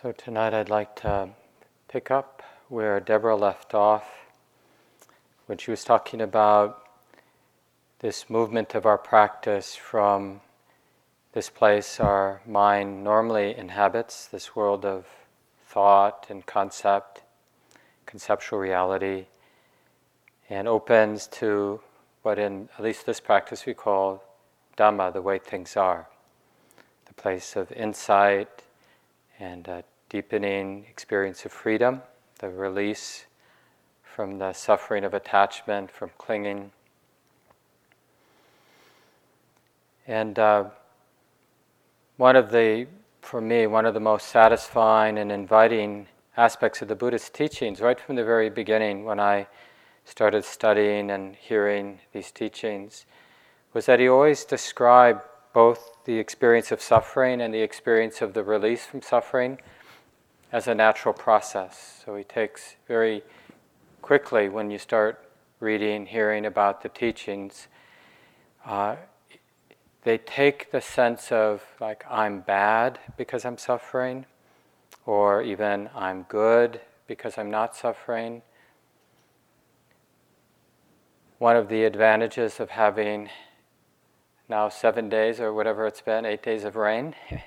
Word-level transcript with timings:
So 0.00 0.10
tonight 0.10 0.54
I'd 0.54 0.70
like 0.70 0.96
to 1.02 1.28
pick 1.86 2.10
up 2.10 2.42
where 2.70 2.98
Deborah 2.98 3.36
left 3.36 3.74
off 3.74 4.24
when 5.44 5.58
she 5.58 5.70
was 5.70 5.84
talking 5.84 6.22
about 6.22 6.82
this 7.98 8.30
movement 8.30 8.74
of 8.74 8.86
our 8.86 8.96
practice 8.96 9.76
from 9.76 10.40
this 11.34 11.50
place 11.50 12.00
our 12.00 12.40
mind 12.46 13.04
normally 13.04 13.54
inhabits, 13.54 14.26
this 14.28 14.56
world 14.56 14.86
of 14.86 15.04
thought 15.66 16.26
and 16.30 16.46
concept, 16.46 17.20
conceptual 18.06 18.60
reality, 18.60 19.26
and 20.48 20.66
opens 20.66 21.26
to 21.26 21.82
what 22.22 22.38
in 22.38 22.70
at 22.78 22.82
least 22.82 23.04
this 23.04 23.20
practice 23.20 23.66
we 23.66 23.74
call 23.74 24.24
Dhamma, 24.78 25.12
the 25.12 25.20
way 25.20 25.38
things 25.38 25.76
are, 25.76 26.08
the 27.04 27.14
place 27.14 27.56
of 27.56 27.70
insight 27.72 28.62
and 29.42 29.66
a 29.66 29.82
deepening 30.08 30.86
experience 30.88 31.44
of 31.44 31.50
freedom, 31.50 32.00
the 32.38 32.48
release 32.48 33.26
from 34.04 34.38
the 34.38 34.52
suffering 34.52 35.02
of 35.02 35.14
attachment, 35.14 35.90
from 35.90 36.10
clinging. 36.16 36.70
And 40.06 40.38
uh, 40.38 40.66
one 42.18 42.36
of 42.36 42.52
the, 42.52 42.86
for 43.20 43.40
me, 43.40 43.66
one 43.66 43.84
of 43.84 43.94
the 43.94 44.00
most 44.00 44.28
satisfying 44.28 45.18
and 45.18 45.32
inviting 45.32 46.06
aspects 46.36 46.80
of 46.80 46.86
the 46.86 46.94
Buddhist 46.94 47.34
teachings, 47.34 47.80
right 47.80 47.98
from 47.98 48.14
the 48.14 48.24
very 48.24 48.48
beginning 48.48 49.04
when 49.04 49.18
I 49.18 49.48
started 50.04 50.44
studying 50.44 51.10
and 51.10 51.34
hearing 51.34 51.98
these 52.12 52.30
teachings, 52.30 53.06
was 53.72 53.86
that 53.86 53.98
he 53.98 54.08
always 54.08 54.44
described 54.44 55.22
both 55.52 56.04
the 56.04 56.18
experience 56.18 56.72
of 56.72 56.80
suffering 56.80 57.40
and 57.40 57.52
the 57.52 57.60
experience 57.60 58.22
of 58.22 58.34
the 58.34 58.42
release 58.42 58.86
from 58.86 59.02
suffering 59.02 59.58
as 60.50 60.66
a 60.66 60.74
natural 60.74 61.14
process. 61.14 62.02
So 62.04 62.16
he 62.16 62.24
takes 62.24 62.76
very 62.88 63.22
quickly, 64.00 64.48
when 64.48 64.70
you 64.70 64.78
start 64.78 65.28
reading, 65.60 66.06
hearing 66.06 66.44
about 66.44 66.82
the 66.82 66.88
teachings, 66.88 67.68
uh, 68.66 68.96
they 70.02 70.18
take 70.18 70.72
the 70.72 70.80
sense 70.80 71.30
of 71.30 71.62
like, 71.80 72.04
I'm 72.10 72.40
bad 72.40 72.98
because 73.16 73.44
I'm 73.44 73.58
suffering, 73.58 74.26
or 75.06 75.42
even 75.42 75.88
I'm 75.94 76.24
good 76.28 76.80
because 77.06 77.38
I'm 77.38 77.50
not 77.50 77.76
suffering. 77.76 78.42
One 81.38 81.56
of 81.56 81.68
the 81.68 81.84
advantages 81.84 82.60
of 82.60 82.70
having 82.70 83.30
now 84.52 84.68
seven 84.68 85.08
days 85.08 85.40
or 85.40 85.50
whatever 85.50 85.86
it's 85.86 86.02
been, 86.02 86.26
eight 86.26 86.42
days 86.42 86.64
of 86.64 86.76
rain. 86.76 87.14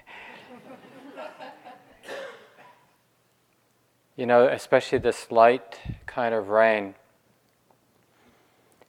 you 4.15 4.25
know, 4.25 4.47
especially 4.47 4.97
this 4.97 5.29
light 5.29 5.79
kind 6.07 6.33
of 6.33 6.49
rain, 6.49 6.95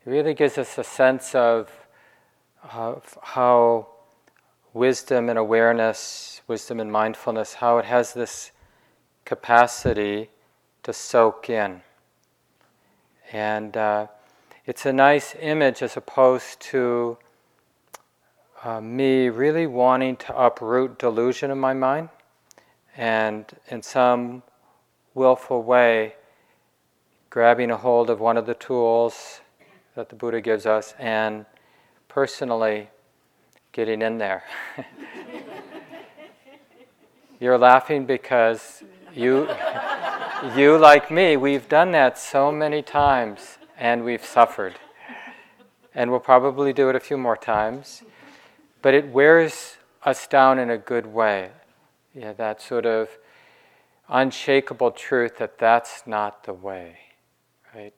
it 0.06 0.09
really 0.09 0.33
gives 0.33 0.56
us 0.56 0.78
a 0.78 0.83
sense 0.83 1.34
of, 1.34 1.70
of 2.72 3.19
how 3.22 3.87
wisdom 4.72 5.28
and 5.28 5.39
awareness, 5.39 6.41
wisdom 6.48 6.81
and 6.81 6.91
mindfulness, 6.91 7.53
how 7.53 7.77
it 7.77 7.84
has 7.84 8.14
this 8.14 8.50
capacity 9.27 10.31
to 10.84 10.94
soak 10.94 11.50
in. 11.50 11.83
And 13.31 13.77
uh, 13.77 14.06
it's 14.64 14.87
a 14.87 14.92
nice 14.94 15.37
image 15.39 15.83
as 15.83 15.98
opposed 15.98 16.61
to 16.72 17.19
uh, 18.67 18.81
me 18.81 19.28
really 19.28 19.64
wanting 19.64 20.17
to 20.17 20.36
uproot 20.36 20.98
delusion 20.98 21.53
in 21.53 21.59
my 21.59 21.72
mind 21.72 22.09
and 22.97 23.45
in 23.69 23.81
some 23.81 24.42
willful 25.14 25.62
way, 25.62 26.17
grabbing 27.31 27.70
a 27.70 27.77
hold 27.77 28.11
of 28.11 28.19
one 28.19 28.37
of 28.37 28.44
the 28.44 28.55
tools 28.55 29.41
that 29.94 30.09
the 30.09 30.16
Buddha 30.16 30.41
gives 30.41 30.66
us 30.66 30.94
and 30.99 31.47
personally 32.09 32.88
getting 33.71 34.03
in 34.03 34.19
there. 34.19 34.43
You're 37.38 37.59
laughing 37.59 38.04
because 38.04 38.83
you, 39.15 39.48
you, 40.56 40.77
like 40.77 41.09
me, 41.09 41.37
we've 41.37 41.69
done 41.69 41.93
that 41.93 42.19
so 42.19 42.50
many 42.50 42.83
times 42.83 43.59
and 43.78 44.04
we've 44.04 44.25
suffered. 44.25 44.75
And 45.94 46.10
we'll 46.10 46.19
probably 46.19 46.72
do 46.72 46.88
it 46.88 46.97
a 46.97 47.00
few 47.00 47.16
more 47.16 47.37
times. 47.37 48.03
But 48.86 48.94
it 48.94 49.08
wears 49.08 49.78
us 50.04 50.28
down 50.28 50.60
in 50.60 50.70
a 50.70 50.78
good 50.78 51.06
way. 51.06 51.50
Yeah, 52.14 52.34
that 52.34 52.62
sort 52.62 52.86
of 52.86 53.08
unshakable 54.08 54.92
truth 54.92 55.38
that 55.38 55.58
that's 55.58 56.04
not 56.06 56.44
the 56.44 56.52
way, 56.52 56.98
right? 57.74 57.92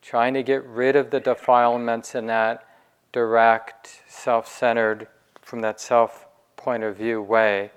Trying 0.00 0.32
to 0.32 0.42
get 0.42 0.64
rid 0.64 0.96
of 0.96 1.10
the 1.10 1.20
defilements 1.20 2.14
in 2.14 2.24
that 2.28 2.66
direct, 3.12 4.00
self 4.08 4.48
centered, 4.48 5.08
from 5.42 5.60
that 5.60 5.78
self 5.78 6.26
point 6.56 6.84
of 6.84 6.96
view 6.96 7.20
way 7.20 7.70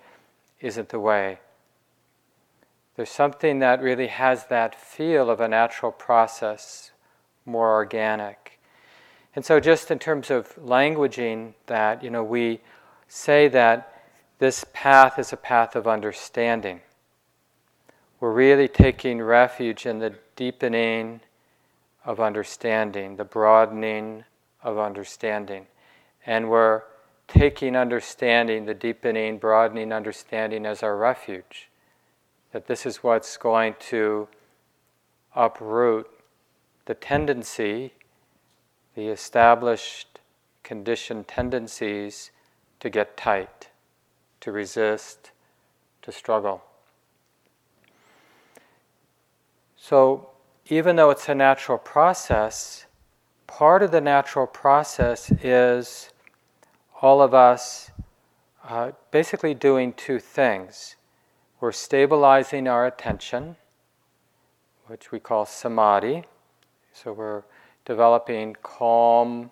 isn't 0.61 0.87
the 0.87 1.01
way. 1.01 1.39
There's 2.95 3.09
something 3.09 3.59
that 3.59 3.81
really 3.81 4.07
has 4.07 4.45
that 4.45 4.73
feel 4.73 5.29
of 5.29 5.41
a 5.41 5.49
natural 5.49 5.91
process, 5.91 6.93
more 7.45 7.73
organic. 7.73 8.42
And 9.35 9.43
so, 9.43 9.59
just 9.59 9.89
in 9.89 9.99
terms 9.99 10.29
of 10.29 10.55
languaging 10.55 11.53
that, 11.65 12.03
you 12.03 12.09
know, 12.09 12.23
we 12.23 12.61
say 13.07 13.47
that 13.49 14.03
this 14.39 14.65
path 14.73 15.17
is 15.17 15.33
a 15.33 15.37
path 15.37 15.75
of 15.75 15.87
understanding 15.87 16.81
we're 18.23 18.31
really 18.31 18.69
taking 18.69 19.21
refuge 19.21 19.85
in 19.85 19.99
the 19.99 20.13
deepening 20.37 21.19
of 22.05 22.21
understanding, 22.21 23.17
the 23.17 23.25
broadening 23.25 24.23
of 24.63 24.79
understanding. 24.79 25.67
And 26.25 26.49
we're 26.49 26.83
taking 27.27 27.75
understanding, 27.75 28.63
the 28.63 28.73
deepening, 28.73 29.39
broadening 29.39 29.91
understanding 29.91 30.65
as 30.65 30.83
our 30.83 30.95
refuge. 30.95 31.67
That 32.53 32.67
this 32.67 32.85
is 32.85 33.03
what's 33.03 33.35
going 33.35 33.75
to 33.89 34.29
uproot 35.35 36.09
the 36.85 36.93
tendency, 36.93 37.91
the 38.95 39.07
established 39.07 40.19
conditioned 40.63 41.27
tendencies 41.27 42.31
to 42.79 42.89
get 42.89 43.17
tight, 43.17 43.69
to 44.41 44.51
resist, 44.51 45.31
to 46.01 46.11
struggle. 46.11 46.63
So, 49.77 50.29
even 50.67 50.95
though 50.95 51.09
it's 51.09 51.27
a 51.27 51.35
natural 51.35 51.77
process, 51.77 52.85
part 53.47 53.83
of 53.83 53.91
the 53.91 53.99
natural 53.99 54.47
process 54.47 55.29
is 55.43 56.09
all 57.01 57.21
of 57.21 57.33
us 57.33 57.91
uh, 58.67 58.91
basically 59.11 59.53
doing 59.53 59.91
two 59.91 60.19
things. 60.19 60.95
We're 61.59 61.73
stabilizing 61.73 62.67
our 62.67 62.85
attention, 62.85 63.57
which 64.87 65.11
we 65.11 65.19
call 65.19 65.45
samadhi. 65.45 66.23
So, 66.93 67.11
we're 67.11 67.43
developing 67.85 68.55
calm 68.61 69.51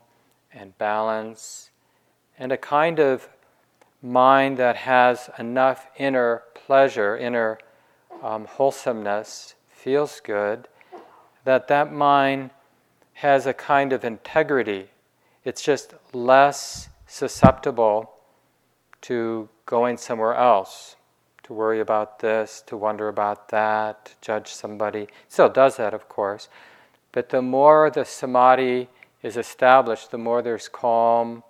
and 0.54 0.78
balance 0.78 1.70
and 2.38 2.52
a 2.52 2.58
kind 2.58 3.00
of 3.00 3.30
mind 4.02 4.58
that 4.58 4.76
has 4.76 5.30
enough 5.38 5.88
inner 5.98 6.44
pleasure, 6.56 7.18
inner 7.18 7.60
um, 8.24 8.46
wholesomeness 8.46 9.56
feels 9.70 10.20
good, 10.22 10.68
that 11.44 11.68
that 11.68 11.92
mind 11.92 12.50
has 13.14 13.46
a 13.46 13.54
kind 13.54 13.94
of 13.94 14.04
integrity. 14.04 14.90
It's 15.44 15.62
just 15.62 15.94
less 16.14 16.90
susceptible 17.06 18.12
to 19.02 19.50
going 19.66 19.98
somewhere 19.98 20.36
else, 20.36 20.96
to 21.44 21.54
worry 21.54 21.80
about 21.80 22.20
this, 22.20 22.64
to 22.68 22.78
wonder 22.78 23.08
about 23.08 23.50
that, 23.50 24.06
to 24.06 24.12
judge 24.22 24.48
somebody. 24.48 25.08
Still 25.28 25.50
does 25.50 25.78
that, 25.78 25.94
of 25.94 26.08
course. 26.08 26.50
But 27.12 27.30
the 27.30 27.42
more 27.42 27.90
the 27.90 28.06
samadhi 28.06 28.90
is 29.22 29.38
established, 29.38 30.12
the 30.12 30.18
more 30.18 30.42
there's 30.42 30.68
calm 30.68 31.44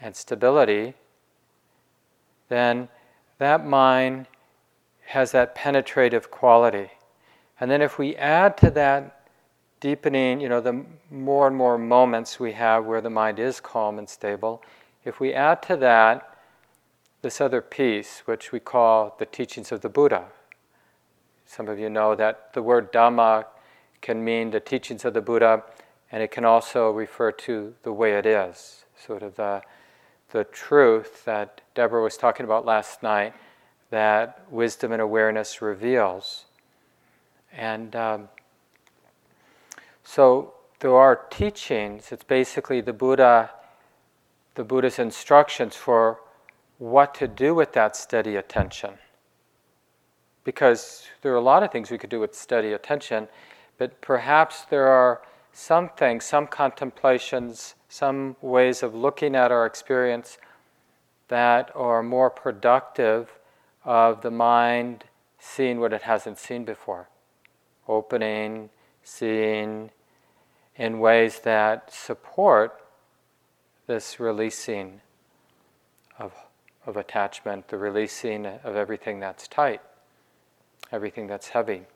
and 0.00 0.14
stability, 0.16 0.94
then 2.48 2.88
that 3.38 3.66
mind 3.66 4.26
has 5.06 5.32
that 5.32 5.54
penetrative 5.54 6.30
quality. 6.30 6.90
And 7.60 7.70
then 7.70 7.82
if 7.82 7.98
we 7.98 8.16
add 8.16 8.56
to 8.58 8.70
that 8.72 9.26
deepening, 9.80 10.40
you 10.40 10.48
know, 10.48 10.60
the 10.60 10.84
more 11.10 11.46
and 11.46 11.56
more 11.56 11.78
moments 11.78 12.40
we 12.40 12.52
have 12.52 12.84
where 12.84 13.00
the 13.00 13.10
mind 13.10 13.38
is 13.38 13.60
calm 13.60 13.98
and 13.98 14.08
stable, 14.08 14.62
if 15.04 15.20
we 15.20 15.32
add 15.32 15.62
to 15.62 15.76
that 15.76 16.36
this 17.22 17.40
other 17.40 17.60
piece, 17.60 18.22
which 18.26 18.52
we 18.52 18.60
call 18.60 19.16
the 19.18 19.26
teachings 19.26 19.72
of 19.72 19.80
the 19.80 19.88
Buddha, 19.88 20.26
some 21.46 21.68
of 21.68 21.78
you 21.78 21.88
know 21.88 22.14
that 22.14 22.52
the 22.52 22.62
word 22.62 22.92
Dhamma 22.92 23.46
can 24.00 24.24
mean 24.24 24.50
the 24.50 24.60
teachings 24.60 25.04
of 25.04 25.14
the 25.14 25.20
Buddha, 25.20 25.62
and 26.10 26.22
it 26.22 26.30
can 26.30 26.44
also 26.44 26.90
refer 26.90 27.32
to 27.32 27.74
the 27.82 27.92
way 27.92 28.12
it 28.12 28.26
is, 28.26 28.84
sort 28.96 29.22
of 29.22 29.36
the, 29.36 29.62
the 30.30 30.44
truth 30.44 31.24
that 31.24 31.60
Deborah 31.74 32.02
was 32.02 32.16
talking 32.16 32.44
about 32.44 32.64
last 32.64 33.02
night, 33.02 33.34
that 33.90 34.44
wisdom 34.50 34.92
and 34.92 35.02
awareness 35.02 35.62
reveals. 35.62 36.44
And 37.52 37.96
um, 37.96 38.28
so 40.04 40.54
there 40.80 40.94
are 40.94 41.16
teachings, 41.30 42.12
it's 42.12 42.24
basically 42.24 42.80
the 42.80 42.92
Buddha, 42.92 43.50
the 44.54 44.64
Buddha's 44.64 44.98
instructions 44.98 45.74
for 45.74 46.20
what 46.78 47.14
to 47.16 47.26
do 47.26 47.54
with 47.54 47.72
that 47.72 47.96
steady 47.96 48.36
attention. 48.36 48.94
Because 50.44 51.06
there 51.22 51.32
are 51.32 51.36
a 51.36 51.40
lot 51.40 51.62
of 51.62 51.72
things 51.72 51.90
we 51.90 51.98
could 51.98 52.10
do 52.10 52.20
with 52.20 52.34
steady 52.34 52.72
attention, 52.72 53.28
but 53.78 54.00
perhaps 54.00 54.64
there 54.64 54.88
are 54.88 55.22
some 55.52 55.88
things, 55.88 56.24
some 56.24 56.46
contemplations, 56.46 57.74
some 57.88 58.36
ways 58.42 58.82
of 58.82 58.94
looking 58.94 59.34
at 59.34 59.50
our 59.50 59.64
experience 59.64 60.38
that 61.28 61.70
are 61.74 62.02
more 62.02 62.30
productive 62.30 63.38
of 63.84 64.22
the 64.22 64.30
mind 64.30 65.04
seeing 65.38 65.80
what 65.80 65.92
it 65.92 66.02
hasn't 66.02 66.38
seen 66.38 66.64
before, 66.64 67.08
opening, 67.86 68.70
seeing 69.02 69.90
in 70.76 71.00
ways 71.00 71.40
that 71.40 71.92
support 71.92 72.80
this 73.86 74.20
releasing 74.20 75.00
of, 76.18 76.32
of 76.86 76.96
attachment, 76.96 77.68
the 77.68 77.76
releasing 77.76 78.46
of 78.46 78.76
everything 78.76 79.20
that's 79.20 79.48
tight, 79.48 79.80
everything 80.92 81.26
that's 81.26 81.48
heavy. 81.48 81.86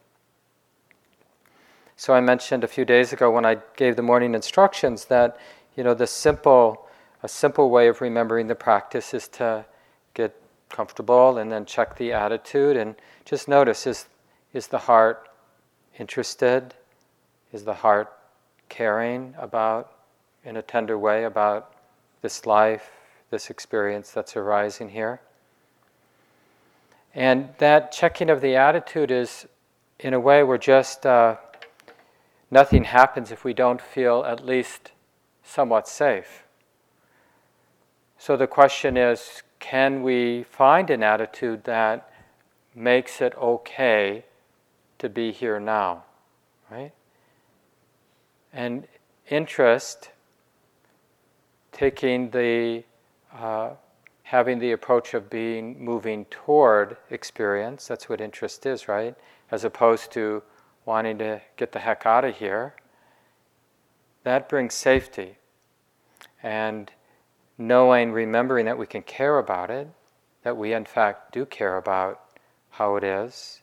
So 2.03 2.15
I 2.15 2.21
mentioned 2.21 2.65
a 2.65 2.67
few 2.67 2.85
days 2.85 3.13
ago 3.13 3.31
when 3.31 3.47
I 3.47 3.59
gave 3.77 3.95
the 3.95 4.03
morning 4.03 4.35
instructions 4.35 5.05
that 5.05 5.39
you 5.77 5.85
know 5.85 5.95
the 5.95 6.09
simple 6.09 6.89
a 7.23 7.29
simple 7.29 7.71
way 7.71 7.87
of 7.87 8.01
remembering 8.01 8.49
the 8.49 8.57
practice 8.57 9.15
is 9.15 9.29
to 9.39 9.65
get 10.13 10.35
comfortable 10.69 11.39
and 11.39 11.53
then 11.53 11.65
check 11.65 11.97
the 11.97 12.13
attitude 12.13 12.77
and 12.77 12.97
just 13.25 13.47
notice 13.47 13.87
is 13.87 14.09
is 14.53 14.67
the 14.67 14.79
heart 14.79 15.29
interested? 15.97 16.75
Is 17.53 17.63
the 17.63 17.75
heart 17.75 18.13
caring 18.69 19.37
about 19.39 19.93
in 20.45 20.57
a 20.57 20.63
tender 20.63 20.99
way 20.99 21.23
about 21.23 21.73
this 22.21 22.47
life, 22.47 22.91
this 23.31 23.49
experience 23.49 24.11
that's 24.11 24.35
arising 24.35 24.89
here? 24.89 25.21
And 27.15 27.51
that 27.59 27.93
checking 27.93 28.29
of 28.29 28.41
the 28.41 28.57
attitude 28.57 29.13
is, 29.13 29.47
in 30.01 30.15
a 30.15 30.19
way, 30.19 30.43
we're 30.43 30.59
just 30.59 31.07
uh, 31.07 31.37
nothing 32.53 32.85
happens 32.85 33.33
if 33.33 33.45
we 33.45 33.55
don't 33.55 33.81
feel 33.81 34.25
at 34.25 34.45
least 34.45 34.93
somewhat 35.43 35.89
safe. 35.89 36.45
So 38.19 38.37
the 38.37 38.47
question 38.47 38.97
is 38.97 39.43
can 39.59 40.03
we 40.03 40.45
find 40.45 40.91
an 40.91 41.03
attitude 41.03 41.65
that 41.65 42.11
makes 42.75 43.21
it 43.21 43.35
okay 43.37 44.25
to 44.99 45.09
be 45.09 45.33
here 45.33 45.59
now? 45.59 46.05
Right? 46.71 46.93
And 48.53 48.87
interest, 49.29 50.11
taking 51.73 52.31
the, 52.31 52.85
uh, 53.35 53.71
having 54.25 54.59
the 54.59 54.73
approach 54.73 55.15
of 55.15 55.31
being 55.31 55.83
moving 55.83 56.27
toward 56.27 56.99
experience, 57.09 57.87
that's 57.87 58.09
what 58.09 58.21
interest 58.21 58.67
is, 58.67 58.89
right? 58.89 59.15
As 59.51 59.65
opposed 59.65 60.13
to 60.13 60.43
wanting 60.85 61.19
to 61.19 61.41
get 61.57 61.73
the 61.73 61.79
heck 61.79 62.07
out 62.07 62.25
of 62.25 62.37
here, 62.37 62.75
that 64.25 64.49
brings 64.49 64.75
safety. 64.75 65.37
And 66.43 66.91
knowing, 67.59 68.13
remembering 68.13 68.67
that 68.67 68.79
we 68.79 68.87
can 68.87 69.03
care 69.03 69.39
about 69.39 69.71
it, 69.71 69.89
that 70.43 70.57
we 70.57 70.73
in 70.73 70.85
fact 70.85 71.33
do 71.33 71.47
care 71.47 71.77
about 71.77 72.21
how 72.71 72.97
it 72.97 73.05
is, 73.05 73.61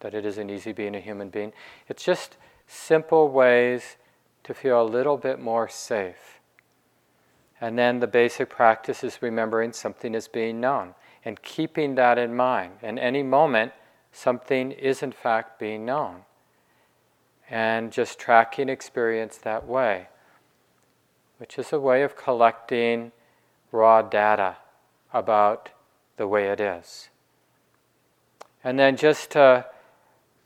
that 0.00 0.14
it 0.14 0.24
isn't 0.24 0.50
easy 0.50 0.72
being 0.72 0.94
a 0.94 1.00
human 1.00 1.28
being. 1.28 1.52
It's 1.88 2.04
just 2.04 2.36
simple 2.66 3.28
ways 3.28 3.96
to 4.44 4.54
feel 4.54 4.80
a 4.80 4.84
little 4.84 5.16
bit 5.16 5.40
more 5.40 5.68
safe. 5.68 6.40
And 7.60 7.78
then 7.78 8.00
the 8.00 8.06
basic 8.06 8.50
practice 8.50 9.04
is 9.04 9.22
remembering 9.22 9.72
something 9.72 10.14
is 10.14 10.28
being 10.28 10.60
known 10.60 10.94
and 11.24 11.40
keeping 11.42 11.94
that 11.94 12.18
in 12.18 12.34
mind. 12.34 12.72
In 12.82 12.98
any 12.98 13.22
moment, 13.22 13.72
something 14.12 14.72
is 14.72 15.02
in 15.02 15.12
fact 15.12 15.58
being 15.58 15.84
known 15.84 16.24
and 17.50 17.92
just 17.92 18.18
tracking 18.18 18.68
experience 18.68 19.36
that 19.38 19.66
way, 19.66 20.08
which 21.38 21.58
is 21.58 21.72
a 21.72 21.80
way 21.80 22.02
of 22.02 22.16
collecting 22.16 23.12
raw 23.72 24.02
data 24.02 24.56
about 25.12 25.70
the 26.16 26.26
way 26.26 26.48
it 26.48 26.60
is. 26.60 27.08
And 28.62 28.78
then 28.78 28.96
just 28.96 29.30
to 29.32 29.66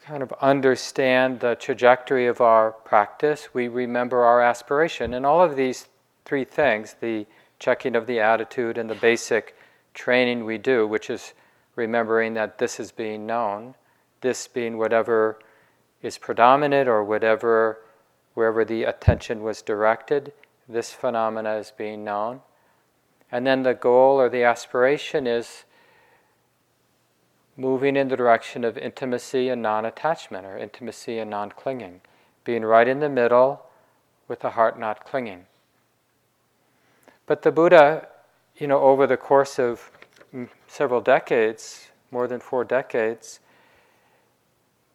kind 0.00 0.22
of 0.22 0.32
understand 0.40 1.40
the 1.40 1.54
trajectory 1.54 2.26
of 2.26 2.40
our 2.40 2.72
practice, 2.72 3.48
we 3.52 3.68
remember 3.68 4.24
our 4.24 4.40
aspiration. 4.40 5.14
And 5.14 5.24
all 5.26 5.42
of 5.42 5.56
these 5.56 5.86
three 6.24 6.44
things 6.44 6.96
the 7.00 7.26
checking 7.58 7.94
of 7.94 8.06
the 8.06 8.20
attitude 8.20 8.78
and 8.78 8.88
the 8.88 8.94
basic 8.94 9.56
training 9.94 10.44
we 10.44 10.58
do, 10.58 10.86
which 10.86 11.10
is 11.10 11.34
remembering 11.76 12.34
that 12.34 12.58
this 12.58 12.80
is 12.80 12.90
being 12.90 13.26
known, 13.26 13.74
this 14.20 14.48
being 14.48 14.78
whatever 14.78 15.38
is 16.02 16.18
predominant 16.18 16.88
or 16.88 17.02
whatever, 17.04 17.78
wherever 18.34 18.64
the 18.64 18.84
attention 18.84 19.42
was 19.42 19.62
directed, 19.62 20.32
this 20.68 20.92
phenomena 20.92 21.54
is 21.54 21.72
being 21.76 22.04
known. 22.04 22.40
And 23.30 23.46
then 23.46 23.62
the 23.62 23.74
goal 23.74 24.20
or 24.20 24.28
the 24.28 24.44
aspiration 24.44 25.26
is 25.26 25.64
moving 27.56 27.96
in 27.96 28.08
the 28.08 28.16
direction 28.16 28.64
of 28.64 28.78
intimacy 28.78 29.48
and 29.48 29.60
non 29.60 29.84
attachment, 29.84 30.46
or 30.46 30.56
intimacy 30.56 31.18
and 31.18 31.28
non 31.28 31.50
clinging, 31.50 32.00
being 32.44 32.64
right 32.64 32.88
in 32.88 33.00
the 33.00 33.08
middle 33.08 33.66
with 34.28 34.40
the 34.40 34.50
heart 34.50 34.78
not 34.78 35.04
clinging. 35.04 35.46
But 37.26 37.42
the 37.42 37.52
Buddha, 37.52 38.08
you 38.56 38.66
know, 38.66 38.80
over 38.80 39.06
the 39.06 39.16
course 39.16 39.58
of 39.58 39.90
several 40.66 41.00
decades, 41.00 41.88
more 42.10 42.26
than 42.26 42.40
four 42.40 42.64
decades, 42.64 43.40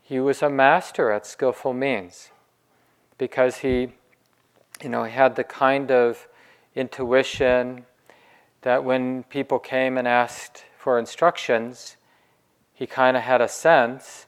he 0.03 0.19
was 0.19 0.41
a 0.41 0.49
master 0.49 1.11
at 1.11 1.25
skillful 1.25 1.73
means 1.73 2.29
because 3.17 3.57
he, 3.57 3.93
you 4.81 4.89
know, 4.89 5.05
had 5.05 5.37
the 5.37 5.45
kind 5.45 5.89
of 5.91 6.27
intuition 6.75 7.85
that 8.63 8.83
when 8.83 9.23
people 9.23 9.59
came 9.59 9.97
and 9.97 10.07
asked 10.07 10.65
for 10.77 10.99
instructions, 10.99 11.95
he 12.73 12.85
kind 12.85 13.15
of 13.15 13.23
had 13.23 13.41
a 13.41 13.47
sense 13.47 14.25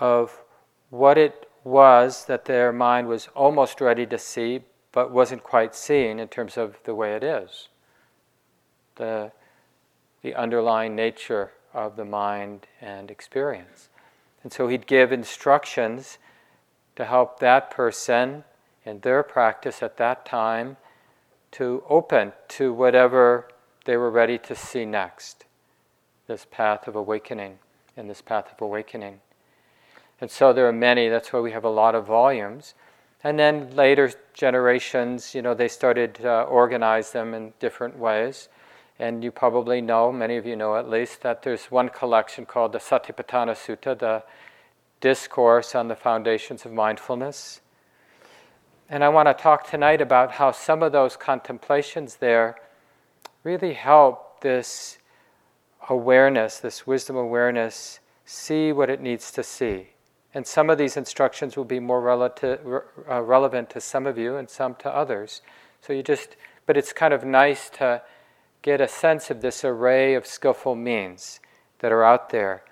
of 0.00 0.42
what 0.90 1.16
it 1.16 1.48
was 1.62 2.24
that 2.24 2.46
their 2.46 2.72
mind 2.72 3.06
was 3.06 3.28
almost 3.36 3.80
ready 3.80 4.04
to 4.06 4.18
see, 4.18 4.60
but 4.90 5.12
wasn't 5.12 5.42
quite 5.44 5.74
seeing 5.76 6.18
in 6.18 6.26
terms 6.26 6.56
of 6.56 6.76
the 6.82 6.94
way 6.94 7.14
it 7.14 7.22
is. 7.22 7.68
The, 8.96 9.30
the 10.22 10.34
underlying 10.34 10.96
nature 10.96 11.52
of 11.72 11.94
the 11.94 12.04
mind 12.04 12.66
and 12.80 13.10
experience. 13.10 13.88
And 14.42 14.52
so 14.52 14.68
he'd 14.68 14.86
give 14.86 15.12
instructions 15.12 16.18
to 16.96 17.04
help 17.04 17.38
that 17.40 17.70
person 17.70 18.44
in 18.84 19.00
their 19.00 19.22
practice 19.22 19.82
at 19.82 19.96
that 19.98 20.26
time 20.26 20.76
to 21.52 21.82
open 21.88 22.32
to 22.48 22.72
whatever 22.72 23.48
they 23.84 23.96
were 23.96 24.10
ready 24.10 24.38
to 24.38 24.54
see 24.54 24.84
next 24.84 25.44
this 26.26 26.46
path 26.50 26.88
of 26.88 26.96
awakening, 26.96 27.58
in 27.96 28.08
this 28.08 28.22
path 28.22 28.50
of 28.52 28.60
awakening. 28.60 29.20
And 30.20 30.30
so 30.30 30.52
there 30.52 30.68
are 30.68 30.72
many, 30.72 31.08
that's 31.08 31.32
why 31.32 31.40
we 31.40 31.50
have 31.52 31.64
a 31.64 31.70
lot 31.70 31.94
of 31.94 32.06
volumes. 32.06 32.74
And 33.24 33.38
then 33.38 33.74
later 33.74 34.12
generations, 34.34 35.34
you 35.34 35.42
know, 35.42 35.54
they 35.54 35.68
started 35.68 36.14
to 36.16 36.42
organize 36.42 37.12
them 37.12 37.34
in 37.34 37.52
different 37.58 37.98
ways. 37.98 38.48
And 38.98 39.24
you 39.24 39.30
probably 39.30 39.80
know, 39.80 40.12
many 40.12 40.36
of 40.36 40.46
you 40.46 40.56
know 40.56 40.76
at 40.76 40.88
least, 40.88 41.22
that 41.22 41.42
there's 41.42 41.66
one 41.66 41.88
collection 41.88 42.46
called 42.46 42.72
the 42.72 42.78
Satipatthana 42.78 43.54
Sutta, 43.54 43.98
the 43.98 44.22
discourse 45.00 45.74
on 45.74 45.88
the 45.88 45.96
foundations 45.96 46.64
of 46.64 46.72
mindfulness. 46.72 47.60
And 48.88 49.02
I 49.02 49.08
want 49.08 49.28
to 49.28 49.34
talk 49.34 49.68
tonight 49.68 50.00
about 50.00 50.32
how 50.32 50.52
some 50.52 50.82
of 50.82 50.92
those 50.92 51.16
contemplations 51.16 52.16
there 52.16 52.56
really 53.42 53.72
help 53.72 54.40
this 54.42 54.98
awareness, 55.88 56.58
this 56.58 56.86
wisdom 56.86 57.16
awareness, 57.16 58.00
see 58.24 58.72
what 58.72 58.90
it 58.90 59.00
needs 59.00 59.32
to 59.32 59.42
see. 59.42 59.88
And 60.34 60.46
some 60.46 60.70
of 60.70 60.78
these 60.78 60.96
instructions 60.96 61.56
will 61.56 61.64
be 61.64 61.80
more 61.80 62.00
relative, 62.00 62.60
uh, 63.08 63.22
relevant 63.22 63.70
to 63.70 63.80
some 63.80 64.06
of 64.06 64.16
you 64.16 64.36
and 64.36 64.48
some 64.48 64.74
to 64.76 64.94
others. 64.94 65.42
So 65.80 65.92
you 65.92 66.02
just, 66.02 66.36
but 66.66 66.76
it's 66.76 66.92
kind 66.92 67.12
of 67.12 67.24
nice 67.24 67.68
to 67.70 68.02
get 68.62 68.80
a 68.80 68.88
sense 68.88 69.30
of 69.30 69.40
this 69.40 69.64
array 69.64 70.14
of 70.14 70.26
skillful 70.26 70.76
means 70.76 71.40
that 71.80 71.92
are 71.92 72.04
out 72.04 72.30
there 72.30 72.62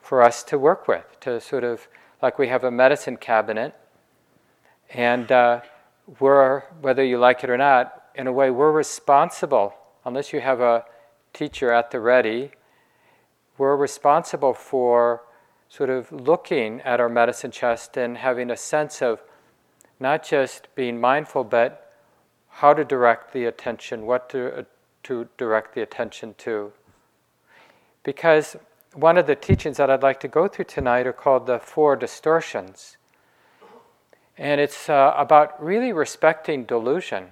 for 0.00 0.22
us 0.22 0.42
to 0.44 0.58
work 0.58 0.86
with, 0.86 1.18
to 1.20 1.40
sort 1.40 1.64
of, 1.64 1.88
like 2.22 2.38
we 2.38 2.48
have 2.48 2.62
a 2.62 2.70
medicine 2.70 3.16
cabinet, 3.16 3.74
and 4.90 5.32
uh, 5.32 5.60
we're, 6.20 6.60
whether 6.80 7.02
you 7.02 7.18
like 7.18 7.42
it 7.42 7.50
or 7.50 7.56
not, 7.56 8.02
in 8.14 8.26
a 8.26 8.32
way, 8.32 8.50
we're 8.50 8.70
responsible, 8.70 9.74
unless 10.04 10.32
you 10.32 10.40
have 10.40 10.60
a 10.60 10.84
teacher 11.32 11.72
at 11.72 11.90
the 11.90 11.98
ready, 11.98 12.52
we're 13.58 13.76
responsible 13.76 14.54
for 14.54 15.22
sort 15.68 15.90
of 15.90 16.12
looking 16.12 16.80
at 16.82 17.00
our 17.00 17.08
medicine 17.08 17.50
chest 17.50 17.96
and 17.96 18.18
having 18.18 18.50
a 18.50 18.56
sense 18.56 19.02
of 19.02 19.22
not 19.98 20.24
just 20.24 20.68
being 20.76 21.00
mindful, 21.00 21.42
but 21.42 21.92
how 22.48 22.72
to 22.72 22.84
direct 22.84 23.32
the 23.32 23.44
attention, 23.46 24.06
what 24.06 24.28
to, 24.28 24.66
to 25.04 25.28
direct 25.38 25.74
the 25.74 25.82
attention 25.82 26.34
to. 26.38 26.72
Because 28.02 28.56
one 28.92 29.16
of 29.16 29.26
the 29.26 29.34
teachings 29.34 29.78
that 29.78 29.90
I'd 29.90 30.02
like 30.02 30.20
to 30.20 30.28
go 30.28 30.46
through 30.46 30.66
tonight 30.66 31.06
are 31.06 31.12
called 31.12 31.46
the 31.46 31.58
Four 31.58 31.96
Distortions. 31.96 32.96
And 34.36 34.60
it's 34.60 34.88
uh, 34.88 35.14
about 35.16 35.62
really 35.62 35.92
respecting 35.92 36.64
delusion. 36.64 37.28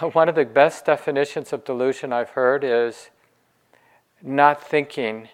One 0.12 0.28
of 0.28 0.34
the 0.34 0.44
best 0.44 0.84
definitions 0.84 1.52
of 1.52 1.64
delusion 1.64 2.12
I've 2.12 2.30
heard 2.30 2.64
is 2.64 3.10
not 4.22 4.62
thinking 4.62 5.28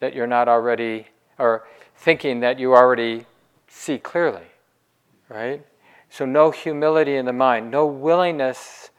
that 0.00 0.14
you're 0.14 0.26
not 0.26 0.48
already, 0.48 1.08
or 1.38 1.66
thinking 1.96 2.40
that 2.40 2.58
you 2.58 2.74
already 2.74 3.26
see 3.68 3.98
clearly, 3.98 4.46
right? 5.28 5.64
So, 6.08 6.24
no 6.24 6.50
humility 6.50 7.16
in 7.16 7.26
the 7.26 7.32
mind, 7.32 7.70
no 7.70 7.86
willingness 7.86 8.89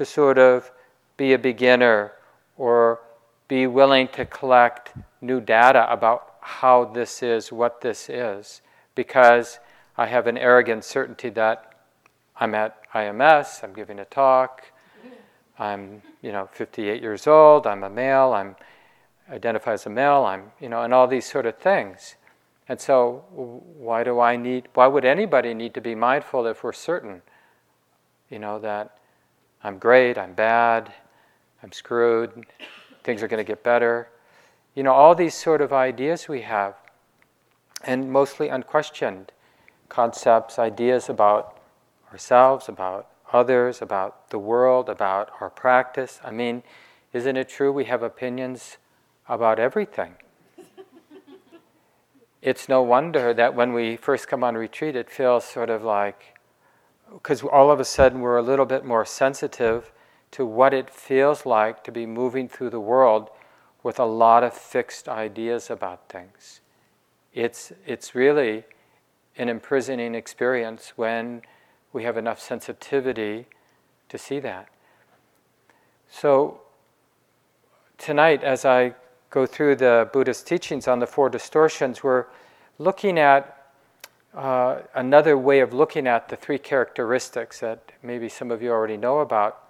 to 0.00 0.06
sort 0.06 0.38
of 0.38 0.72
be 1.18 1.34
a 1.34 1.38
beginner 1.38 2.12
or 2.56 3.00
be 3.48 3.66
willing 3.66 4.08
to 4.08 4.24
collect 4.24 4.94
new 5.20 5.42
data 5.42 5.86
about 5.92 6.36
how 6.40 6.86
this 6.86 7.22
is, 7.22 7.52
what 7.52 7.82
this 7.82 8.08
is, 8.08 8.62
because 8.94 9.58
I 9.98 10.06
have 10.06 10.26
an 10.26 10.38
arrogant 10.38 10.86
certainty 10.86 11.28
that 11.28 11.74
I'm 12.34 12.54
at 12.54 12.90
IMS, 12.94 13.62
I'm 13.62 13.74
giving 13.74 13.98
a 13.98 14.06
talk, 14.06 14.72
I'm, 15.58 16.00
you 16.22 16.32
know, 16.32 16.48
58 16.50 17.02
years 17.02 17.26
old, 17.26 17.66
I'm 17.66 17.84
a 17.84 17.90
male, 17.90 18.32
I'm 18.32 18.56
identify 19.30 19.74
as 19.74 19.84
a 19.84 19.90
male, 19.90 20.24
I'm, 20.24 20.44
you 20.58 20.70
know, 20.70 20.80
and 20.80 20.94
all 20.94 21.08
these 21.08 21.26
sort 21.26 21.44
of 21.44 21.58
things. 21.58 22.14
And 22.70 22.80
so, 22.80 23.22
why 23.32 24.02
do 24.02 24.18
I 24.18 24.36
need, 24.36 24.68
why 24.72 24.86
would 24.86 25.04
anybody 25.04 25.52
need 25.52 25.74
to 25.74 25.82
be 25.82 25.94
mindful 25.94 26.46
if 26.46 26.64
we're 26.64 26.72
certain, 26.72 27.20
you 28.30 28.38
know, 28.38 28.58
that 28.60 28.96
I'm 29.62 29.78
great, 29.78 30.16
I'm 30.16 30.32
bad, 30.32 30.92
I'm 31.62 31.72
screwed, 31.72 32.46
things 33.04 33.22
are 33.22 33.28
going 33.28 33.44
to 33.44 33.48
get 33.48 33.62
better? 33.62 34.08
You 34.74 34.82
know, 34.82 34.92
all 34.92 35.14
these 35.14 35.34
sort 35.34 35.60
of 35.60 35.72
ideas 35.72 36.28
we 36.28 36.42
have, 36.42 36.74
and 37.84 38.10
mostly 38.10 38.48
unquestioned 38.48 39.32
concepts, 39.88 40.58
ideas 40.58 41.08
about 41.08 41.58
ourselves, 42.10 42.68
about 42.68 43.08
others, 43.32 43.82
about 43.82 44.30
the 44.30 44.38
world, 44.38 44.88
about 44.88 45.30
our 45.40 45.50
practice. 45.50 46.20
I 46.24 46.30
mean, 46.30 46.62
isn't 47.12 47.36
it 47.36 47.48
true 47.48 47.72
we 47.72 47.84
have 47.84 48.02
opinions 48.02 48.78
about 49.28 49.58
everything? 49.58 50.14
it's 52.42 52.68
no 52.68 52.82
wonder 52.82 53.34
that 53.34 53.54
when 53.54 53.72
we 53.72 53.96
first 53.96 54.28
come 54.28 54.42
on 54.42 54.56
retreat, 54.56 54.96
it 54.96 55.10
feels 55.10 55.44
sort 55.44 55.70
of 55.70 55.82
like, 55.82 56.39
because 57.12 57.42
all 57.42 57.70
of 57.70 57.80
a 57.80 57.84
sudden 57.84 58.20
we're 58.20 58.36
a 58.36 58.42
little 58.42 58.66
bit 58.66 58.84
more 58.84 59.04
sensitive 59.04 59.92
to 60.30 60.46
what 60.46 60.72
it 60.72 60.90
feels 60.90 61.44
like 61.44 61.82
to 61.84 61.92
be 61.92 62.06
moving 62.06 62.48
through 62.48 62.70
the 62.70 62.80
world 62.80 63.30
with 63.82 63.98
a 63.98 64.04
lot 64.04 64.44
of 64.44 64.52
fixed 64.52 65.08
ideas 65.08 65.70
about 65.70 66.08
things. 66.08 66.60
It's, 67.32 67.72
it's 67.86 68.14
really 68.14 68.64
an 69.36 69.48
imprisoning 69.48 70.14
experience 70.14 70.92
when 70.96 71.42
we 71.92 72.04
have 72.04 72.16
enough 72.16 72.40
sensitivity 72.40 73.46
to 74.08 74.18
see 74.18 74.38
that. 74.40 74.68
So, 76.08 76.60
tonight, 77.98 78.42
as 78.44 78.64
I 78.64 78.94
go 79.30 79.46
through 79.46 79.76
the 79.76 80.08
Buddhist 80.12 80.46
teachings 80.46 80.86
on 80.88 80.98
the 80.98 81.06
four 81.06 81.30
distortions, 81.30 82.02
we're 82.02 82.26
looking 82.78 83.18
at 83.18 83.59
uh, 84.34 84.80
another 84.94 85.36
way 85.36 85.60
of 85.60 85.72
looking 85.72 86.06
at 86.06 86.28
the 86.28 86.36
three 86.36 86.58
characteristics 86.58 87.60
that 87.60 87.92
maybe 88.02 88.28
some 88.28 88.50
of 88.50 88.62
you 88.62 88.70
already 88.70 88.96
know 88.96 89.18
about, 89.18 89.64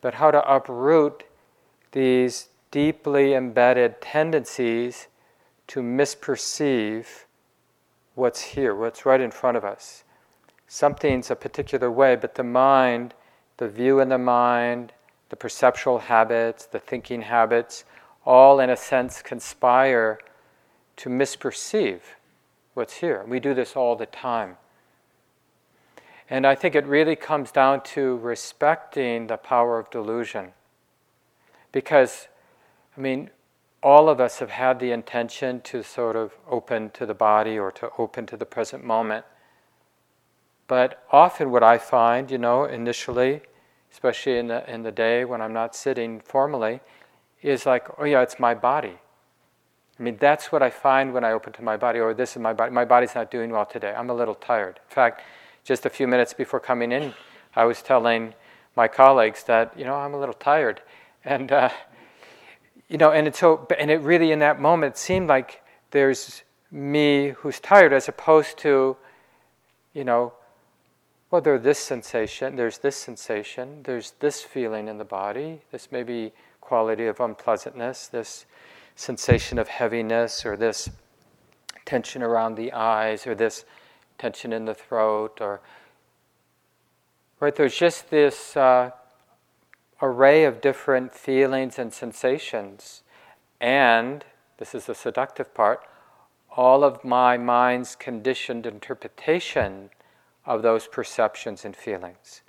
but 0.00 0.14
how 0.14 0.30
to 0.30 0.52
uproot 0.52 1.24
these 1.92 2.48
deeply 2.70 3.34
embedded 3.34 4.00
tendencies 4.00 5.08
to 5.66 5.80
misperceive 5.80 7.24
what's 8.14 8.40
here, 8.40 8.74
what's 8.74 9.04
right 9.04 9.20
in 9.20 9.30
front 9.30 9.56
of 9.56 9.64
us. 9.64 10.04
Something's 10.68 11.30
a 11.30 11.36
particular 11.36 11.90
way, 11.90 12.16
but 12.16 12.34
the 12.34 12.44
mind, 12.44 13.14
the 13.56 13.68
view 13.68 14.00
in 14.00 14.08
the 14.08 14.18
mind, 14.18 14.92
the 15.30 15.36
perceptual 15.36 15.98
habits, 15.98 16.66
the 16.66 16.78
thinking 16.78 17.22
habits, 17.22 17.84
all 18.24 18.60
in 18.60 18.70
a 18.70 18.76
sense 18.76 19.20
conspire 19.20 20.18
to 20.96 21.08
misperceive 21.08 22.00
what's 22.74 22.96
here. 22.96 23.24
We 23.26 23.40
do 23.40 23.54
this 23.54 23.76
all 23.76 23.96
the 23.96 24.06
time. 24.06 24.56
And 26.28 26.46
I 26.46 26.54
think 26.54 26.74
it 26.74 26.86
really 26.86 27.16
comes 27.16 27.50
down 27.50 27.82
to 27.82 28.16
respecting 28.16 29.26
the 29.26 29.36
power 29.36 29.78
of 29.78 29.90
delusion. 29.90 30.52
Because, 31.72 32.28
I 32.96 33.00
mean, 33.00 33.30
all 33.82 34.08
of 34.08 34.20
us 34.20 34.38
have 34.38 34.50
had 34.50 34.80
the 34.80 34.90
intention 34.90 35.60
to 35.62 35.82
sort 35.82 36.16
of 36.16 36.32
open 36.48 36.90
to 36.90 37.04
the 37.04 37.14
body 37.14 37.58
or 37.58 37.70
to 37.72 37.90
open 37.98 38.26
to 38.26 38.36
the 38.36 38.46
present 38.46 38.82
moment. 38.82 39.26
But 40.66 41.04
often, 41.12 41.50
what 41.50 41.62
I 41.62 41.76
find, 41.76 42.30
you 42.30 42.38
know, 42.38 42.64
initially, 42.64 43.42
especially 43.92 44.38
in 44.38 44.48
the, 44.48 44.68
in 44.72 44.82
the 44.82 44.92
day 44.92 45.26
when 45.26 45.42
I'm 45.42 45.52
not 45.52 45.76
sitting 45.76 46.20
formally, 46.20 46.80
is 47.42 47.66
like, 47.66 47.86
oh 47.98 48.04
yeah, 48.04 48.22
it's 48.22 48.40
my 48.40 48.54
body. 48.54 48.98
I 49.98 50.02
mean, 50.02 50.16
that's 50.18 50.50
what 50.50 50.62
I 50.62 50.70
find 50.70 51.12
when 51.12 51.24
I 51.24 51.32
open 51.32 51.52
to 51.54 51.62
my 51.62 51.76
body, 51.76 52.00
or 52.00 52.14
this 52.14 52.32
is 52.32 52.42
my 52.42 52.52
body. 52.52 52.72
My 52.72 52.84
body's 52.84 53.14
not 53.14 53.30
doing 53.30 53.50
well 53.50 53.66
today. 53.66 53.94
I'm 53.96 54.10
a 54.10 54.14
little 54.14 54.34
tired. 54.34 54.80
In 54.88 54.94
fact, 54.94 55.22
just 55.64 55.86
a 55.86 55.90
few 55.90 56.08
minutes 56.08 56.34
before 56.34 56.60
coming 56.60 56.90
in, 56.90 57.14
I 57.54 57.64
was 57.64 57.80
telling 57.80 58.34
my 58.76 58.88
colleagues 58.88 59.44
that, 59.44 59.78
you 59.78 59.84
know, 59.84 59.94
I'm 59.94 60.14
a 60.14 60.18
little 60.18 60.34
tired. 60.34 60.82
And, 61.24 61.52
uh, 61.52 61.70
you 62.88 62.98
know, 62.98 63.12
and 63.12 63.32
so, 63.34 63.66
and 63.78 63.90
it 63.90 64.00
really, 64.00 64.32
in 64.32 64.40
that 64.40 64.60
moment, 64.60 64.96
seemed 64.96 65.28
like 65.28 65.62
there's 65.92 66.42
me 66.70 67.28
who's 67.28 67.60
tired 67.60 67.92
as 67.92 68.08
opposed 68.08 68.58
to, 68.58 68.96
you 69.92 70.04
know, 70.04 70.32
well, 71.30 71.40
there's 71.40 71.62
this 71.62 71.78
sensation, 71.78 72.56
there's 72.56 72.78
this 72.78 72.96
sensation, 72.96 73.82
there's 73.84 74.12
this 74.20 74.42
feeling 74.42 74.88
in 74.88 74.98
the 74.98 75.04
body, 75.04 75.62
this 75.70 75.90
maybe 75.90 76.32
quality 76.60 77.06
of 77.06 77.20
unpleasantness, 77.20 78.08
this 78.08 78.44
sensation 78.96 79.58
of 79.58 79.68
heaviness, 79.68 80.46
or 80.46 80.56
this 80.56 80.90
tension 81.84 82.22
around 82.22 82.54
the 82.54 82.72
eyes, 82.72 83.26
or 83.26 83.34
this 83.34 83.64
tension 84.18 84.52
in 84.52 84.64
the 84.64 84.74
throat, 84.74 85.38
or 85.40 85.60
right. 87.40 87.54
There's 87.54 87.76
just 87.76 88.10
this 88.10 88.56
uh, 88.56 88.90
array 90.00 90.44
of 90.44 90.60
different 90.60 91.14
feelings 91.14 91.78
and 91.78 91.92
sensations, 91.92 93.02
and 93.60 94.24
this 94.58 94.74
is 94.74 94.86
the 94.86 94.94
seductive 94.94 95.52
part. 95.54 95.86
All 96.56 96.84
of 96.84 97.04
my 97.04 97.36
mind's 97.36 97.96
conditioned 97.96 98.64
interpretation 98.64 99.90
of 100.46 100.62
those 100.62 100.86
perceptions 100.86 101.64
and 101.64 101.74
feelings. 101.74 102.42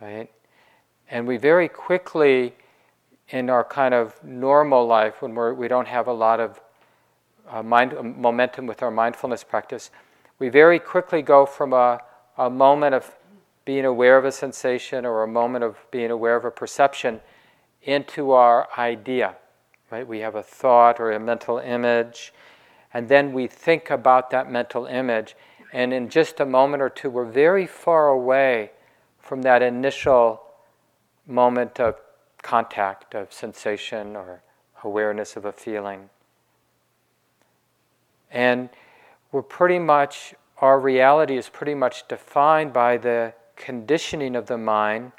Right? 0.00 0.30
And 1.10 1.26
we 1.26 1.36
very 1.36 1.68
quickly, 1.68 2.54
in 3.30 3.50
our 3.50 3.64
kind 3.64 3.94
of 3.94 4.22
normal 4.24 4.86
life, 4.86 5.20
when 5.20 5.34
we're, 5.34 5.52
we 5.52 5.68
don't 5.68 5.88
have 5.88 6.06
a 6.06 6.12
lot 6.12 6.40
of 6.40 6.60
uh, 7.48 7.62
mind, 7.62 7.94
momentum 8.16 8.66
with 8.66 8.82
our 8.82 8.90
mindfulness 8.90 9.44
practice, 9.44 9.90
we 10.38 10.48
very 10.48 10.78
quickly 10.78 11.22
go 11.22 11.44
from 11.44 11.72
a, 11.72 12.00
a 12.36 12.48
moment 12.48 12.94
of 12.94 13.14
being 13.64 13.84
aware 13.84 14.16
of 14.16 14.24
a 14.24 14.32
sensation 14.32 15.04
or 15.04 15.22
a 15.22 15.28
moment 15.28 15.64
of 15.64 15.76
being 15.90 16.10
aware 16.10 16.36
of 16.36 16.44
a 16.44 16.50
perception 16.50 17.20
into 17.82 18.32
our 18.32 18.68
idea. 18.78 19.36
Right? 19.90 20.06
We 20.06 20.20
have 20.20 20.34
a 20.34 20.42
thought 20.42 21.00
or 21.00 21.12
a 21.12 21.20
mental 21.20 21.58
image, 21.58 22.32
and 22.94 23.08
then 23.08 23.32
we 23.32 23.46
think 23.46 23.90
about 23.90 24.30
that 24.30 24.50
mental 24.50 24.86
image 24.86 25.34
and 25.72 25.92
in 25.92 26.08
just 26.08 26.40
a 26.40 26.46
moment 26.46 26.82
or 26.82 26.88
two, 26.88 27.10
we're 27.10 27.24
very 27.24 27.66
far 27.66 28.08
away 28.08 28.72
from 29.18 29.42
that 29.42 29.62
initial 29.62 30.42
moment 31.26 31.78
of 31.78 32.00
contact, 32.48 33.14
of 33.14 33.30
sensation 33.30 34.16
or 34.16 34.40
awareness 34.82 35.36
of 35.36 35.44
a 35.44 35.52
feeling. 35.52 36.08
And 38.30 38.70
we're 39.32 39.42
pretty 39.42 39.78
much, 39.78 40.34
our 40.62 40.80
reality 40.80 41.36
is 41.36 41.50
pretty 41.50 41.74
much 41.74 42.08
defined 42.08 42.72
by 42.72 42.96
the 42.96 43.34
conditioning 43.56 44.34
of 44.34 44.46
the 44.46 44.56
mind 44.56 45.12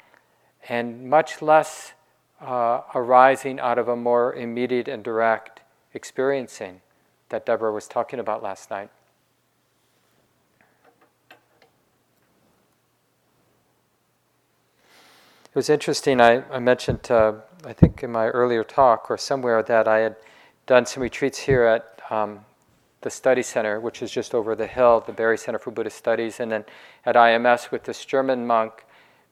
and 0.68 1.08
much 1.08 1.40
less 1.40 1.92
uh, 2.40 2.80
arising 2.96 3.60
out 3.60 3.78
of 3.78 3.86
a 3.86 3.94
more 3.94 4.34
immediate 4.34 4.88
and 4.88 5.04
direct 5.04 5.60
experiencing 5.94 6.80
that 7.28 7.46
Deborah 7.46 7.72
was 7.72 7.86
talking 7.86 8.18
about 8.18 8.42
last 8.42 8.72
night. 8.72 8.90
It 15.50 15.56
was 15.56 15.68
interesting. 15.68 16.20
I, 16.20 16.44
I 16.48 16.60
mentioned 16.60 17.02
to 17.04 17.42
I 17.64 17.72
think 17.72 18.04
in 18.04 18.12
my 18.12 18.28
earlier 18.28 18.62
talk 18.62 19.10
or 19.10 19.18
somewhere 19.18 19.64
that 19.64 19.88
I 19.88 19.98
had 19.98 20.14
done 20.66 20.86
some 20.86 21.02
retreats 21.02 21.38
here 21.40 21.64
at 21.64 22.00
um, 22.08 22.44
the 23.00 23.10
study 23.10 23.42
center, 23.42 23.80
which 23.80 24.00
is 24.00 24.12
just 24.12 24.32
over 24.32 24.54
the 24.54 24.68
hill, 24.68 25.02
the 25.04 25.12
Barre 25.12 25.36
Center 25.36 25.58
for 25.58 25.72
Buddhist 25.72 25.96
Studies, 25.96 26.38
and 26.38 26.52
then 26.52 26.64
at 27.04 27.16
IMS 27.16 27.72
with 27.72 27.82
this 27.82 28.04
German 28.04 28.46
monk, 28.46 28.84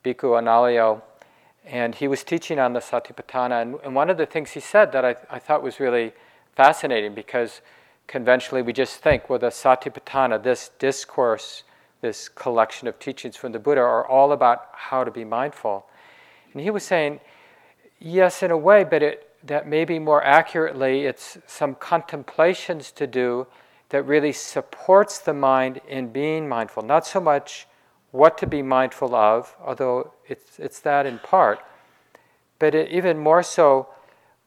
Bhikkhu 0.03 0.37
Analayo, 0.37 1.01
and 1.65 1.95
he 1.95 2.09
was 2.09 2.25
teaching 2.25 2.59
on 2.59 2.73
the 2.73 2.81
Satipatthana. 2.81 3.61
And, 3.61 3.75
and 3.85 3.95
one 3.95 4.09
of 4.09 4.17
the 4.17 4.25
things 4.25 4.51
he 4.51 4.59
said 4.59 4.91
that 4.91 5.05
I, 5.05 5.15
I 5.29 5.39
thought 5.39 5.63
was 5.63 5.79
really 5.79 6.11
fascinating 6.53 7.15
because 7.15 7.61
conventionally 8.07 8.61
we 8.61 8.73
just 8.73 8.97
think, 8.97 9.29
well, 9.29 9.39
the 9.39 9.51
Satipatthana, 9.51 10.43
this 10.43 10.71
discourse, 10.79 11.63
this 12.01 12.27
collection 12.27 12.89
of 12.89 12.99
teachings 12.99 13.37
from 13.37 13.53
the 13.53 13.59
Buddha, 13.59 13.79
are 13.79 14.05
all 14.05 14.33
about 14.33 14.67
how 14.73 15.05
to 15.05 15.11
be 15.11 15.23
mindful. 15.23 15.85
And 16.53 16.61
he 16.61 16.69
was 16.69 16.83
saying, 16.83 17.19
yes, 17.99 18.43
in 18.43 18.51
a 18.51 18.57
way, 18.57 18.83
but 18.83 19.03
it, 19.03 19.29
that 19.43 19.67
maybe 19.67 19.99
more 19.99 20.23
accurately, 20.23 21.05
it's 21.05 21.37
some 21.47 21.75
contemplations 21.75 22.91
to 22.93 23.07
do 23.07 23.47
that 23.89 24.03
really 24.03 24.31
supports 24.31 25.19
the 25.19 25.33
mind 25.33 25.81
in 25.87 26.11
being 26.11 26.47
mindful. 26.47 26.83
Not 26.83 27.05
so 27.05 27.19
much 27.19 27.67
what 28.11 28.37
to 28.39 28.47
be 28.47 28.61
mindful 28.61 29.15
of, 29.15 29.55
although 29.63 30.13
it's, 30.27 30.59
it's 30.59 30.79
that 30.81 31.05
in 31.05 31.19
part, 31.19 31.59
but 32.57 32.73
it, 32.75 32.89
even 32.91 33.17
more 33.17 33.43
so, 33.43 33.87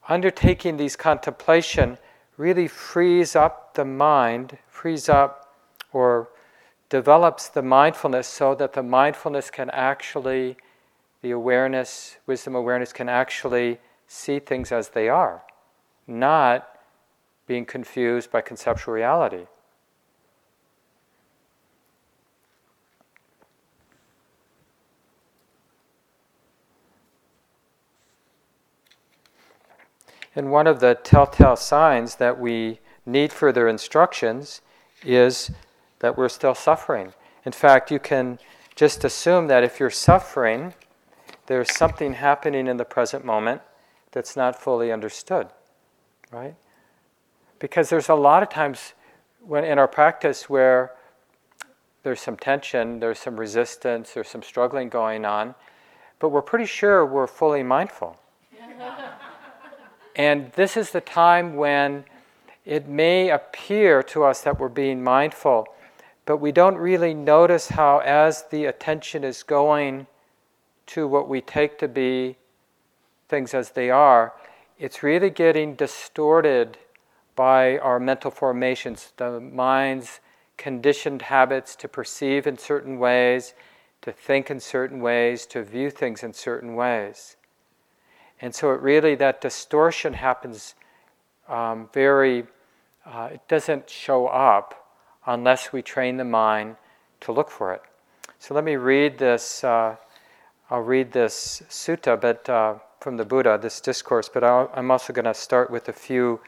undertaking 0.09 0.77
these 0.77 0.95
contemplation 0.95 1.97
really 2.37 2.67
frees 2.67 3.35
up 3.35 3.73
the 3.73 3.85
mind, 3.85 4.57
frees 4.67 5.07
up 5.07 5.55
or 5.91 6.29
develops 6.89 7.47
the 7.47 7.61
mindfulness 7.61 8.27
so 8.27 8.53
that 8.55 8.73
the 8.73 8.83
mindfulness 8.83 9.49
can 9.49 9.69
actually, 9.71 10.57
the 11.23 11.31
awareness, 11.31 12.17
wisdom 12.27 12.53
awareness 12.53 12.91
can 12.91 13.07
actually 13.07 13.79
see 14.07 14.39
things 14.39 14.73
as 14.73 14.89
they 14.89 15.07
are, 15.07 15.41
not 16.05 16.67
being 17.47 17.65
confused 17.65 18.29
by 18.29 18.41
conceptual 18.41 18.93
reality. 18.93 19.45
And 30.35 30.51
one 30.51 30.67
of 30.67 30.81
the 30.81 30.95
telltale 30.95 31.55
signs 31.55 32.15
that 32.15 32.37
we 32.37 32.81
need 33.05 33.31
further 33.31 33.69
instructions 33.69 34.59
is 35.05 35.51
that 35.99 36.17
we're 36.17 36.27
still 36.27 36.55
suffering. 36.55 37.13
In 37.45 37.53
fact, 37.53 37.91
you 37.91 37.99
can 37.99 38.39
just 38.75 39.05
assume 39.05 39.47
that 39.47 39.63
if 39.63 39.79
you're 39.79 39.89
suffering, 39.89 40.73
there's 41.47 41.75
something 41.75 42.13
happening 42.13 42.67
in 42.67 42.77
the 42.77 42.85
present 42.85 43.25
moment 43.25 43.61
that's 44.11 44.35
not 44.35 44.61
fully 44.61 44.91
understood, 44.91 45.47
right? 46.31 46.55
Because 47.59 47.89
there's 47.89 48.09
a 48.09 48.15
lot 48.15 48.43
of 48.43 48.49
times 48.49 48.93
when 49.41 49.63
in 49.63 49.77
our 49.77 49.87
practice 49.87 50.49
where 50.49 50.93
there's 52.03 52.21
some 52.21 52.37
tension, 52.37 52.99
there's 52.99 53.19
some 53.19 53.37
resistance, 53.37 54.13
there's 54.13 54.27
some 54.27 54.43
struggling 54.43 54.89
going 54.89 55.25
on, 55.25 55.55
but 56.19 56.29
we're 56.29 56.41
pretty 56.41 56.65
sure 56.65 57.05
we're 57.05 57.27
fully 57.27 57.63
mindful. 57.63 58.17
and 60.15 60.51
this 60.53 60.77
is 60.77 60.91
the 60.91 61.01
time 61.01 61.55
when 61.55 62.05
it 62.65 62.87
may 62.87 63.29
appear 63.29 64.01
to 64.03 64.23
us 64.23 64.41
that 64.41 64.59
we're 64.59 64.69
being 64.69 65.03
mindful, 65.03 65.67
but 66.25 66.37
we 66.37 66.51
don't 66.51 66.77
really 66.77 67.13
notice 67.13 67.69
how, 67.69 67.99
as 67.99 68.45
the 68.49 68.65
attention 68.65 69.23
is 69.23 69.43
going 69.43 70.07
to 70.87 71.07
what 71.07 71.27
we 71.29 71.41
take 71.41 71.77
to 71.79 71.87
be 71.87 72.37
things 73.29 73.53
as 73.53 73.71
they 73.71 73.89
are, 73.89 74.33
it's 74.77 75.03
really 75.03 75.29
getting 75.29 75.75
distorted 75.75 76.77
by 77.35 77.77
our 77.79 77.99
mental 77.99 78.29
formations, 78.29 79.13
the 79.17 79.39
mind's 79.39 80.19
conditioned 80.57 81.23
habits 81.23 81.75
to 81.75 81.87
perceive 81.87 82.45
in 82.45 82.57
certain 82.57 82.99
ways, 82.99 83.53
to 84.01 84.11
think 84.11 84.51
in 84.51 84.59
certain 84.59 84.99
ways, 85.01 85.45
to 85.47 85.63
view 85.63 85.89
things 85.89 86.23
in 86.23 86.33
certain 86.33 86.75
ways. 86.75 87.37
And 88.41 88.53
so 88.53 88.71
it 88.71 88.81
really, 88.81 89.15
that 89.15 89.41
distortion 89.41 90.13
happens 90.13 90.75
um, 91.47 91.89
very, 91.93 92.45
uh, 93.05 93.29
it 93.33 93.41
doesn't 93.47 93.89
show 93.89 94.27
up 94.27 94.89
unless 95.25 95.71
we 95.71 95.81
train 95.81 96.17
the 96.17 96.25
mind 96.25 96.75
to 97.21 97.31
look 97.31 97.49
for 97.49 97.73
it. 97.73 97.81
So 98.39 98.53
let 98.53 98.63
me 98.63 98.75
read 98.75 99.17
this, 99.17 99.63
uh, 99.63 99.95
I'll 100.73 100.81
read 100.81 101.11
this 101.11 101.61
sutta, 101.69 102.19
but 102.19 102.49
uh, 102.49 102.79
from 102.99 103.15
the 103.15 103.23
Buddha, 103.23 103.59
this 103.61 103.79
discourse, 103.79 104.27
but 104.27 104.43
i 104.43 104.67
am 104.75 104.89
also 104.89 105.13
going 105.13 105.25
to 105.25 105.33
start 105.35 105.69
with 105.69 105.87
a 105.87 105.93
few 105.93 106.39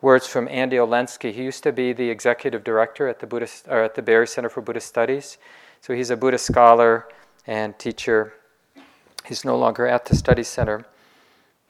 words 0.00 0.26
from 0.26 0.48
Andy 0.48 0.76
Olendzki. 0.76 1.30
He 1.30 1.42
used 1.42 1.62
to 1.64 1.72
be 1.72 1.92
the 1.92 2.08
executive 2.08 2.64
director 2.64 3.06
at 3.06 3.20
the 3.20 3.26
Buddhist, 3.26 3.68
or 3.68 3.82
at 3.82 3.94
the 3.94 4.00
Barre 4.00 4.26
Center 4.26 4.48
for 4.48 4.62
Buddhist 4.62 4.88
Studies. 4.88 5.36
So 5.82 5.92
he's 5.92 6.08
a 6.08 6.16
Buddhist 6.16 6.46
scholar 6.46 7.06
and 7.46 7.78
teacher. 7.78 8.32
He's 9.26 9.44
no 9.44 9.58
longer 9.58 9.86
at 9.86 10.06
the 10.06 10.16
study 10.16 10.42
center. 10.42 10.86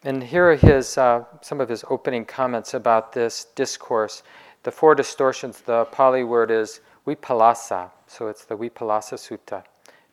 And 0.04 0.22
here 0.22 0.48
are 0.52 0.54
his, 0.54 0.96
uh, 0.96 1.24
some 1.40 1.60
of 1.60 1.68
his 1.68 1.84
opening 1.90 2.24
comments 2.24 2.72
about 2.72 3.14
this 3.14 3.46
discourse. 3.56 4.22
The 4.62 4.70
four 4.70 4.94
distortions, 4.94 5.60
the 5.60 5.86
Pali 5.86 6.22
word 6.22 6.52
is 6.52 6.82
vipallasa, 7.04 7.90
so 8.06 8.28
it's 8.28 8.44
the 8.44 8.56
Vipallasa 8.56 9.18
Sutta, 9.18 9.64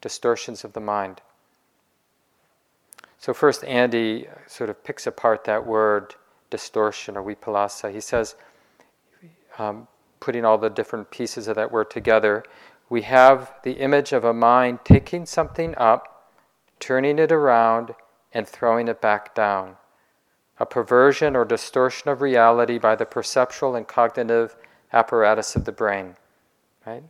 distortions 0.02 0.64
of 0.64 0.74
the 0.74 0.80
mind. 0.80 1.22
So, 3.24 3.34
first, 3.34 3.64
Andy 3.64 4.28
sort 4.48 4.70
of 4.70 4.84
picks 4.84 5.08
apart 5.08 5.46
that 5.46 5.66
word 5.66 6.14
distortion 6.50 7.16
or 7.16 7.24
vipallasa. 7.24 7.90
He 7.90 8.02
says, 8.02 8.36
um, 9.58 9.88
putting 10.20 10.44
all 10.44 10.58
the 10.58 10.70
different 10.70 11.10
pieces 11.10 11.48
of 11.48 11.56
that 11.56 11.72
word 11.72 11.90
together, 11.90 12.44
we 12.90 13.04
have 13.04 13.54
the 13.64 13.76
image 13.80 14.12
of 14.12 14.26
a 14.26 14.34
mind 14.34 14.80
taking 14.84 15.26
something 15.26 15.74
up, 15.78 16.34
turning 16.82 17.18
it 17.18 17.32
around, 17.32 17.96
and 18.34 18.46
throwing 18.46 18.90
it 18.90 19.00
back 19.00 19.34
down. 19.34 19.78
A 20.60 20.66
perversion 20.66 21.34
or 21.34 21.46
distortion 21.46 22.10
of 22.10 22.22
reality 22.22 22.78
by 22.78 22.94
the 22.94 23.06
perceptual 23.06 23.74
and 23.74 23.88
cognitive 23.88 24.58
apparatus 24.92 25.56
of 25.56 25.64
the 25.64 25.72
brain. 25.72 26.18
Right? 26.86 27.04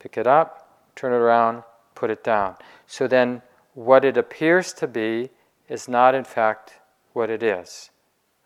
Pick 0.00 0.18
it 0.18 0.26
up, 0.26 0.90
turn 0.94 1.14
it 1.14 1.16
around, 1.16 1.62
put 1.94 2.10
it 2.10 2.22
down. 2.22 2.56
So 2.86 3.08
then, 3.08 3.40
what 3.72 4.04
it 4.04 4.18
appears 4.18 4.74
to 4.74 4.86
be 4.86 5.30
is 5.68 5.88
not, 5.88 6.14
in 6.14 6.24
fact, 6.24 6.74
what 7.12 7.30
it 7.30 7.42
is. 7.42 7.90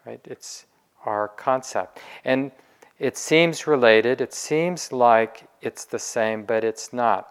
Right? 0.06 0.20
It's 0.24 0.66
our 1.04 1.28
concept. 1.28 1.98
And 2.24 2.52
it 2.98 3.16
seems 3.16 3.66
related, 3.66 4.20
it 4.20 4.34
seems 4.34 4.92
like 4.92 5.48
it's 5.62 5.84
the 5.84 5.98
same, 5.98 6.44
but 6.44 6.64
it's 6.64 6.92
not. 6.92 7.28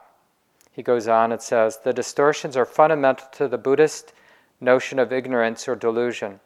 He 0.71 0.82
goes 0.82 1.08
on 1.08 1.32
and 1.32 1.41
says 1.41 1.80
the 1.84 1.93
distortions 1.93 2.58
are 2.58 2.65
fundamental 2.65 3.28
to 3.34 3.47
the 3.47 3.58
Buddhist 3.58 4.13
notion 4.60 4.99
of 4.99 5.13
ignorance 5.13 5.67
or 5.67 5.75
delusion. 5.75 6.39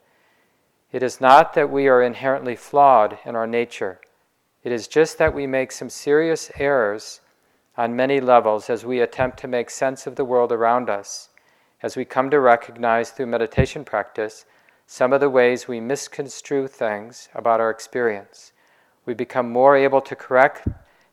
It 0.92 1.04
is 1.04 1.22
not 1.22 1.54
that 1.54 1.72
we 1.72 1.88
are 1.88 2.02
inherently 2.02 2.56
flawed 2.56 3.18
in 3.26 3.36
our 3.36 3.48
nature, 3.48 4.00
it 4.64 4.72
is 4.72 4.88
just 4.88 5.18
that 5.18 5.34
we 5.34 5.46
make 5.46 5.72
some 5.72 5.90
serious 5.90 6.50
errors 6.58 7.20
on 7.76 7.96
many 7.96 8.22
levels 8.22 8.70
as 8.70 8.86
we 8.86 9.02
attempt 9.02 9.38
to 9.40 9.48
make 9.48 9.70
sense 9.70 10.08
of 10.08 10.16
the 10.16 10.24
world 10.24 10.52
around 10.52 10.90
us 10.90 11.30
as 11.84 11.98
we 11.98 12.06
come 12.06 12.30
to 12.30 12.40
recognize 12.40 13.12
through 13.12 13.26
meditation 13.26 13.84
practice 13.84 14.46
some 14.88 15.12
of 15.12 15.20
the 15.20 15.30
ways 15.30 15.68
we 15.68 15.82
misconstrue 15.82 16.68
things 16.68 17.28
about 17.36 17.60
our 17.60 17.70
experience. 17.70 18.54
We 19.06 19.14
become 19.14 19.52
more 19.52 19.76
able 19.76 20.02
to 20.02 20.16
correct 20.16 20.66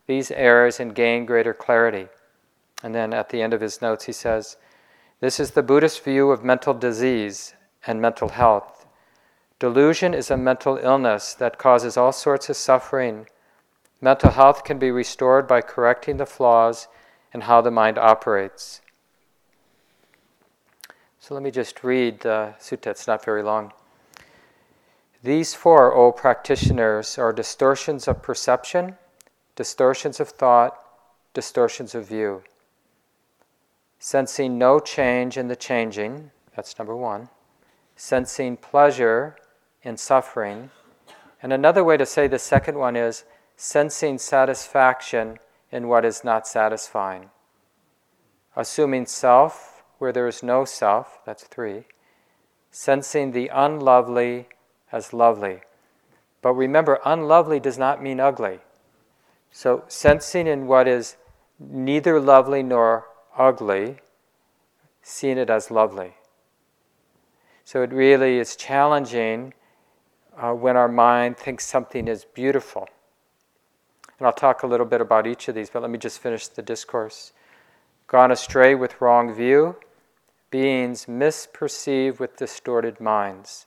these 0.06 0.30
errors 0.30 0.78
and 0.78 0.94
gain 0.94 1.26
greater 1.26 1.52
clarity. 1.52 2.06
And 2.82 2.94
then 2.94 3.12
at 3.12 3.30
the 3.30 3.42
end 3.42 3.52
of 3.52 3.60
his 3.60 3.82
notes, 3.82 4.04
he 4.04 4.12
says, 4.12 4.56
This 5.20 5.40
is 5.40 5.50
the 5.50 5.62
Buddhist 5.62 6.04
view 6.04 6.30
of 6.30 6.44
mental 6.44 6.72
disease 6.72 7.54
and 7.86 8.00
mental 8.00 8.28
health. 8.28 8.86
Delusion 9.58 10.14
is 10.14 10.30
a 10.30 10.36
mental 10.36 10.78
illness 10.78 11.34
that 11.34 11.58
causes 11.58 11.96
all 11.96 12.12
sorts 12.12 12.48
of 12.48 12.56
suffering. 12.56 13.26
Mental 14.00 14.30
health 14.30 14.64
can 14.64 14.78
be 14.78 14.90
restored 14.90 15.46
by 15.46 15.60
correcting 15.60 16.16
the 16.16 16.26
flaws 16.26 16.88
in 17.34 17.42
how 17.42 17.60
the 17.60 17.70
mind 17.70 17.98
operates. 17.98 18.80
So 21.22 21.34
let 21.34 21.42
me 21.42 21.50
just 21.50 21.84
read 21.84 22.20
the 22.20 22.54
sutta, 22.58 22.86
it's 22.86 23.06
not 23.06 23.22
very 23.22 23.42
long. 23.42 23.72
These 25.22 25.52
four, 25.52 25.94
O 25.94 26.12
practitioners, 26.12 27.18
are 27.18 27.30
distortions 27.30 28.08
of 28.08 28.22
perception, 28.22 28.96
distortions 29.54 30.18
of 30.18 30.30
thought, 30.30 30.78
distortions 31.34 31.94
of 31.94 32.08
view. 32.08 32.42
Sensing 33.98 34.56
no 34.56 34.80
change 34.80 35.36
in 35.36 35.48
the 35.48 35.56
changing, 35.56 36.30
that's 36.56 36.78
number 36.78 36.96
one. 36.96 37.28
Sensing 37.96 38.56
pleasure 38.56 39.36
in 39.82 39.98
suffering. 39.98 40.70
And 41.42 41.52
another 41.52 41.84
way 41.84 41.98
to 41.98 42.06
say 42.06 42.28
the 42.28 42.38
second 42.38 42.78
one 42.78 42.96
is 42.96 43.24
sensing 43.56 44.16
satisfaction 44.16 45.38
in 45.70 45.86
what 45.86 46.06
is 46.06 46.24
not 46.24 46.48
satisfying. 46.48 47.28
Assuming 48.56 49.04
self 49.04 49.69
where 50.00 50.12
there 50.12 50.26
is 50.26 50.42
no 50.42 50.64
self, 50.64 51.20
that's 51.26 51.44
three, 51.44 51.84
sensing 52.70 53.32
the 53.32 53.48
unlovely 53.48 54.48
as 54.90 55.12
lovely. 55.12 55.60
But 56.40 56.54
remember, 56.54 56.98
unlovely 57.04 57.60
does 57.60 57.76
not 57.76 58.02
mean 58.02 58.18
ugly. 58.18 58.60
So, 59.52 59.84
sensing 59.88 60.46
in 60.46 60.66
what 60.66 60.88
is 60.88 61.16
neither 61.58 62.18
lovely 62.18 62.62
nor 62.62 63.08
ugly, 63.36 63.98
seeing 65.02 65.36
it 65.36 65.50
as 65.50 65.70
lovely. 65.70 66.14
So, 67.64 67.82
it 67.82 67.92
really 67.92 68.38
is 68.38 68.56
challenging 68.56 69.52
uh, 70.34 70.54
when 70.54 70.78
our 70.78 70.88
mind 70.88 71.36
thinks 71.36 71.66
something 71.66 72.08
is 72.08 72.24
beautiful. 72.24 72.88
And 74.18 74.26
I'll 74.26 74.32
talk 74.32 74.62
a 74.62 74.66
little 74.66 74.86
bit 74.86 75.02
about 75.02 75.26
each 75.26 75.48
of 75.48 75.54
these, 75.54 75.68
but 75.68 75.82
let 75.82 75.90
me 75.90 75.98
just 75.98 76.20
finish 76.20 76.48
the 76.48 76.62
discourse. 76.62 77.32
Gone 78.06 78.30
astray 78.30 78.74
with 78.74 79.00
wrong 79.02 79.34
view, 79.34 79.76
beings 80.50 81.06
misperceive 81.06 82.18
with 82.18 82.36
distorted 82.36 83.00
minds. 83.00 83.66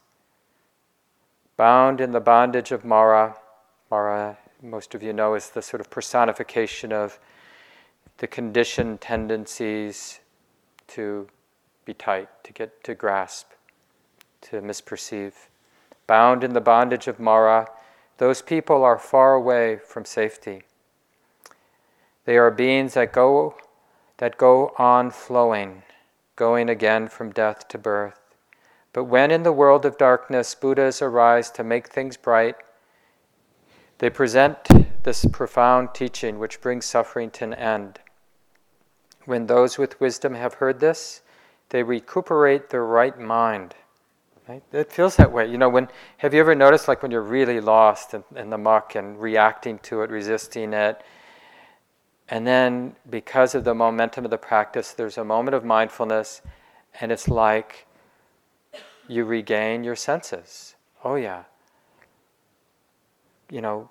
Bound 1.56 2.02
in 2.02 2.12
the 2.12 2.20
bondage 2.20 2.72
of 2.72 2.84
Mara, 2.84 3.38
Mara, 3.90 4.38
most 4.62 4.96
of 4.96 5.04
you 5.04 5.14
know, 5.14 5.36
is 5.36 5.50
the 5.50 5.62
sort 5.62 5.82
of 5.82 5.90
personification 5.90 6.92
of 6.92 7.20
the 8.18 8.28
conditioned 8.28 9.02
tendencies 9.02 10.20
to 10.88 11.28
be 11.86 11.94
tight, 11.94 12.30
to 12.44 12.54
get 12.54 12.84
to 12.84 12.96
grasp, 12.96 13.52
to 14.42 14.62
misperceive. 14.62 15.34
Bound 16.08 16.44
in 16.44 16.54
the 16.54 16.62
bondage 16.62 17.08
of 17.08 17.20
Mara, 17.20 17.70
those 18.18 18.42
people 18.42 18.84
are 18.84 19.00
far 19.00 19.34
away 19.34 19.78
from 19.78 20.06
safety. 20.06 20.64
They 22.26 22.38
are 22.38 22.52
beings 22.52 22.94
that 22.94 23.14
go 23.14 23.56
that 24.18 24.38
go 24.38 24.74
on 24.78 25.12
flowing, 25.12 25.84
going 26.36 26.70
again 26.70 27.08
from 27.08 27.32
death 27.32 27.68
to 27.70 27.78
birth. 27.78 28.20
But 28.92 29.06
when 29.06 29.32
in 29.32 29.44
the 29.44 29.52
world 29.52 29.86
of 29.86 29.98
darkness 29.98 30.56
Buddhas 30.56 31.02
arise 31.02 31.50
to 31.52 31.64
make 31.64 31.88
things 31.88 32.18
bright, 32.18 32.56
they 33.98 34.10
present 34.10 34.58
this 35.04 35.26
profound 35.26 35.90
teaching 35.94 36.40
which 36.40 36.62
brings 36.62 36.86
suffering 36.86 37.32
to 37.32 37.46
an 37.46 37.54
end. 37.54 38.00
When 39.26 39.48
those 39.48 39.78
with 39.78 40.00
wisdom 40.00 40.36
have 40.36 40.56
heard 40.56 40.80
this, 40.80 41.22
they 41.70 41.84
recuperate 41.84 42.70
their 42.70 42.86
right 42.86 43.18
mind. 43.20 43.76
Right? 44.48 44.62
It 44.74 44.92
feels 44.92 45.16
that 45.16 45.32
way. 45.32 45.50
You 45.50 45.58
know, 45.58 45.70
when 45.70 45.88
have 46.18 46.34
you 46.34 46.42
ever 46.42 46.54
noticed 46.54 46.88
like 46.88 47.02
when 47.02 47.12
you're 47.12 47.22
really 47.22 47.62
lost 47.62 48.14
in, 48.14 48.24
in 48.36 48.50
the 48.50 48.58
muck 48.58 48.96
and 48.96 49.20
reacting 49.20 49.80
to 49.80 50.02
it, 50.02 50.10
resisting 50.10 50.74
it, 50.74 51.02
and 52.30 52.48
then 52.48 52.96
because 53.10 53.56
of 53.56 53.64
the 53.64 53.74
momentum 53.74 54.26
of 54.26 54.32
the 54.32 54.38
practice, 54.38 54.92
there's 54.92 55.18
a 55.18 55.24
moment 55.24 55.56
of 55.56 55.64
mindfulness, 55.64 56.42
and 57.00 57.12
it's 57.12 57.28
like 57.28 57.86
you 59.08 59.26
regain 59.26 59.84
your 59.84 59.96
senses. 59.96 60.76
Oh, 61.04 61.16
yeah. 61.16 61.44
You 63.50 63.62
know, 63.62 63.90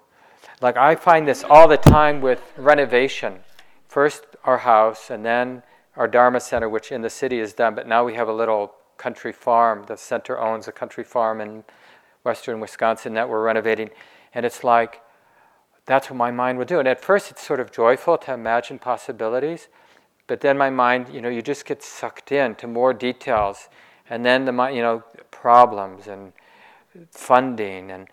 like 0.61 0.77
I 0.77 0.95
find 0.95 1.29
this 1.29 1.45
all 1.45 1.69
the 1.69 1.77
time 1.77 2.21
with 2.21 2.41
renovation. 2.57 3.41
First, 3.87 4.25
our 4.45 4.59
house, 4.59 5.11
and 5.11 5.25
then 5.25 5.63
our 5.97 6.09
Dharma 6.09 6.41
center, 6.41 6.69
which 6.69 6.91
in 6.91 7.03
the 7.03 7.11
city 7.11 7.39
is 7.39 7.53
done, 7.53 7.75
but 7.75 7.87
now 7.87 8.05
we 8.05 8.15
have 8.15 8.29
a 8.29 8.33
little 8.33 8.75
country 8.97 9.33
farm. 9.33 9.85
The 9.87 9.97
center 9.97 10.39
owns 10.39 10.67
a 10.69 10.73
country 10.73 11.05
farm 11.05 11.41
in 11.41 11.65
western 12.23 12.61
Wisconsin 12.61 13.15
that 13.15 13.29
we're 13.29 13.43
renovating. 13.43 13.91
And 14.33 14.47
it's 14.47 14.65
like, 14.65 15.03
that's 15.87 16.11
what 16.11 16.17
my 16.17 16.31
mind 16.31 16.59
will 16.59 16.65
do. 16.65 16.79
And 16.79 16.89
at 16.89 17.03
first, 17.03 17.31
it's 17.31 17.45
sort 17.45 17.61
of 17.61 17.73
joyful 17.73 18.17
to 18.19 18.33
imagine 18.33 18.79
possibilities. 18.79 19.69
But 20.27 20.41
then 20.41 20.57
my 20.57 20.71
mind, 20.71 21.09
you 21.13 21.21
know, 21.21 21.29
you 21.29 21.43
just 21.43 21.65
get 21.65 21.83
sucked 21.83 22.33
in 22.33 22.55
to 22.57 22.67
more 22.67 22.95
details 22.95 23.69
and 24.13 24.27
then 24.27 24.45
the 24.45 24.53
you 24.69 24.83
know 24.83 25.03
problems 25.31 26.07
and 26.07 26.33
funding 27.11 27.91
and 27.91 28.09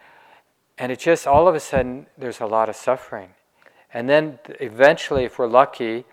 and 0.77 0.91
it 0.93 0.99
just 0.99 1.27
all 1.27 1.47
of 1.47 1.55
a 1.55 1.59
sudden 1.59 2.07
there's 2.17 2.39
a 2.39 2.45
lot 2.45 2.69
of 2.69 2.75
suffering 2.75 3.29
and 3.93 4.07
then 4.07 4.39
eventually 4.61 5.25
if 5.25 5.37
we're 5.37 5.47
lucky 5.47 6.05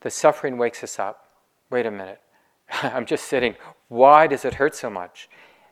the 0.00 0.10
suffering 0.10 0.58
wakes 0.58 0.84
us 0.84 0.98
up 0.98 1.30
wait 1.70 1.86
a 1.86 1.90
minute 1.90 2.20
i'm 2.82 3.06
just 3.06 3.24
sitting 3.24 3.54
why 3.88 4.26
does 4.26 4.44
it 4.44 4.54
hurt 4.54 4.74
so 4.74 4.90
much 4.90 5.28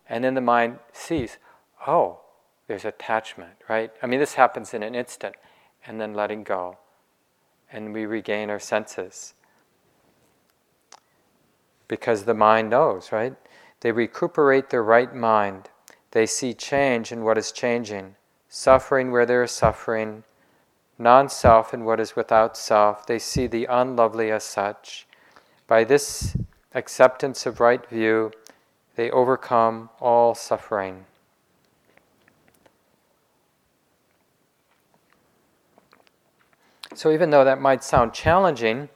and 0.09 0.25
then 0.25 0.33
the 0.33 0.41
mind 0.41 0.79
sees 0.93 1.37
oh 1.87 2.21
there's 2.69 2.85
attachment 2.85 3.55
right 3.69 3.91
i 4.03 4.07
mean 4.07 4.21
this 4.21 4.35
happens 4.35 4.73
in 4.73 4.83
an 4.83 4.95
instant 4.95 5.35
and 5.85 6.01
then 6.01 6.15
letting 6.15 6.45
go 6.45 6.79
and 7.73 7.93
we 7.93 8.07
regain 8.07 8.49
our 8.49 8.61
senses 8.61 9.35
because 11.89 12.25
the 12.25 12.35
mind 12.35 12.71
knows 12.71 13.11
right 13.11 13.35
they 13.81 13.93
recuperate 13.93 14.71
their 14.71 14.83
right 14.83 15.15
mind. 15.15 15.71
They 16.11 16.27
see 16.27 16.55
change 16.55 17.13
in 17.13 17.23
what 17.23 17.39
is 17.39 17.53
changing, 17.53 18.17
suffering 18.49 19.13
where 19.13 19.27
there 19.27 19.43
is 19.43 19.53
suffering, 19.53 20.25
non 20.99 21.29
self 21.29 21.73
in 21.73 21.85
what 21.85 22.01
is 22.01 22.17
without 22.17 22.57
self. 22.57 23.07
They 23.07 23.19
see 23.19 23.47
the 23.47 23.67
unlovely 23.67 24.31
as 24.33 24.43
such. 24.43 25.07
By 25.67 25.85
this 25.85 26.37
acceptance 26.75 27.47
of 27.47 27.61
right 27.61 27.89
view, 27.89 28.33
they 28.97 29.11
overcome 29.11 29.91
all 30.01 30.35
suffering. 30.35 31.05
So, 36.99 37.13
even 37.13 37.31
though 37.31 37.45
that 37.45 37.61
might 37.61 37.85
sound 37.85 38.13
challenging, 38.13 38.89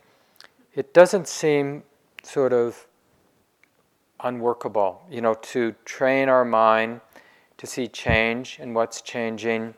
it 0.75 0.93
doesn't 0.93 1.29
seem 1.29 1.85
sort 2.25 2.53
of 2.53 2.89
unworkable. 4.19 5.07
You 5.09 5.21
know, 5.21 5.35
to 5.35 5.77
train 5.85 6.29
our 6.29 6.45
mind 6.45 7.01
to 7.59 7.67
see 7.69 7.87
change 7.87 8.59
and 8.61 8.75
what's 8.75 9.03
changing, 9.03 9.75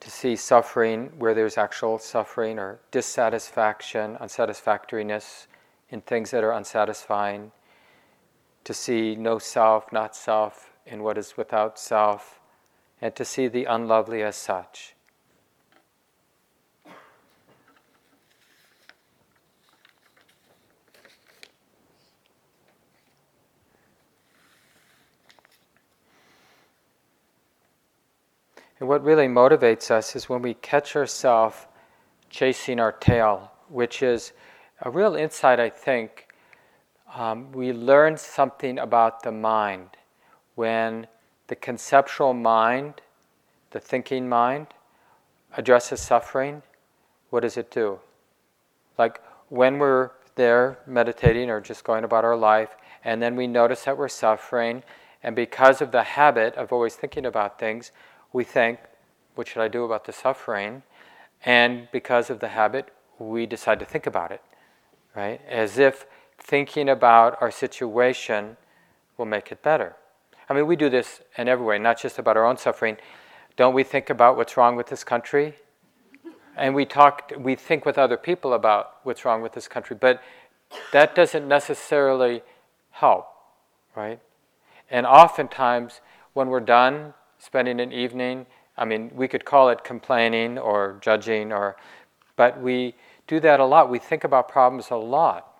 to 0.00 0.10
see 0.10 0.36
suffering 0.36 1.10
where 1.18 1.32
there's 1.32 1.56
actual 1.56 1.98
suffering 1.98 2.58
or 2.58 2.78
dissatisfaction, 2.90 4.18
unsatisfactoriness 4.20 5.46
in 5.88 6.02
things 6.02 6.30
that 6.32 6.44
are 6.44 6.52
unsatisfying, 6.52 7.52
to 8.64 8.74
see 8.74 9.16
no 9.16 9.38
self, 9.38 9.90
not 9.92 10.14
self, 10.14 10.74
in 10.84 11.02
what 11.02 11.16
is 11.16 11.38
without 11.38 11.78
self, 11.78 12.38
and 13.00 13.16
to 13.16 13.24
see 13.24 13.48
the 13.48 13.64
unlovely 13.64 14.22
as 14.22 14.36
such. 14.36 14.94
And 28.82 28.88
what 28.88 29.04
really 29.04 29.28
motivates 29.28 29.92
us 29.92 30.16
is 30.16 30.28
when 30.28 30.42
we 30.42 30.54
catch 30.54 30.96
ourselves 30.96 31.68
chasing 32.30 32.80
our 32.80 32.90
tail, 32.90 33.52
which 33.68 34.02
is 34.02 34.32
a 34.80 34.90
real 34.90 35.14
insight, 35.14 35.60
I 35.60 35.70
think. 35.70 36.26
Um, 37.14 37.52
we 37.52 37.72
learn 37.72 38.16
something 38.16 38.80
about 38.80 39.22
the 39.22 39.30
mind 39.30 39.90
when 40.56 41.06
the 41.46 41.54
conceptual 41.54 42.34
mind, 42.34 42.94
the 43.70 43.78
thinking 43.78 44.28
mind, 44.28 44.66
addresses 45.56 46.00
suffering. 46.00 46.64
What 47.30 47.44
does 47.44 47.56
it 47.56 47.70
do? 47.70 48.00
Like 48.98 49.20
when 49.48 49.78
we're 49.78 50.10
there 50.34 50.78
meditating 50.88 51.50
or 51.50 51.60
just 51.60 51.84
going 51.84 52.02
about 52.02 52.24
our 52.24 52.36
life, 52.36 52.74
and 53.04 53.22
then 53.22 53.36
we 53.36 53.46
notice 53.46 53.84
that 53.84 53.96
we're 53.96 54.08
suffering, 54.08 54.82
and 55.22 55.36
because 55.36 55.80
of 55.80 55.92
the 55.92 56.02
habit 56.02 56.56
of 56.56 56.72
always 56.72 56.96
thinking 56.96 57.26
about 57.26 57.60
things, 57.60 57.92
we 58.32 58.44
think, 58.44 58.78
what 59.34 59.48
should 59.48 59.62
I 59.62 59.68
do 59.68 59.84
about 59.84 60.04
the 60.04 60.12
suffering? 60.12 60.82
And 61.44 61.88
because 61.92 62.30
of 62.30 62.40
the 62.40 62.48
habit, 62.48 62.88
we 63.18 63.46
decide 63.46 63.78
to 63.80 63.84
think 63.84 64.06
about 64.06 64.30
it, 64.30 64.42
right? 65.14 65.40
As 65.48 65.78
if 65.78 66.06
thinking 66.38 66.88
about 66.88 67.36
our 67.40 67.50
situation 67.50 68.56
will 69.16 69.26
make 69.26 69.52
it 69.52 69.62
better. 69.62 69.96
I 70.48 70.54
mean, 70.54 70.66
we 70.66 70.76
do 70.76 70.90
this 70.90 71.20
in 71.36 71.48
every 71.48 71.64
way, 71.64 71.78
not 71.78 72.00
just 72.00 72.18
about 72.18 72.36
our 72.36 72.44
own 72.44 72.56
suffering. 72.56 72.96
Don't 73.56 73.74
we 73.74 73.84
think 73.84 74.10
about 74.10 74.36
what's 74.36 74.56
wrong 74.56 74.76
with 74.76 74.88
this 74.88 75.04
country? 75.04 75.54
And 76.56 76.74
we 76.74 76.84
talk, 76.84 77.32
we 77.38 77.54
think 77.54 77.86
with 77.86 77.96
other 77.96 78.16
people 78.16 78.52
about 78.52 78.96
what's 79.04 79.24
wrong 79.24 79.40
with 79.40 79.52
this 79.52 79.68
country, 79.68 79.96
but 79.98 80.22
that 80.92 81.14
doesn't 81.14 81.46
necessarily 81.48 82.42
help, 82.90 83.26
right? 83.94 84.20
And 84.90 85.06
oftentimes, 85.06 86.00
when 86.34 86.48
we're 86.48 86.60
done 86.60 87.14
spending 87.42 87.80
an 87.80 87.92
evening. 87.92 88.46
I 88.76 88.84
mean, 88.84 89.10
we 89.14 89.26
could 89.26 89.44
call 89.44 89.68
it 89.68 89.82
complaining 89.82 90.58
or 90.58 90.98
judging, 91.00 91.52
or, 91.52 91.76
but 92.36 92.60
we 92.60 92.94
do 93.26 93.40
that 93.40 93.58
a 93.58 93.64
lot. 93.64 93.90
We 93.90 93.98
think 93.98 94.22
about 94.22 94.48
problems 94.48 94.90
a 94.90 94.96
lot, 94.96 95.52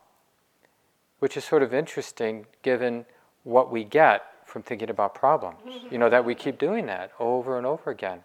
which 1.18 1.37
is 1.37 1.45
sort 1.45 1.62
of 1.62 1.75
interesting 1.75 2.47
given 2.62 3.05
what 3.42 3.71
we 3.73 3.83
get 3.83 4.23
from 4.47 4.62
thinking 4.62 4.90
about 4.90 5.14
problems. 5.14 5.59
Mm-hmm. 5.66 5.88
You 5.90 5.99
know, 5.99 6.09
that 6.09 6.25
we 6.25 6.37
keep 6.37 6.57
doing 6.57 6.87
that 6.87 7.11
over 7.18 7.59
and 7.59 7.66
over 7.66 7.90
again. 7.90 8.21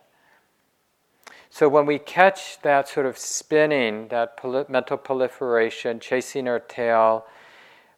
So 1.49 1.67
when 1.67 1.87
we 1.87 1.97
catch 1.97 2.61
that 2.61 2.87
sort 2.87 3.07
of 3.07 3.17
spinning, 3.17 4.09
that 4.09 4.39
mental 4.69 4.97
proliferation, 4.97 5.99
chasing 5.99 6.47
our 6.47 6.59
tail, 6.59 7.25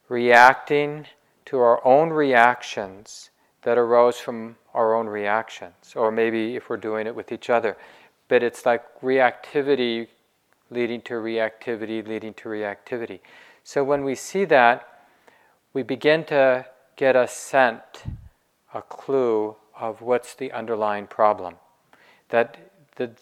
reacting 0.08 1.06
to 1.46 1.58
our 1.58 1.84
own 1.86 2.10
reactions 2.10 3.29
that 3.62 3.78
arose 3.78 4.18
from 4.18 4.56
our 4.74 4.94
own 4.94 5.06
reactions, 5.06 5.94
or 5.94 6.10
maybe 6.10 6.56
if 6.56 6.70
we're 6.70 6.76
doing 6.76 7.06
it 7.06 7.14
with 7.14 7.32
each 7.32 7.50
other. 7.50 7.76
But 8.28 8.42
it's 8.42 8.64
like 8.64 8.82
reactivity 9.00 10.08
leading 10.70 11.02
to 11.02 11.14
reactivity, 11.14 12.06
leading 12.06 12.32
to 12.34 12.48
reactivity. 12.48 13.20
So 13.64 13.82
when 13.84 14.04
we 14.04 14.14
see 14.14 14.44
that, 14.46 15.06
we 15.72 15.82
begin 15.82 16.24
to 16.26 16.66
get 16.96 17.16
a 17.16 17.26
scent, 17.26 18.04
a 18.72 18.82
clue 18.82 19.56
of 19.78 20.00
what's 20.00 20.34
the 20.34 20.52
underlying 20.52 21.06
problem. 21.06 21.56
That, 22.28 22.56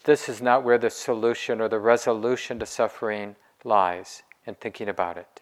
this 0.03 0.29
is 0.29 0.41
not 0.41 0.63
where 0.63 0.77
the 0.77 0.89
solution 0.89 1.61
or 1.61 1.69
the 1.69 1.79
resolution 1.79 2.59
to 2.59 2.65
suffering 2.65 3.35
lies 3.63 4.23
in 4.45 4.55
thinking 4.55 4.89
about 4.89 5.17
it 5.17 5.41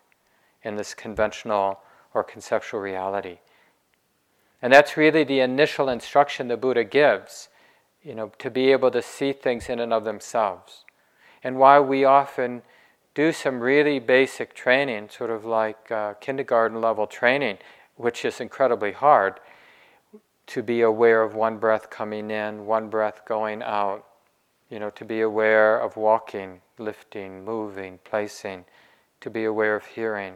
in 0.64 0.76
this 0.76 0.94
conventional 0.94 1.80
or 2.14 2.24
conceptual 2.24 2.80
reality. 2.80 3.40
And 4.62 4.74
that's 4.74 4.98
really 4.98 5.24
the 5.24 5.40
initial 5.40 5.90
instruction 5.90 6.48
the 6.48 6.58
Buddha 6.58 6.84
gives, 6.84 7.50
you 8.02 8.16
know, 8.16 8.32
to 8.40 8.50
be 8.50 8.72
able 8.72 8.92
to 8.92 9.02
see 9.02 9.34
things 9.34 9.70
in 9.70 9.80
and 9.80 9.94
of 9.94 10.04
themselves. 10.04 10.86
And 11.44 11.58
why 11.58 11.80
we 11.80 12.04
often 12.06 12.64
do 13.14 13.32
some 13.32 13.60
really 13.60 14.00
basic 14.00 14.54
training, 14.54 15.10
sort 15.10 15.30
of 15.30 15.46
like 15.46 15.92
uh, 15.92 16.14
kindergarten 16.16 16.82
level 16.82 17.08
training, 17.08 17.58
which 17.96 18.26
is 18.26 18.40
incredibly 18.40 18.92
hard, 18.92 19.40
to 20.48 20.64
be 20.64 20.82
aware 20.82 21.22
of 21.22 21.36
one 21.36 21.58
breath 21.58 21.90
coming 21.90 22.32
in, 22.32 22.66
one 22.66 22.90
breath 22.90 23.22
going 23.26 23.62
out, 23.62 24.06
you 24.70 24.80
know, 24.80 24.90
to 24.92 25.06
be 25.06 25.22
aware 25.22 25.80
of 25.80 25.98
walking, 25.98 26.62
lifting, 26.78 27.44
moving, 27.44 28.00
placing, 28.04 28.66
to 29.22 29.30
be 29.30 29.46
aware 29.46 29.76
of 29.76 29.86
hearing. 29.86 30.36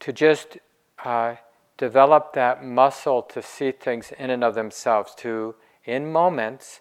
To 0.00 0.12
just 0.12 0.58
uh, 1.04 1.36
develop 1.80 2.34
that 2.34 2.62
muscle 2.62 3.22
to 3.22 3.40
see 3.40 3.72
things 3.72 4.12
in 4.18 4.28
and 4.28 4.44
of 4.44 4.54
themselves, 4.54 5.14
to, 5.14 5.54
in 5.86 6.12
moments, 6.12 6.80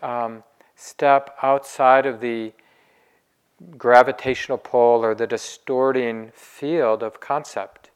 um, 0.00 0.42
step 0.74 1.36
outside 1.42 2.06
of 2.06 2.20
the 2.20 2.50
gravitational 3.76 4.56
pull 4.56 5.04
or 5.04 5.14
the 5.14 5.26
distorting 5.26 6.32
field 6.34 7.02
of 7.02 7.20
concept 7.20 7.90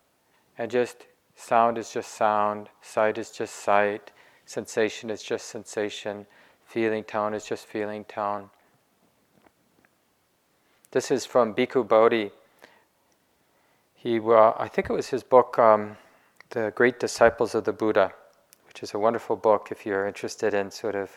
and 0.59 0.70
just 0.70 1.07
sound 1.35 1.79
is 1.79 1.90
just 1.90 2.12
sound, 2.12 2.68
sight 2.83 3.16
is 3.16 3.31
just 3.31 3.55
sight, 3.55 4.12
sensation 4.44 5.09
is 5.09 5.22
just 5.22 5.46
sensation, 5.46 6.27
feeling 6.66 7.03
tone 7.03 7.33
is 7.33 7.46
just 7.46 7.64
feeling 7.64 8.05
tone. 8.05 8.51
This 10.90 11.11
is 11.11 11.25
from 11.25 11.55
Bhikkhu 11.55 11.88
Bodhi. 11.88 12.31
He, 13.94 14.20
uh, 14.20 14.53
I 14.59 14.68
think 14.68 14.90
it 14.90 14.92
was 14.92 15.09
his 15.09 15.22
book, 15.22 15.59
um, 15.59 15.96
The 16.50 16.72
Great 16.76 17.00
Disciples 17.00 17.56
of 17.56 17.64
the 17.64 17.72
Buddha, 17.72 18.12
which 18.68 18.82
is 18.82 18.94
a 18.94 18.98
wonderful 18.98 19.35
book 19.35 19.68
if 19.72 19.85
you're 19.85 20.06
interested 20.06 20.54
in 20.54 20.70
sort 20.70 20.94
of 20.94 21.11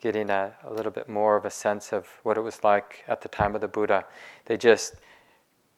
getting 0.00 0.30
a, 0.30 0.54
a 0.64 0.72
little 0.72 0.90
bit 0.90 1.10
more 1.10 1.36
of 1.36 1.44
a 1.44 1.50
sense 1.50 1.92
of 1.92 2.08
what 2.22 2.38
it 2.38 2.40
was 2.40 2.64
like 2.64 3.04
at 3.06 3.20
the 3.20 3.28
time 3.28 3.54
of 3.54 3.60
the 3.60 3.68
Buddha. 3.68 4.06
They 4.46 4.56
just 4.56 4.94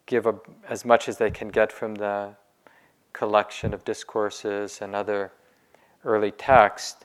give 0.06 0.26
a, 0.26 0.36
as 0.68 0.84
much 0.84 1.08
as 1.08 1.18
they 1.18 1.30
can 1.30 1.48
get 1.48 1.72
from 1.72 1.96
the 1.96 2.36
collection 3.12 3.74
of 3.74 3.84
discourses 3.84 4.80
and 4.80 4.94
other 4.94 5.32
early 6.04 6.30
texts, 6.30 7.04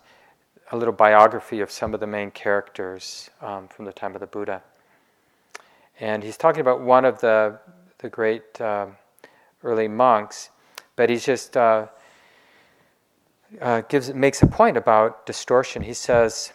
a 0.71 0.78
little 0.78 0.93
biography 0.93 1.60
of 1.60 1.71
some 1.71 1.95
of 1.95 1.99
the 1.99 2.08
main 2.08 2.30
characters 2.30 3.32
um, 3.41 3.67
from 3.67 3.86
the 3.86 3.93
time 3.93 4.13
of 4.13 4.21
the 4.21 4.28
Buddha. 4.28 4.62
And 5.99 6.23
he's 6.23 6.38
talking 6.38 6.62
about 6.62 6.82
one 6.82 7.04
of 7.04 7.19
the, 7.19 7.60
the 7.97 8.10
great 8.10 8.62
uh, 8.62 8.88
early 9.63 9.88
monks, 9.88 10.52
but 10.99 11.09
he 11.09 11.15
just 11.15 11.55
uh, 11.55 11.88
uh, 13.62 13.79
gives 13.88 14.13
makes 14.13 14.41
a 14.41 14.47
point 14.47 14.75
about 14.75 15.25
distortion. 15.25 15.81
He 15.81 15.93
says, 15.93 16.51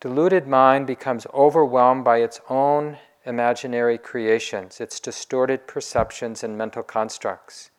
Deluded 0.00 0.48
mind 0.48 0.88
becomes 0.88 1.24
overwhelmed 1.32 2.02
by 2.02 2.18
its 2.18 2.40
own 2.50 2.98
imaginary 3.24 3.96
creations, 3.96 4.80
its 4.80 4.98
distorted 4.98 5.68
perceptions 5.68 6.42
and 6.42 6.58
mental 6.58 6.82
constructs. 6.82 7.70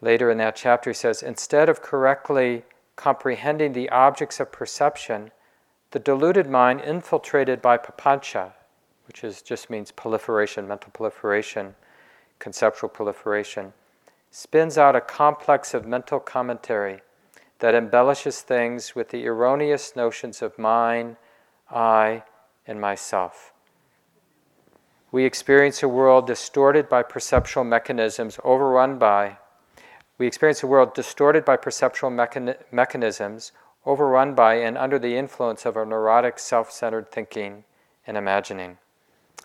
Later 0.00 0.32
in 0.32 0.38
that 0.38 0.56
chapter, 0.56 0.90
he 0.90 0.94
says, 0.94 1.22
instead 1.22 1.68
of 1.68 1.80
correctly 1.80 2.64
comprehending 2.96 3.72
the 3.72 3.88
objects 3.90 4.40
of 4.40 4.50
perception, 4.50 5.30
the 5.92 6.00
deluded 6.00 6.50
mind, 6.50 6.80
infiltrated 6.80 7.62
by 7.62 7.78
papancha, 7.78 8.50
which 9.06 9.22
is, 9.22 9.42
just 9.42 9.70
means 9.70 9.92
proliferation, 9.92 10.66
mental 10.66 10.90
proliferation, 10.90 11.76
conceptual 12.40 12.88
proliferation, 12.88 13.72
spins 14.32 14.78
out 14.78 14.96
a 14.96 15.00
complex 15.00 15.74
of 15.74 15.86
mental 15.86 16.18
commentary 16.18 17.02
that 17.58 17.74
embellishes 17.74 18.40
things 18.40 18.94
with 18.94 19.10
the 19.10 19.26
erroneous 19.26 19.94
notions 19.94 20.40
of 20.40 20.58
mine, 20.58 21.18
I, 21.70 22.22
and 22.66 22.80
myself. 22.80 23.52
We 25.12 25.26
experience 25.26 25.82
a 25.82 25.88
world 25.88 26.26
distorted 26.26 26.88
by 26.88 27.02
perceptual 27.02 27.64
mechanisms, 27.64 28.38
overrun 28.42 28.98
by. 28.98 29.36
We 30.16 30.26
experience 30.26 30.62
a 30.62 30.66
world 30.66 30.94
distorted 30.94 31.44
by 31.44 31.58
perceptual 31.58 32.10
mechan- 32.10 32.56
mechanisms, 32.72 33.52
overrun 33.84 34.34
by 34.34 34.54
and 34.54 34.78
under 34.78 34.98
the 34.98 35.18
influence 35.18 35.66
of 35.66 35.76
our 35.76 35.84
neurotic, 35.84 36.38
self 36.38 36.72
centered 36.72 37.12
thinking 37.12 37.64
and 38.06 38.16
imagining. 38.16 38.78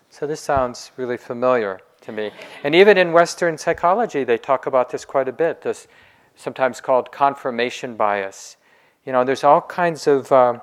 So, 0.10 0.26
this 0.26 0.40
sounds 0.40 0.92
really 0.96 1.18
familiar 1.18 1.82
to 2.08 2.12
me. 2.12 2.32
And 2.64 2.74
even 2.74 2.98
in 2.98 3.12
Western 3.12 3.58
psychology, 3.58 4.24
they 4.24 4.38
talk 4.38 4.66
about 4.66 4.90
this 4.90 5.06
quite 5.06 5.28
a 5.28 5.32
bit 5.32 5.62
this 5.62 5.88
sometimes 6.36 6.82
called 6.82 7.12
confirmation 7.12 7.96
bias. 7.96 8.58
You 9.06 9.12
know, 9.12 9.24
there's 9.24 9.44
all 9.44 9.62
kinds 9.62 10.08
of, 10.08 10.32
um, 10.32 10.62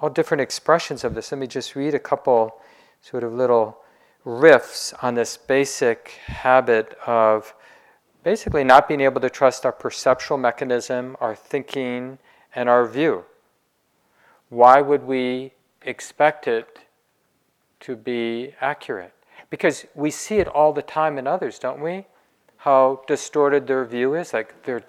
all 0.00 0.10
different 0.10 0.40
expressions 0.40 1.04
of 1.04 1.14
this. 1.14 1.32
Let 1.32 1.38
me 1.38 1.46
just 1.46 1.74
read 1.74 1.94
a 1.94 1.98
couple 1.98 2.60
sort 3.00 3.24
of 3.24 3.32
little 3.32 3.78
riffs 4.26 4.92
on 5.02 5.14
this 5.14 5.36
basic 5.36 6.20
habit 6.26 6.96
of 7.06 7.54
basically 8.22 8.64
not 8.64 8.88
being 8.88 9.00
able 9.00 9.20
to 9.20 9.30
trust 9.30 9.64
our 9.64 9.72
perceptual 9.72 10.36
mechanism, 10.36 11.16
our 11.20 11.34
thinking, 11.34 12.18
and 12.54 12.68
our 12.68 12.86
view. 12.86 13.24
Why 14.50 14.80
would 14.80 15.04
we 15.04 15.52
expect 15.82 16.46
it 16.46 16.80
to 17.80 17.96
be 17.96 18.54
accurate? 18.60 19.17
Because 19.50 19.86
we 19.94 20.10
see 20.10 20.36
it 20.36 20.48
all 20.48 20.72
the 20.72 20.82
time 20.82 21.18
in 21.18 21.26
others, 21.26 21.58
don't 21.58 21.80
we? 21.80 22.06
how 22.58 23.00
distorted 23.06 23.66
their 23.66 23.84
view 23.84 24.14
is. 24.14 24.32
Like 24.32 24.62
they're, 24.64 24.82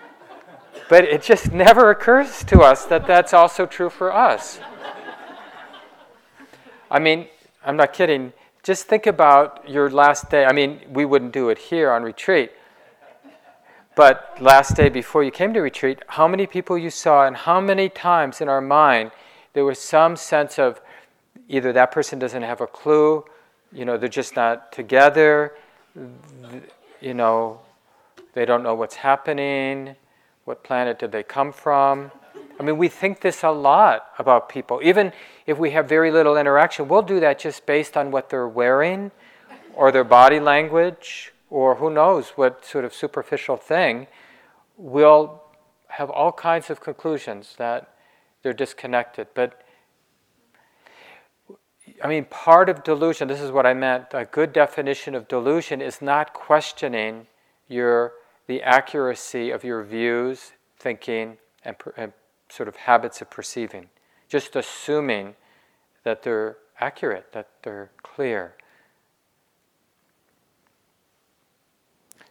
but 0.88 1.04
it 1.04 1.22
just 1.22 1.52
never 1.52 1.90
occurs 1.90 2.42
to 2.44 2.60
us 2.60 2.84
that 2.86 3.06
that's 3.06 3.32
also 3.32 3.66
true 3.66 3.90
for 3.90 4.12
us. 4.12 4.58
I 6.90 6.98
mean, 6.98 7.28
I'm 7.64 7.76
not 7.76 7.92
kidding. 7.92 8.32
Just 8.62 8.86
think 8.86 9.06
about 9.06 9.68
your 9.68 9.90
last 9.90 10.30
day. 10.30 10.44
I 10.44 10.52
mean, 10.52 10.80
we 10.88 11.04
wouldn't 11.04 11.32
do 11.32 11.50
it 11.50 11.58
here 11.58 11.92
on 11.92 12.02
retreat. 12.02 12.52
But 13.94 14.36
last 14.40 14.76
day 14.76 14.88
before 14.88 15.24
you 15.24 15.30
came 15.30 15.54
to 15.54 15.60
retreat, 15.60 16.00
how 16.08 16.28
many 16.28 16.46
people 16.46 16.76
you 16.76 16.90
saw, 16.90 17.26
and 17.26 17.36
how 17.36 17.60
many 17.60 17.88
times 17.88 18.40
in 18.40 18.48
our 18.48 18.60
mind 18.60 19.10
there 19.54 19.64
was 19.64 19.78
some 19.78 20.16
sense 20.16 20.58
of 20.58 20.80
either 21.48 21.72
that 21.72 21.92
person 21.92 22.18
doesn't 22.18 22.42
have 22.42 22.60
a 22.60 22.66
clue, 22.66 23.24
you 23.76 23.84
know, 23.84 23.98
they're 23.98 24.08
just 24.08 24.34
not 24.36 24.72
together, 24.72 25.54
you 27.00 27.12
know, 27.12 27.60
they 28.32 28.46
don't 28.46 28.62
know 28.62 28.74
what's 28.74 28.96
happening, 28.96 29.94
what 30.46 30.64
planet 30.64 30.98
did 30.98 31.12
they 31.12 31.22
come 31.22 31.52
from. 31.52 32.10
I 32.58 32.62
mean, 32.62 32.78
we 32.78 32.88
think 32.88 33.20
this 33.20 33.42
a 33.42 33.50
lot 33.50 34.06
about 34.18 34.48
people. 34.48 34.80
Even 34.82 35.12
if 35.46 35.58
we 35.58 35.72
have 35.72 35.86
very 35.86 36.10
little 36.10 36.38
interaction, 36.38 36.88
we'll 36.88 37.02
do 37.02 37.20
that 37.20 37.38
just 37.38 37.66
based 37.66 37.98
on 37.98 38.10
what 38.10 38.30
they're 38.30 38.48
wearing 38.48 39.10
or 39.74 39.92
their 39.92 40.04
body 40.04 40.40
language 40.40 41.34
or 41.50 41.74
who 41.74 41.90
knows 41.90 42.30
what 42.30 42.64
sort 42.64 42.86
of 42.86 42.94
superficial 42.94 43.58
thing. 43.58 44.06
We'll 44.78 45.42
have 45.88 46.08
all 46.08 46.32
kinds 46.32 46.70
of 46.70 46.80
conclusions 46.80 47.54
that 47.58 47.94
they're 48.42 48.54
disconnected. 48.54 49.28
But 49.34 49.60
I 52.02 52.08
mean, 52.08 52.26
part 52.26 52.68
of 52.68 52.84
delusion, 52.84 53.28
this 53.28 53.40
is 53.40 53.50
what 53.50 53.66
I 53.66 53.74
meant, 53.74 54.06
a 54.12 54.24
good 54.24 54.52
definition 54.52 55.14
of 55.14 55.28
delusion 55.28 55.80
is 55.80 56.02
not 56.02 56.34
questioning 56.34 57.26
your, 57.68 58.12
the 58.46 58.62
accuracy 58.62 59.50
of 59.50 59.64
your 59.64 59.82
views, 59.82 60.52
thinking, 60.78 61.38
and, 61.64 61.76
and 61.96 62.12
sort 62.48 62.68
of 62.68 62.76
habits 62.76 63.20
of 63.20 63.30
perceiving. 63.30 63.88
Just 64.28 64.56
assuming 64.56 65.34
that 66.04 66.22
they're 66.22 66.56
accurate, 66.80 67.32
that 67.32 67.48
they're 67.62 67.90
clear. 68.02 68.54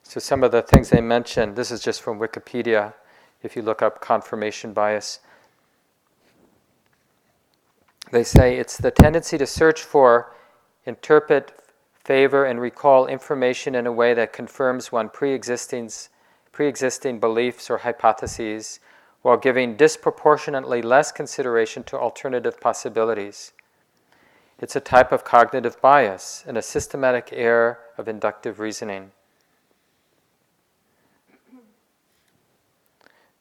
So, 0.04 0.20
some 0.20 0.44
of 0.44 0.52
the 0.52 0.62
things 0.62 0.90
they 0.90 1.02
mentioned, 1.02 1.56
this 1.56 1.72
is 1.72 1.82
just 1.82 2.02
from 2.02 2.20
Wikipedia, 2.20 2.94
if 3.42 3.56
you 3.56 3.62
look 3.62 3.82
up 3.82 4.02
confirmation 4.02 4.74
bias. 4.74 5.20
They 8.12 8.24
say 8.24 8.58
it's 8.58 8.78
the 8.78 8.92
tendency 8.92 9.38
to 9.38 9.48
search 9.48 9.82
for, 9.82 10.34
interpret 10.86 11.52
favor 12.04 12.46
and 12.46 12.62
recall 12.62 13.08
information 13.08 13.74
in 13.74 13.88
a 13.88 13.92
way 13.92 14.14
that 14.14 14.32
confirms 14.32 14.92
one 14.92 15.10
pre-existing, 15.10 15.90
pre-existing 16.52 17.20
beliefs 17.20 17.70
or 17.70 17.80
hypotheses 17.80 18.80
while 19.24 19.38
giving 19.38 19.76
disproportionately 19.76 20.84
less 20.84 21.12
consideration 21.12 21.84
to 21.84 21.98
alternative 21.98 22.62
possibilities. 22.62 23.54
It's 24.60 24.76
a 24.76 24.80
type 24.80 25.12
of 25.12 25.26
cognitive 25.26 25.82
bias 25.82 26.44
and 26.48 26.58
a 26.58 26.62
systematic 26.62 27.30
error 27.32 27.80
of 27.98 28.08
inductive 28.08 28.60
reasoning. 28.60 29.12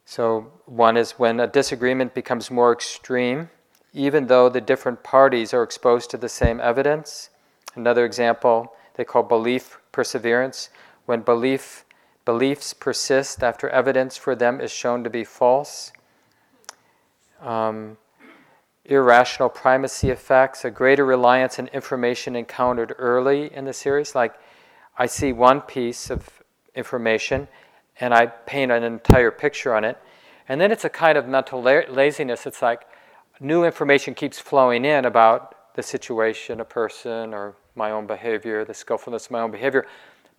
So, 0.07 0.53
one 0.65 0.97
is 0.97 1.13
when 1.13 1.39
a 1.39 1.47
disagreement 1.47 2.15
becomes 2.15 2.51
more 2.51 2.73
extreme, 2.73 3.51
even 3.95 4.27
though 4.27 4.49
the 4.49 4.61
different 4.61 5.03
parties 5.03 5.55
are 5.55 5.63
exposed 5.63 6.11
to 6.11 6.19
the 6.19 6.29
same 6.29 6.61
evidence. 6.61 7.31
Another 7.75 8.05
example 8.05 8.75
they 8.97 9.05
call 9.05 9.23
belief 9.23 9.79
perseverance, 9.93 10.69
when 11.07 11.21
belief 11.21 11.85
Beliefs 12.25 12.73
persist 12.73 13.43
after 13.43 13.69
evidence 13.69 14.17
for 14.17 14.35
them 14.35 14.61
is 14.61 14.73
shown 14.73 15.05
to 15.05 15.11
be 15.11 15.25
false. 15.25 15.93
Um, 17.43 17.99
irrational 18.87 19.51
primacy 19.51 20.09
effects, 20.09 20.65
a 20.65 20.71
greater 20.71 21.05
reliance 21.05 21.59
on 21.59 21.67
information 21.69 22.35
encountered 22.35 22.95
early 22.99 23.53
in 23.53 23.67
the 23.67 23.75
series. 23.75 24.15
Like, 24.15 24.35
I 24.97 25.05
see 25.05 25.33
one 25.33 25.61
piece 25.61 26.11
of 26.11 26.43
information 26.75 27.47
and 28.01 28.15
I 28.15 28.27
paint 28.27 28.73
an 28.73 28.83
entire 28.83 29.31
picture 29.31 29.75
on 29.75 29.85
it. 29.85 29.99
And 30.49 30.61
then 30.61 30.73
it's 30.73 30.85
a 30.85 30.91
kind 30.91 31.19
of 31.19 31.29
mental 31.29 31.63
la- 31.63 31.83
laziness. 31.91 32.47
It's 32.47 32.63
like 32.63 32.87
new 33.45 33.65
information 33.65 34.15
keeps 34.15 34.39
flowing 34.39 34.85
in 34.85 35.05
about 35.05 35.75
the 35.75 35.83
situation, 35.83 36.61
a 36.61 36.65
person, 36.65 37.35
or 37.35 37.57
my 37.75 37.91
own 37.91 38.07
behavior, 38.07 38.65
the 38.65 38.75
skillfulness 38.75 39.27
of 39.27 39.33
my 39.33 39.41
own 39.41 39.51
behavior. 39.51 39.87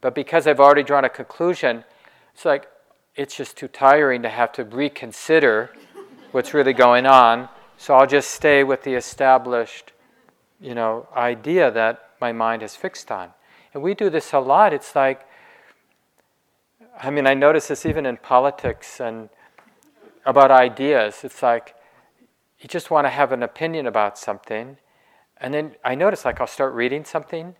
But 0.02 0.16
because 0.16 0.48
I've 0.48 0.60
already 0.60 0.84
drawn 0.84 1.06
a 1.06 1.10
conclusion, 1.10 1.84
it's 2.34 2.46
like 2.46 2.68
it's 3.16 3.36
just 3.36 3.58
too 3.58 3.68
tiring 3.68 4.22
to 4.24 4.30
have 4.30 4.52
to 4.54 4.64
reconsider 4.64 5.72
what's 6.32 6.54
really 6.54 6.74
going 6.74 7.06
on. 7.06 7.48
So 7.78 7.94
I'll 7.94 8.08
just 8.08 8.32
stay 8.32 8.64
with 8.64 8.84
the 8.84 8.94
established, 8.94 9.92
you 10.60 10.76
know, 10.76 11.08
idea 11.16 11.72
that 11.72 12.12
my 12.20 12.32
mind 12.32 12.64
is 12.64 12.76
fixed 12.76 13.12
on. 13.12 13.30
And 13.74 13.84
we 13.84 13.94
do 13.94 14.10
this 14.10 14.34
a 14.34 14.40
lot. 14.40 14.74
It's 14.74 14.96
like, 14.96 15.28
I 17.02 17.10
mean, 17.10 17.28
I 17.28 17.34
notice 17.34 17.68
this 17.68 17.86
even 17.86 18.06
in 18.06 18.18
politics 18.18 19.02
and 19.02 19.30
about 20.26 20.52
ideas. 20.52 21.24
It's 21.24 21.44
like 21.44 21.75
you 22.60 22.68
just 22.68 22.90
want 22.90 23.06
to 23.06 23.10
have 23.10 23.32
an 23.32 23.44
opinion 23.44 23.88
about 23.88 24.18
something, 24.18 24.78
and 25.38 25.54
then 25.54 25.76
I 25.84 25.96
notice 25.96 26.26
like 26.26 26.40
I'll 26.40 26.48
start 26.48 26.74
reading 26.74 27.06
something, 27.06 27.56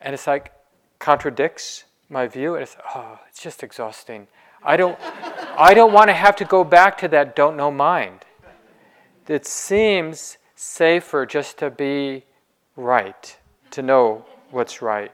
and 0.00 0.14
it's 0.14 0.26
like 0.26 0.52
contradicts 0.98 1.84
my 2.08 2.26
view, 2.26 2.54
and 2.54 2.62
it's 2.62 2.76
oh, 2.94 3.20
it's 3.28 3.42
just 3.42 3.62
exhausting. 3.62 4.28
I 4.62 4.76
don't, 4.76 4.98
I 5.58 5.74
don't 5.74 5.92
want 5.92 6.08
to 6.08 6.14
have 6.14 6.36
to 6.36 6.44
go 6.44 6.64
back 6.64 6.98
to 6.98 7.08
that 7.08 7.36
don't 7.36 7.56
know 7.56 7.70
mind. 7.70 8.20
It 9.26 9.46
seems 9.46 10.38
safer 10.54 11.26
just 11.26 11.58
to 11.58 11.70
be 11.70 12.24
right, 12.76 13.36
to 13.72 13.82
know 13.82 14.24
what's 14.50 14.80
right. 14.80 15.12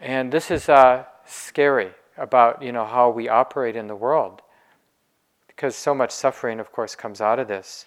And 0.00 0.32
this 0.32 0.50
is 0.50 0.68
uh, 0.68 1.04
scary 1.24 1.92
about 2.16 2.62
you 2.62 2.72
know 2.72 2.84
how 2.84 3.10
we 3.10 3.28
operate 3.28 3.76
in 3.76 3.86
the 3.86 3.96
world, 3.96 4.42
because 5.60 5.76
so 5.76 5.94
much 5.94 6.10
suffering, 6.10 6.58
of 6.58 6.72
course, 6.72 6.94
comes 6.94 7.20
out 7.20 7.38
of 7.38 7.46
this. 7.46 7.84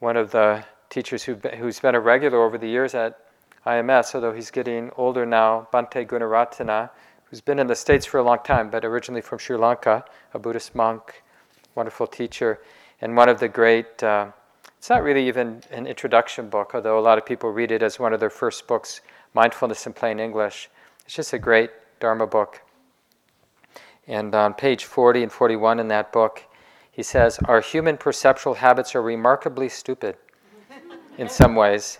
One 0.00 0.16
of 0.16 0.32
the 0.32 0.64
teachers 0.90 1.22
who, 1.22 1.34
who's 1.34 1.78
been 1.78 1.94
a 1.94 2.00
regular 2.00 2.42
over 2.42 2.58
the 2.58 2.66
years 2.66 2.96
at 2.96 3.20
IMS, 3.64 4.16
although 4.16 4.32
he's 4.32 4.50
getting 4.50 4.90
older 4.96 5.24
now, 5.24 5.68
Bhante 5.72 6.04
Gunaratana, 6.04 6.90
who's 7.26 7.40
been 7.40 7.60
in 7.60 7.68
the 7.68 7.76
States 7.76 8.04
for 8.04 8.18
a 8.18 8.24
long 8.24 8.38
time, 8.44 8.70
but 8.70 8.84
originally 8.84 9.20
from 9.20 9.38
Sri 9.38 9.56
Lanka, 9.56 10.04
a 10.32 10.38
Buddhist 10.40 10.74
monk, 10.74 11.22
wonderful 11.76 12.08
teacher, 12.08 12.58
and 13.00 13.16
one 13.16 13.28
of 13.28 13.38
the 13.38 13.46
great, 13.46 14.02
uh, 14.02 14.26
it's 14.76 14.90
not 14.90 15.04
really 15.04 15.28
even 15.28 15.62
an 15.70 15.86
introduction 15.86 16.48
book, 16.48 16.72
although 16.74 16.98
a 16.98 17.06
lot 17.08 17.18
of 17.18 17.24
people 17.24 17.50
read 17.50 17.70
it 17.70 17.84
as 17.84 18.00
one 18.00 18.12
of 18.12 18.18
their 18.18 18.30
first 18.30 18.66
books, 18.66 19.00
Mindfulness 19.32 19.86
in 19.86 19.92
Plain 19.92 20.18
English. 20.18 20.68
It's 21.04 21.14
just 21.14 21.32
a 21.32 21.38
great 21.38 21.70
Dharma 22.00 22.26
book. 22.26 22.63
And 24.06 24.34
on 24.34 24.54
page 24.54 24.84
40 24.84 25.22
and 25.24 25.32
41 25.32 25.80
in 25.80 25.88
that 25.88 26.12
book, 26.12 26.42
he 26.90 27.02
says, 27.02 27.38
Our 27.46 27.60
human 27.60 27.96
perceptual 27.96 28.54
habits 28.54 28.94
are 28.94 29.02
remarkably 29.02 29.68
stupid 29.68 30.16
in 31.16 31.28
some 31.28 31.54
ways 31.54 31.98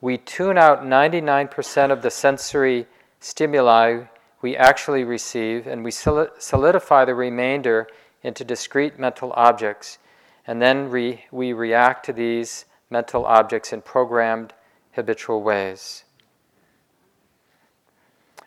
we 0.00 0.16
tune 0.16 0.56
out 0.56 0.82
99% 0.82 1.90
of 1.90 2.02
the 2.02 2.10
sensory 2.10 2.86
stimuli 3.20 4.04
we 4.42 4.56
actually 4.56 5.04
receive, 5.04 5.66
and 5.66 5.84
we 5.84 5.90
solidify 5.90 7.04
the 7.04 7.14
remainder 7.14 7.86
into 8.22 8.42
discrete 8.42 8.98
mental 8.98 9.34
objects, 9.36 9.98
and 10.46 10.62
then 10.62 10.88
re- 10.88 11.26
we 11.30 11.52
react 11.52 12.06
to 12.06 12.14
these 12.14 12.64
mental 12.88 13.26
objects 13.26 13.74
in 13.74 13.82
programmed, 13.82 14.54
habitual 14.92 15.42
ways. 15.42 16.04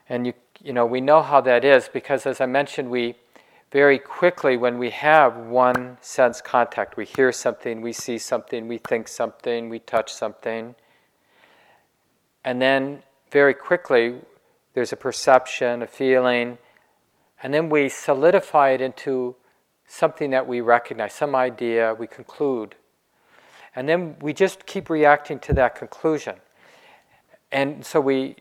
And 0.09 0.25
you, 0.25 0.33
you 0.63 0.73
know, 0.73 0.85
we 0.85 1.01
know 1.01 1.21
how 1.21 1.41
that 1.41 1.65
is 1.65 1.89
because, 1.91 2.25
as 2.25 2.41
I 2.41 2.45
mentioned, 2.45 2.89
we 2.89 3.15
very 3.71 3.99
quickly, 3.99 4.55
when 4.55 4.77
we 4.77 4.91
have 4.91 5.35
one 5.35 5.97
sense 6.01 6.41
contact, 6.41 6.95
we 6.95 7.05
hear 7.05 7.31
something, 7.31 7.81
we 7.81 7.91
see 7.91 8.17
something, 8.17 8.67
we 8.67 8.77
think 8.77 9.07
something, 9.07 9.69
we 9.69 9.79
touch 9.79 10.13
something 10.13 10.75
and 12.43 12.61
then 12.61 13.03
very 13.31 13.53
quickly, 13.53 14.15
there's 14.73 14.91
a 14.91 14.97
perception, 14.97 15.81
a 15.81 15.87
feeling, 15.87 16.57
and 17.41 17.53
then 17.53 17.69
we 17.69 17.89
solidify 17.89 18.71
it 18.71 18.81
into 18.81 19.35
something 19.87 20.31
that 20.31 20.47
we 20.47 20.61
recognize, 20.61 21.13
some 21.13 21.35
idea, 21.35 21.93
we 21.93 22.07
conclude. 22.07 22.75
And 23.75 23.87
then 23.87 24.15
we 24.21 24.33
just 24.33 24.65
keep 24.65 24.89
reacting 24.89 25.39
to 25.39 25.53
that 25.53 25.75
conclusion. 25.75 26.35
And 27.51 27.85
so 27.85 27.99
we, 27.99 28.35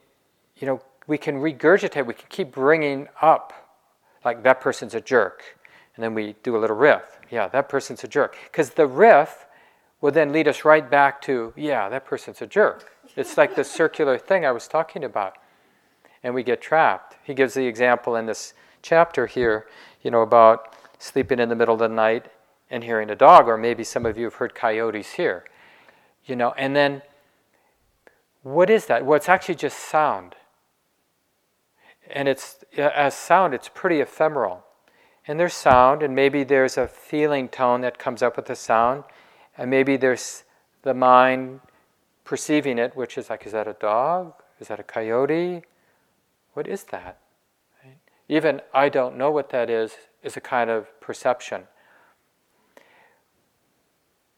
you 0.57 0.67
know, 0.67 0.83
we 1.07 1.19
can 1.19 1.37
regurgitate, 1.37 2.07
we 2.07 2.15
can 2.15 2.27
keep 2.29 2.53
bringing 2.53 3.09
up, 3.21 3.53
like, 4.25 4.43
that 4.43 4.61
person's 4.61 4.95
a 4.95 5.01
jerk. 5.01 5.43
And 5.97 6.03
then 6.03 6.15
we 6.15 6.37
do 6.43 6.57
a 6.57 6.59
little 6.59 6.77
riff. 6.77 7.19
Yeah, 7.31 7.49
that 7.49 7.69
person's 7.69 8.03
a 8.05 8.09
jerk. 8.09 8.37
Because 8.45 8.71
the 8.71 8.87
riff 8.87 9.47
will 10.01 10.11
then 10.11 10.33
lead 10.33 10.49
us 10.49 10.65
right 10.65 10.88
back 10.91 11.21
to, 11.23 11.53
yeah, 11.57 11.88
that 11.88 12.05
person's 12.05 12.41
a 12.41 12.47
jerk. 12.47 12.93
It's 13.17 13.37
like 13.37 13.55
the 13.57 13.65
circular 13.65 14.19
thing 14.19 14.47
I 14.47 14.53
was 14.53 14.69
talking 14.69 15.05
about. 15.05 15.37
And 16.23 16.35
we 16.35 16.43
get 16.43 16.62
trapped. 16.62 17.17
He 17.25 17.35
gives 17.35 17.55
the 17.55 17.67
example 17.67 18.17
in 18.17 18.27
this 18.27 18.55
chapter 18.81 19.27
here, 19.27 19.67
you 20.03 20.11
know, 20.11 20.23
about 20.23 20.77
sleeping 20.99 21.38
in 21.38 21.49
the 21.49 21.57
middle 21.57 21.75
of 21.75 21.81
the 21.81 21.88
night 21.88 22.27
and 22.71 22.85
hearing 22.85 23.11
a 23.11 23.17
dog, 23.17 23.49
or 23.49 23.59
maybe 23.59 23.85
some 23.85 24.07
of 24.07 24.17
you 24.17 24.25
have 24.25 24.35
heard 24.35 24.55
coyotes 24.55 25.12
here. 25.12 25.45
You 26.25 26.37
know, 26.37 26.53
and 26.53 26.75
then 26.75 27.03
what 28.43 28.71
is 28.71 28.87
that? 28.87 29.05
Well, 29.05 29.17
it's 29.17 29.29
actually 29.29 29.57
just 29.57 29.79
sound. 29.79 30.37
And 32.11 32.29
it's 32.29 32.65
as 32.77 33.15
sound, 33.15 33.55
it's 33.55 33.69
pretty 33.69 34.01
ephemeral. 34.01 34.65
And 35.27 35.38
there's 35.38 35.55
sound, 35.55 36.03
and 36.03 36.15
maybe 36.15 36.43
there's 36.43 36.77
a 36.77 36.88
feeling 36.88 37.49
tone 37.49 37.81
that 37.83 37.99
comes 37.99 38.23
up 38.23 38.37
with 38.37 38.47
the 38.47 38.57
sound, 38.57 39.05
and 39.57 39.71
maybe 39.71 39.97
there's 39.97 40.43
the 40.83 40.95
mind 40.95 41.61
perceiving 42.25 42.79
it, 42.79 42.97
which 42.97 43.17
is 43.17 43.31
like, 43.31 43.47
is 43.47 43.53
that 43.53 43.69
a 43.69 43.75
dog? 43.75 44.35
Is 44.61 44.69
that 44.69 44.81
a 44.81 44.83
coyote? 44.83 45.62
What 46.55 46.67
is 46.67 46.85
that? 46.85 47.19
Right? 47.85 47.99
Even 48.29 48.61
I 48.75 48.88
don't 48.88 49.17
know 49.17 49.31
what 49.31 49.51
that 49.51 49.71
is, 49.71 49.93
is 50.23 50.37
a 50.37 50.41
kind 50.41 50.71
of 50.71 51.01
perception. 51.01 51.65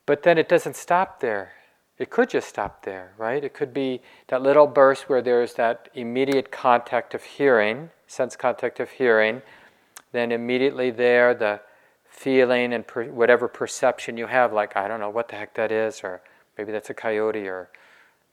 But 0.07 0.23
then 0.23 0.37
it 0.37 0.49
doesn't 0.49 0.77
stop 0.77 1.21
there. 1.21 1.53
It 1.99 2.11
could 2.11 2.31
just 2.31 2.49
stop 2.49 2.85
there, 2.85 3.13
right? 3.17 3.43
It 3.43 3.55
could 3.55 3.73
be 3.73 4.01
that 4.29 4.43
little 4.43 4.67
burst 4.67 5.09
where 5.09 5.23
there's 5.23 5.55
that 5.55 5.89
immediate 5.95 6.51
contact 6.51 7.15
of 7.15 7.23
hearing, 7.23 7.91
sense 8.07 8.35
contact 8.37 8.81
of 8.81 8.91
hearing, 8.91 9.43
then 10.13 10.33
immediately 10.33 10.91
there 10.91 11.35
the 11.35 11.61
feeling 12.09 12.73
and 12.73 12.87
per- 12.87 13.07
whatever 13.07 13.49
perception 13.49 14.17
you 14.17 14.27
have, 14.27 14.53
like, 14.53 14.77
I 14.77 14.89
don't 14.89 15.01
know 15.01 15.11
what 15.11 15.29
the 15.29 15.37
heck 15.37 15.55
that 15.55 15.71
is, 15.71 16.03
or 16.03 16.21
Maybe 16.57 16.71
that's 16.71 16.91
a 16.91 16.95
coyote, 16.95 17.49
or 17.49 17.69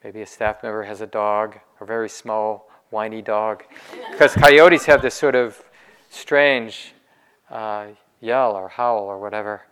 maybe 0.04 0.22
a 0.22 0.26
staff 0.26 0.62
member 0.62 0.84
has 0.84 1.02
a 1.02 1.08
dog, 1.08 1.58
a 1.80 1.86
very 1.86 2.10
small, 2.10 2.70
whiny 2.92 3.22
dog. 3.22 3.64
because 4.12 4.36
coyotes 4.36 4.86
have 4.86 5.02
this 5.02 5.16
sort 5.16 5.36
of 5.36 5.64
strange 6.10 6.94
uh, 7.50 7.88
yell 8.20 8.52
or 8.56 8.70
howl 8.70 9.06
or 9.06 9.20
whatever. 9.20 9.64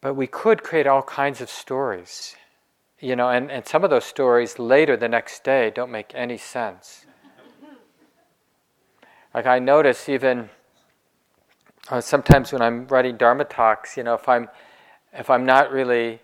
But 0.00 0.14
we 0.14 0.26
could 0.26 0.62
create 0.62 0.86
all 0.86 1.02
kinds 1.02 1.40
of 1.40 1.50
stories, 1.50 2.36
you 3.00 3.16
know, 3.16 3.30
and, 3.30 3.50
and 3.50 3.66
some 3.66 3.82
of 3.82 3.90
those 3.90 4.04
stories 4.04 4.58
later 4.58 4.96
the 4.96 5.08
next 5.08 5.42
day 5.42 5.70
don't 5.70 5.90
make 5.90 6.12
any 6.14 6.36
sense. 6.36 7.06
Like 9.34 9.46
I 9.46 9.58
notice 9.58 10.08
even 10.08 10.48
uh, 11.88 12.00
sometimes 12.00 12.52
when 12.52 12.62
I'm 12.62 12.86
writing 12.88 13.16
Dharma 13.16 13.44
talks, 13.44 13.96
you 13.96 14.02
know, 14.02 14.14
if 14.14 14.28
I'm 14.28 14.48
if 15.12 15.30
I'm 15.30 15.46
not 15.46 15.70
really 15.70 16.20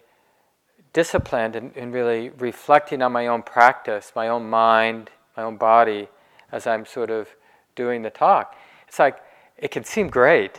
disciplined 0.93 1.57
and, 1.57 1.75
in 1.77 1.93
really 1.93 2.31
reflecting 2.31 3.01
on 3.03 3.13
my 3.13 3.27
own 3.27 3.43
practice, 3.43 4.13
my 4.15 4.29
own 4.29 4.49
mind, 4.49 5.11
my 5.37 5.43
own 5.43 5.57
body, 5.57 6.09
as 6.51 6.67
I'm 6.67 6.85
sort 6.85 7.11
of 7.11 7.29
doing 7.75 8.03
the 8.03 8.11
talk. 8.11 8.57
It's 8.89 8.99
like 8.99 9.19
it 9.57 9.71
can 9.71 9.85
seem 9.85 10.09
great, 10.09 10.59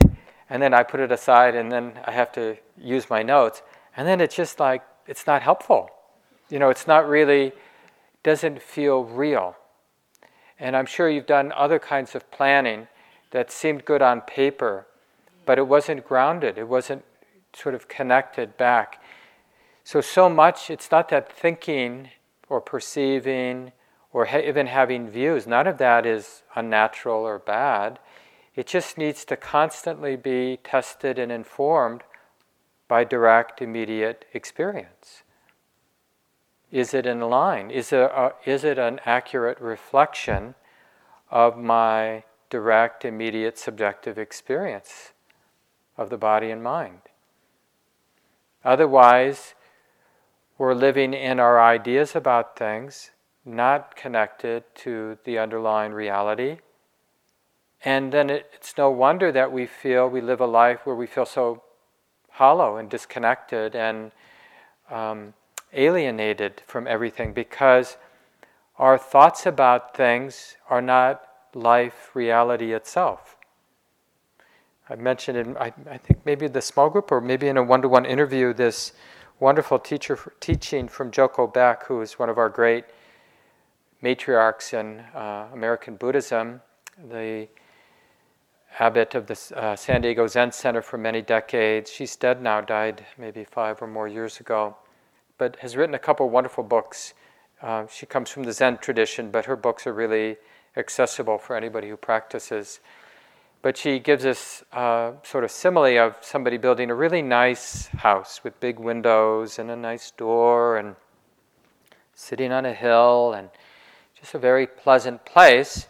and 0.49 0.61
then 0.61 0.73
I 0.73 0.83
put 0.83 0.99
it 0.99 1.11
aside, 1.11 1.55
and 1.55 1.71
then 1.71 1.93
I 2.05 2.11
have 2.11 2.31
to 2.33 2.57
use 2.77 3.09
my 3.09 3.23
notes, 3.23 3.61
and 3.95 4.07
then 4.07 4.21
it's 4.21 4.35
just 4.35 4.59
like 4.59 4.83
it's 5.07 5.27
not 5.27 5.41
helpful. 5.41 5.89
You 6.49 6.59
know, 6.59 6.69
it's 6.69 6.87
not 6.87 7.07
really, 7.07 7.53
doesn't 8.23 8.61
feel 8.61 9.03
real. 9.03 9.55
And 10.59 10.75
I'm 10.75 10.85
sure 10.85 11.09
you've 11.09 11.25
done 11.25 11.51
other 11.55 11.79
kinds 11.79 12.15
of 12.15 12.29
planning 12.31 12.87
that 13.31 13.51
seemed 13.51 13.85
good 13.85 14.01
on 14.01 14.21
paper, 14.21 14.85
but 15.45 15.57
it 15.57 15.67
wasn't 15.67 16.05
grounded, 16.05 16.57
it 16.57 16.67
wasn't 16.67 17.03
sort 17.53 17.75
of 17.75 17.87
connected 17.87 18.57
back. 18.57 19.01
So, 19.83 19.99
so 20.01 20.29
much, 20.29 20.69
it's 20.69 20.91
not 20.91 21.09
that 21.09 21.31
thinking 21.31 22.09
or 22.47 22.61
perceiving 22.61 23.71
or 24.13 24.25
ha- 24.25 24.41
even 24.45 24.67
having 24.67 25.09
views, 25.09 25.47
none 25.47 25.67
of 25.67 25.79
that 25.79 26.05
is 26.05 26.43
unnatural 26.55 27.23
or 27.23 27.39
bad. 27.39 27.99
It 28.55 28.67
just 28.67 28.97
needs 28.97 29.25
to 29.25 29.35
constantly 29.35 30.15
be 30.15 30.59
tested 30.63 31.17
and 31.17 31.31
informed 31.31 32.03
by 32.87 33.03
direct, 33.03 33.61
immediate 33.61 34.25
experience. 34.33 35.23
Is 36.71 36.93
it 36.93 37.05
in 37.05 37.19
line? 37.19 37.71
Is 37.71 37.91
it, 37.93 38.01
a, 38.01 38.33
is 38.45 38.63
it 38.63 38.77
an 38.77 38.99
accurate 39.05 39.59
reflection 39.59 40.55
of 41.31 41.57
my 41.57 42.23
direct, 42.49 43.05
immediate, 43.05 43.57
subjective 43.57 44.17
experience 44.17 45.13
of 45.97 46.09
the 46.09 46.17
body 46.17 46.51
and 46.51 46.63
mind? 46.63 46.99
Otherwise, 48.63 49.55
we're 50.57 50.73
living 50.73 51.13
in 51.13 51.39
our 51.39 51.61
ideas 51.61 52.15
about 52.15 52.57
things, 52.57 53.11
not 53.43 53.95
connected 53.95 54.63
to 54.75 55.17
the 55.25 55.37
underlying 55.37 55.91
reality. 55.91 56.57
And 57.83 58.11
then 58.13 58.29
it, 58.29 58.49
it's 58.53 58.77
no 58.77 58.89
wonder 58.89 59.31
that 59.31 59.51
we 59.51 59.65
feel 59.65 60.07
we 60.07 60.21
live 60.21 60.39
a 60.39 60.45
life 60.45 60.85
where 60.85 60.95
we 60.95 61.07
feel 61.07 61.25
so 61.25 61.63
hollow 62.31 62.77
and 62.77 62.89
disconnected 62.89 63.75
and 63.75 64.11
um, 64.89 65.33
alienated 65.73 66.61
from 66.65 66.87
everything 66.87 67.33
because 67.33 67.97
our 68.77 68.97
thoughts 68.97 69.45
about 69.45 69.95
things 69.95 70.55
are 70.69 70.81
not 70.81 71.23
life 71.53 72.11
reality 72.13 72.73
itself. 72.73 73.35
I 74.89 74.95
mentioned 74.95 75.37
in, 75.37 75.57
I, 75.57 75.73
I 75.89 75.97
think 75.97 76.25
maybe 76.25 76.47
the 76.47 76.61
small 76.61 76.89
group 76.89 77.11
or 77.11 77.21
maybe 77.21 77.47
in 77.47 77.57
a 77.57 77.63
one 77.63 77.81
to 77.81 77.89
one 77.89 78.05
interview, 78.05 78.53
this 78.53 78.93
wonderful 79.39 79.79
teacher 79.79 80.19
teaching 80.39 80.87
from 80.87 81.11
Joko 81.11 81.47
Beck, 81.47 81.85
who 81.85 82.01
is 82.01 82.17
one 82.19 82.29
of 82.29 82.37
our 82.37 82.49
great 82.49 82.85
matriarchs 84.01 84.73
in 84.73 84.99
uh, 85.15 85.47
American 85.53 85.95
Buddhism, 85.95 86.61
the 87.09 87.47
abbot 88.79 89.15
of 89.15 89.27
the 89.27 89.39
uh, 89.55 89.75
San 89.75 90.01
Diego 90.01 90.27
Zen 90.27 90.51
Center 90.51 90.81
for 90.81 90.97
many 90.97 91.21
decades. 91.21 91.91
She's 91.91 92.15
dead 92.15 92.41
now, 92.41 92.61
died 92.61 93.05
maybe 93.17 93.43
five 93.43 93.81
or 93.81 93.87
more 93.87 94.07
years 94.07 94.39
ago, 94.39 94.75
but 95.37 95.57
has 95.57 95.75
written 95.75 95.95
a 95.95 95.99
couple 95.99 96.29
wonderful 96.29 96.63
books. 96.63 97.13
Uh, 97.61 97.85
she 97.87 98.05
comes 98.05 98.29
from 98.29 98.43
the 98.43 98.51
Zen 98.51 98.77
tradition, 98.77 99.31
but 99.31 99.45
her 99.45 99.55
books 99.55 99.85
are 99.87 99.93
really 99.93 100.37
accessible 100.75 101.37
for 101.37 101.55
anybody 101.55 101.89
who 101.89 101.97
practices. 101.97 102.79
But 103.61 103.77
she 103.77 103.99
gives 103.99 104.25
us 104.25 104.63
uh, 104.73 105.13
sort 105.23 105.45
of 105.45 105.51
simile 105.51 105.97
of 105.99 106.17
somebody 106.21 106.57
building 106.57 106.89
a 106.89 106.95
really 106.95 107.21
nice 107.21 107.87
house 107.87 108.43
with 108.43 108.59
big 108.59 108.79
windows 108.79 109.57
and 109.59 109.71
a 109.71 109.75
nice 109.75 110.11
door 110.11 110.77
and 110.77 110.95
sitting 112.13 112.51
on 112.51 112.65
a 112.65 112.73
hill 112.73 113.33
and 113.33 113.49
just 114.19 114.33
a 114.33 114.39
very 114.39 114.67
pleasant 114.67 115.23
place. 115.25 115.87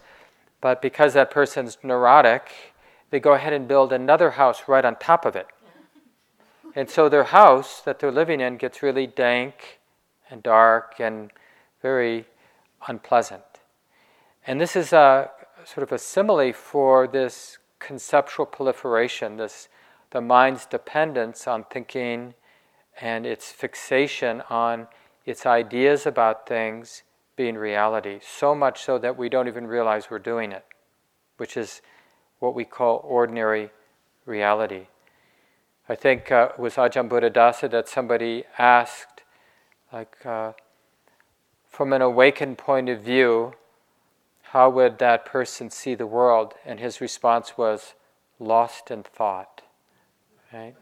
But 0.60 0.80
because 0.80 1.14
that 1.14 1.30
person's 1.30 1.78
neurotic, 1.82 2.73
they 3.14 3.20
go 3.20 3.34
ahead 3.34 3.52
and 3.52 3.68
build 3.68 3.92
another 3.92 4.32
house 4.32 4.64
right 4.66 4.84
on 4.84 4.96
top 4.96 5.24
of 5.24 5.36
it. 5.36 5.46
And 6.74 6.90
so 6.90 7.08
their 7.08 7.24
house 7.24 7.80
that 7.82 8.00
they're 8.00 8.10
living 8.10 8.40
in 8.40 8.56
gets 8.56 8.82
really 8.82 9.06
dank 9.06 9.78
and 10.28 10.42
dark 10.42 10.96
and 10.98 11.30
very 11.80 12.26
unpleasant. 12.88 13.44
And 14.44 14.60
this 14.60 14.74
is 14.74 14.92
a 14.92 15.30
sort 15.64 15.84
of 15.84 15.92
a 15.92 15.98
simile 15.98 16.52
for 16.52 17.06
this 17.06 17.58
conceptual 17.78 18.46
proliferation, 18.46 19.36
this 19.36 19.68
the 20.10 20.20
mind's 20.20 20.66
dependence 20.66 21.46
on 21.46 21.64
thinking 21.70 22.34
and 23.00 23.26
its 23.26 23.52
fixation 23.52 24.42
on 24.50 24.88
its 25.24 25.46
ideas 25.46 26.04
about 26.04 26.48
things 26.48 27.04
being 27.36 27.56
reality, 27.56 28.18
so 28.20 28.54
much 28.54 28.82
so 28.82 28.98
that 28.98 29.16
we 29.16 29.28
don't 29.28 29.46
even 29.48 29.66
realize 29.66 30.10
we're 30.10 30.18
doing 30.18 30.50
it, 30.50 30.64
which 31.36 31.56
is 31.56 31.80
what 32.44 32.54
we 32.54 32.64
call 32.64 33.00
ordinary 33.04 33.70
reality. 34.26 34.86
I 35.88 35.94
think 35.94 36.30
uh, 36.30 36.50
it 36.52 36.60
was 36.60 36.74
Ajahn 36.74 37.08
Buddhadasa 37.08 37.70
that 37.70 37.88
somebody 37.88 38.44
asked, 38.58 39.22
like, 39.90 40.14
uh, 40.26 40.52
from 41.66 41.92
an 41.94 42.02
awakened 42.02 42.58
point 42.58 42.90
of 42.90 43.00
view, 43.00 43.54
how 44.52 44.68
would 44.68 44.98
that 44.98 45.24
person 45.24 45.70
see 45.70 45.94
the 45.94 46.06
world? 46.06 46.54
And 46.66 46.78
his 46.80 47.00
response 47.00 47.56
was, 47.56 47.94
lost 48.38 48.90
in 48.90 49.02
thought. 49.02 49.62
Right? 50.52 50.76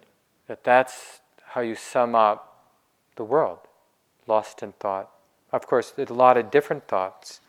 That 0.48 0.64
that's 0.64 1.20
how 1.52 1.60
you 1.60 1.76
sum 1.76 2.14
up 2.14 2.66
the 3.16 3.24
world, 3.24 3.60
lost 4.26 4.62
in 4.62 4.72
thought. 4.72 5.10
Of 5.52 5.66
course, 5.66 5.90
there's 5.90 6.10
a 6.10 6.14
lot 6.14 6.36
of 6.36 6.50
different 6.50 6.88
thoughts. 6.88 7.40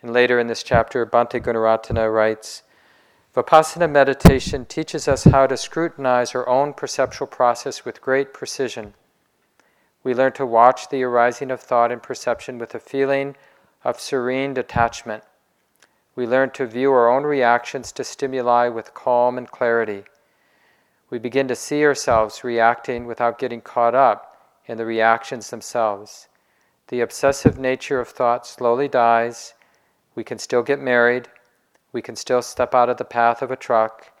And 0.00 0.12
later 0.12 0.38
in 0.38 0.46
this 0.46 0.62
chapter, 0.62 1.04
Bhante 1.04 1.40
Gunaratana 1.40 2.12
writes 2.12 2.62
Vipassana 3.34 3.88
meditation 3.88 4.64
teaches 4.64 5.06
us 5.06 5.22
how 5.22 5.46
to 5.46 5.56
scrutinize 5.56 6.34
our 6.34 6.48
own 6.48 6.72
perceptual 6.72 7.28
process 7.28 7.84
with 7.84 8.02
great 8.02 8.34
precision. 8.34 8.94
We 10.02 10.14
learn 10.14 10.32
to 10.32 10.44
watch 10.44 10.88
the 10.88 11.04
arising 11.04 11.52
of 11.52 11.60
thought 11.60 11.92
and 11.92 12.02
perception 12.02 12.58
with 12.58 12.74
a 12.74 12.80
feeling 12.80 13.36
of 13.84 14.00
serene 14.00 14.52
detachment. 14.52 15.22
We 16.16 16.26
learn 16.26 16.50
to 16.50 16.66
view 16.66 16.90
our 16.90 17.08
own 17.08 17.22
reactions 17.22 17.92
to 17.92 18.02
stimuli 18.02 18.66
with 18.66 18.94
calm 18.94 19.38
and 19.38 19.48
clarity. 19.48 20.04
We 21.08 21.20
begin 21.20 21.46
to 21.48 21.56
see 21.56 21.84
ourselves 21.84 22.42
reacting 22.42 23.06
without 23.06 23.38
getting 23.38 23.60
caught 23.60 23.94
up 23.94 24.36
in 24.66 24.76
the 24.76 24.86
reactions 24.86 25.50
themselves. 25.50 26.26
The 26.88 27.00
obsessive 27.00 27.60
nature 27.60 28.00
of 28.00 28.08
thought 28.08 28.44
slowly 28.44 28.88
dies. 28.88 29.54
We 30.16 30.24
can 30.24 30.40
still 30.40 30.64
get 30.64 30.80
married. 30.80 31.28
We 31.92 32.02
can 32.02 32.16
still 32.16 32.42
step 32.42 32.74
out 32.74 32.88
of 32.88 32.96
the 32.96 33.04
path 33.04 33.42
of 33.42 33.50
a 33.50 33.56
truck. 33.56 34.12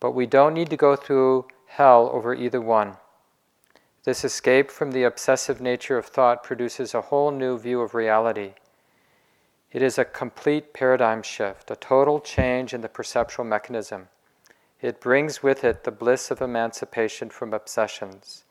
But 0.00 0.12
we 0.12 0.26
don't 0.26 0.54
need 0.54 0.70
to 0.70 0.76
go 0.76 0.96
through 0.96 1.46
hell 1.66 2.10
over 2.12 2.34
either 2.34 2.60
one. 2.60 2.96
This 4.04 4.24
escape 4.24 4.70
from 4.70 4.90
the 4.90 5.04
obsessive 5.04 5.60
nature 5.60 5.96
of 5.96 6.06
thought 6.06 6.42
produces 6.42 6.92
a 6.92 7.02
whole 7.02 7.30
new 7.30 7.56
view 7.56 7.80
of 7.80 7.94
reality. 7.94 8.54
It 9.70 9.80
is 9.80 9.96
a 9.96 10.04
complete 10.04 10.74
paradigm 10.74 11.22
shift, 11.22 11.70
a 11.70 11.76
total 11.76 12.20
change 12.20 12.74
in 12.74 12.80
the 12.80 12.88
perceptual 12.88 13.44
mechanism. 13.44 14.08
It 14.80 15.00
brings 15.00 15.42
with 15.42 15.62
it 15.62 15.84
the 15.84 15.92
bliss 15.92 16.30
of 16.30 16.42
emancipation 16.42 17.30
from 17.30 17.54
obsessions. 17.54 18.44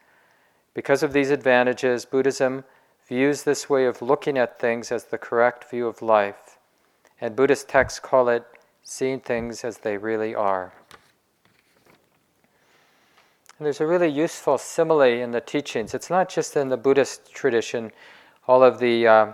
Because 0.74 1.04
of 1.04 1.12
these 1.12 1.30
advantages, 1.30 2.06
Buddhism 2.06 2.64
views 3.06 3.44
this 3.44 3.70
way 3.70 3.86
of 3.86 4.02
looking 4.02 4.38
at 4.38 4.58
things 4.58 4.92
as 4.92 5.06
the 5.06 5.18
correct 5.18 5.70
view 5.70 5.86
of 5.86 6.02
life, 6.02 6.51
and 7.22 7.36
Buddhist 7.36 7.70
texts 7.70 8.00
call 8.00 8.28
it 8.28 8.44
seeing 8.84 9.20
things 9.20 9.64
as 9.64 9.78
they 9.78 9.96
really 9.98 10.36
are. 10.36 10.74
And 13.58 13.66
there's 13.68 13.80
a 13.80 13.86
really 13.86 14.10
useful 14.10 14.58
simile 14.58 15.04
in 15.04 15.30
the 15.30 15.40
teachings. 15.40 15.94
It's 15.94 16.10
not 16.10 16.30
just 16.30 16.58
in 16.58 16.70
the 16.70 16.78
Buddhist 16.78 17.32
tradition, 17.32 17.92
all 18.48 18.64
of 18.64 18.80
the 18.80 19.08
uh, 19.08 19.34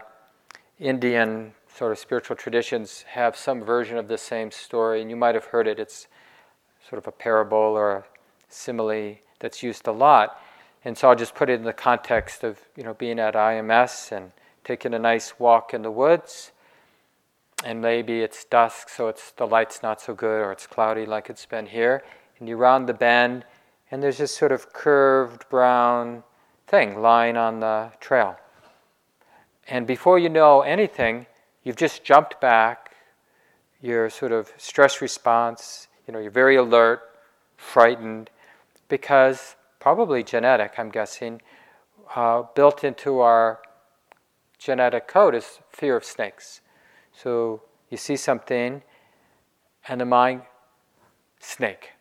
Indian 0.79 1.53
sort 1.73 1.93
of 1.93 1.97
spiritual 1.97 2.35
traditions 2.35 3.03
have 3.07 3.37
some 3.37 3.63
version 3.63 3.97
of 3.97 4.09
the 4.09 4.17
same 4.17 4.51
story, 4.51 5.01
and 5.01 5.09
you 5.09 5.15
might 5.15 5.33
have 5.33 5.45
heard 5.45 5.65
it. 5.65 5.79
It's 5.79 6.07
sort 6.89 6.97
of 6.97 7.07
a 7.07 7.11
parable 7.11 7.57
or 7.57 7.91
a 7.91 8.03
simile 8.49 9.15
that's 9.39 9.63
used 9.63 9.87
a 9.87 9.91
lot. 9.91 10.41
And 10.83 10.97
so 10.97 11.09
I'll 11.09 11.15
just 11.15 11.35
put 11.35 11.49
it 11.49 11.53
in 11.53 11.63
the 11.63 11.73
context 11.73 12.43
of 12.43 12.59
you 12.75 12.83
know 12.83 12.95
being 12.95 13.19
at 13.19 13.33
IMS 13.33 14.11
and 14.11 14.31
taking 14.63 14.93
a 14.93 14.99
nice 14.99 15.39
walk 15.39 15.73
in 15.73 15.83
the 15.83 15.91
woods, 15.91 16.51
and 17.63 17.81
maybe 17.81 18.21
it's 18.21 18.43
dusk, 18.45 18.89
so 18.89 19.07
it's 19.07 19.31
the 19.31 19.47
light's 19.47 19.81
not 19.81 19.99
so 19.99 20.13
good, 20.13 20.41
or 20.41 20.51
it's 20.51 20.67
cloudy 20.67 21.05
like 21.05 21.29
it's 21.29 21.45
been 21.45 21.65
here, 21.65 22.03
and 22.39 22.47
you 22.47 22.55
round 22.55 22.87
the 22.87 22.93
bend, 22.93 23.45
and 23.89 24.03
there's 24.03 24.17
this 24.17 24.35
sort 24.35 24.51
of 24.51 24.71
curved 24.73 25.47
brown 25.49 26.23
thing 26.67 27.01
lying 27.01 27.37
on 27.37 27.59
the 27.59 27.91
trail. 27.99 28.37
And 29.67 29.87
before 29.87 30.19
you 30.19 30.29
know 30.29 30.61
anything, 30.61 31.25
you've 31.63 31.75
just 31.75 32.03
jumped 32.03 32.39
back, 32.39 32.95
your 33.81 34.09
sort 34.09 34.31
of 34.31 34.51
stress 34.57 35.01
response, 35.01 35.87
you 36.07 36.13
know, 36.13 36.19
you're 36.19 36.31
very 36.31 36.55
alert, 36.55 37.01
frightened, 37.57 38.29
because 38.87 39.55
probably 39.79 40.23
genetic, 40.23 40.73
I'm 40.77 40.89
guessing, 40.89 41.41
uh, 42.15 42.43
built 42.55 42.83
into 42.83 43.19
our 43.19 43.59
genetic 44.57 45.07
code 45.07 45.35
is 45.35 45.59
fear 45.69 45.97
of 45.97 46.05
snakes. 46.05 46.61
So 47.21 47.63
you 47.89 47.97
see 47.97 48.15
something, 48.15 48.83
and 49.87 50.01
the 50.01 50.05
mind, 50.05 50.43
snake. 51.39 51.91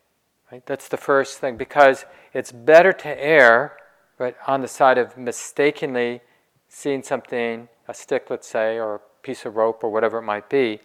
Right? 0.50 0.64
That's 0.66 0.88
the 0.88 0.96
first 0.96 1.38
thing 1.38 1.56
because 1.56 2.04
it's 2.32 2.52
better 2.52 2.92
to 2.92 3.24
err 3.24 3.76
right, 4.18 4.36
on 4.46 4.60
the 4.60 4.68
side 4.68 4.98
of 4.98 5.16
mistakenly 5.16 6.20
seeing 6.68 7.02
something, 7.02 7.68
a 7.88 7.94
stick, 7.94 8.26
let's 8.28 8.48
say, 8.48 8.78
or 8.78 8.96
a 8.96 9.00
piece 9.22 9.44
of 9.46 9.56
rope 9.56 9.82
or 9.82 9.90
whatever 9.90 10.18
it 10.18 10.22
might 10.22 10.48
be. 10.48 10.80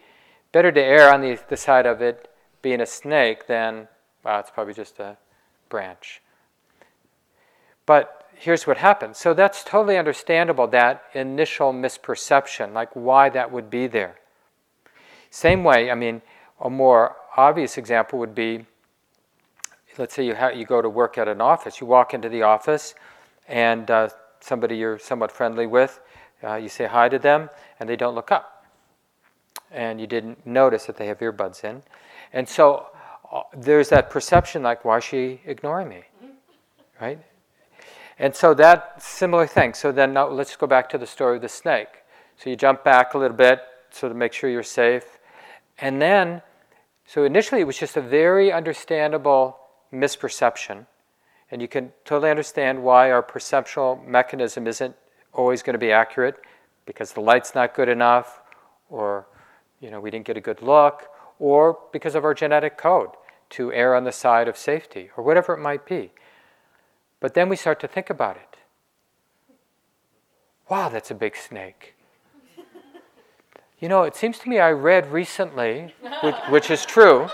Better 0.50 0.72
to 0.72 0.82
err 0.82 1.12
on 1.12 1.20
the, 1.20 1.38
the 1.48 1.56
side 1.56 1.86
of 1.86 2.00
it 2.00 2.30
being 2.60 2.80
a 2.80 2.86
snake 2.86 3.46
than, 3.46 3.88
well, 4.24 4.40
it's 4.40 4.50
probably 4.50 4.74
just 4.74 4.98
a 4.98 5.16
branch. 5.68 6.22
But 7.86 8.28
here's 8.34 8.66
what 8.66 8.78
happens. 8.78 9.18
So 9.18 9.34
that's 9.34 9.64
totally 9.64 9.98
understandable, 9.98 10.66
that 10.68 11.02
initial 11.14 11.72
misperception, 11.72 12.72
like 12.72 12.90
why 12.94 13.28
that 13.30 13.50
would 13.50 13.70
be 13.70 13.86
there. 13.86 14.16
Same 15.32 15.64
way, 15.64 15.90
I 15.90 15.94
mean, 15.94 16.20
a 16.60 16.68
more 16.68 17.16
obvious 17.38 17.78
example 17.78 18.18
would 18.18 18.34
be 18.34 18.66
let's 19.96 20.14
say 20.14 20.26
you, 20.26 20.34
ha- 20.34 20.48
you 20.48 20.66
go 20.66 20.82
to 20.82 20.90
work 20.90 21.16
at 21.16 21.26
an 21.26 21.40
office, 21.40 21.80
you 21.80 21.86
walk 21.86 22.12
into 22.12 22.28
the 22.28 22.42
office, 22.42 22.94
and 23.48 23.90
uh, 23.90 24.10
somebody 24.40 24.76
you're 24.76 24.98
somewhat 24.98 25.32
friendly 25.32 25.66
with, 25.66 26.00
uh, 26.44 26.56
you 26.56 26.68
say 26.68 26.86
hi 26.86 27.08
to 27.08 27.18
them, 27.18 27.48
and 27.80 27.88
they 27.88 27.96
don't 27.96 28.14
look 28.14 28.30
up. 28.30 28.66
And 29.70 29.98
you 30.00 30.06
didn't 30.06 30.46
notice 30.46 30.84
that 30.84 30.98
they 30.98 31.06
have 31.06 31.18
earbuds 31.20 31.64
in. 31.64 31.82
And 32.34 32.46
so 32.46 32.88
uh, 33.32 33.42
there's 33.56 33.88
that 33.88 34.10
perception 34.10 34.62
like, 34.62 34.84
why 34.84 34.98
is 34.98 35.04
she 35.04 35.40
ignoring 35.46 35.88
me? 35.88 36.02
Right? 37.00 37.18
And 38.18 38.36
so 38.36 38.52
that 38.54 39.02
similar 39.02 39.46
thing. 39.46 39.72
So 39.72 39.92
then 39.92 40.12
now 40.12 40.28
let's 40.28 40.56
go 40.56 40.66
back 40.66 40.90
to 40.90 40.98
the 40.98 41.06
story 41.06 41.36
of 41.36 41.42
the 41.42 41.48
snake. 41.48 41.88
So 42.36 42.50
you 42.50 42.56
jump 42.56 42.84
back 42.84 43.14
a 43.14 43.18
little 43.18 43.36
bit 43.36 43.60
so 43.92 44.08
to 44.08 44.14
make 44.14 44.32
sure 44.32 44.50
you're 44.50 44.62
safe. 44.62 45.18
And 45.78 46.00
then, 46.00 46.42
so 47.06 47.24
initially 47.24 47.60
it 47.60 47.64
was 47.64 47.78
just 47.78 47.96
a 47.96 48.00
very 48.00 48.52
understandable 48.52 49.58
misperception. 49.92 50.86
And 51.50 51.60
you 51.60 51.68
can 51.68 51.92
totally 52.04 52.30
understand 52.30 52.82
why 52.82 53.10
our 53.10 53.22
perceptual 53.22 54.02
mechanism 54.06 54.66
isn't 54.66 54.94
always 55.32 55.62
going 55.62 55.74
to 55.74 55.78
be 55.78 55.92
accurate 55.92 56.36
because 56.86 57.12
the 57.12 57.20
light's 57.20 57.54
not 57.54 57.74
good 57.74 57.88
enough, 57.88 58.40
or 58.88 59.26
you 59.80 59.90
know, 59.90 60.00
we 60.00 60.10
didn't 60.10 60.26
get 60.26 60.36
a 60.36 60.40
good 60.40 60.62
look, 60.62 61.08
or 61.38 61.78
because 61.92 62.14
of 62.14 62.24
our 62.24 62.34
genetic 62.34 62.78
code 62.78 63.10
to 63.50 63.72
err 63.72 63.94
on 63.94 64.04
the 64.04 64.12
side 64.12 64.48
of 64.48 64.56
safety, 64.56 65.10
or 65.16 65.22
whatever 65.24 65.52
it 65.52 65.60
might 65.60 65.84
be. 65.84 66.10
But 67.20 67.34
then 67.34 67.48
we 67.48 67.56
start 67.56 67.80
to 67.80 67.88
think 67.88 68.08
about 68.08 68.36
it. 68.36 68.56
Wow, 70.68 70.88
that's 70.88 71.10
a 71.10 71.14
big 71.14 71.36
snake. 71.36 71.91
You 73.82 73.88
know, 73.88 74.04
it 74.04 74.14
seems 74.14 74.38
to 74.38 74.48
me 74.48 74.60
I 74.60 74.70
read 74.70 75.10
recently, 75.10 75.92
which, 76.22 76.36
which 76.50 76.70
is 76.70 76.86
true, 76.86 77.26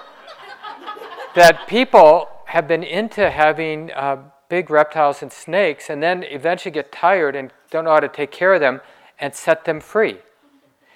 that 1.35 1.67
people 1.69 2.27
have 2.47 2.67
been 2.67 2.83
into 2.83 3.29
having 3.29 3.93
uh, 3.93 4.17
big 4.49 4.71
reptiles 4.71 5.21
and 5.21 5.31
snakes 5.31 5.91
and 5.91 6.03
then 6.03 6.23
eventually 6.23 6.73
get 6.73 6.91
tired 6.91 7.37
and 7.37 7.53
don't 7.71 7.85
know 7.85 7.91
how 7.91 8.01
to 8.01 8.09
take 8.09 8.31
care 8.31 8.55
of 8.55 8.61
them 8.61 8.81
and 9.21 9.35
set 9.35 9.67
them 9.67 9.79
free. 9.79 10.21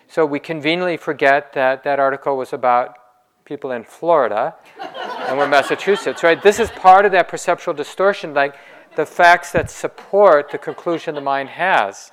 So 0.08 0.24
we 0.24 0.40
conveniently 0.40 0.96
forget 0.96 1.52
that 1.52 1.84
that 1.84 2.00
article 2.00 2.38
was 2.38 2.54
about 2.54 2.96
people 3.44 3.72
in 3.72 3.84
Florida 3.84 4.54
and 5.28 5.36
we're 5.36 5.48
Massachusetts, 5.48 6.22
right? 6.22 6.42
This 6.42 6.60
is 6.60 6.70
part 6.70 7.04
of 7.04 7.12
that 7.12 7.28
perceptual 7.28 7.74
distortion, 7.74 8.32
like 8.32 8.54
the 8.96 9.04
facts 9.04 9.52
that 9.52 9.70
support 9.70 10.50
the 10.50 10.56
conclusion 10.56 11.14
the 11.14 11.20
mind 11.20 11.50
has. 11.50 12.10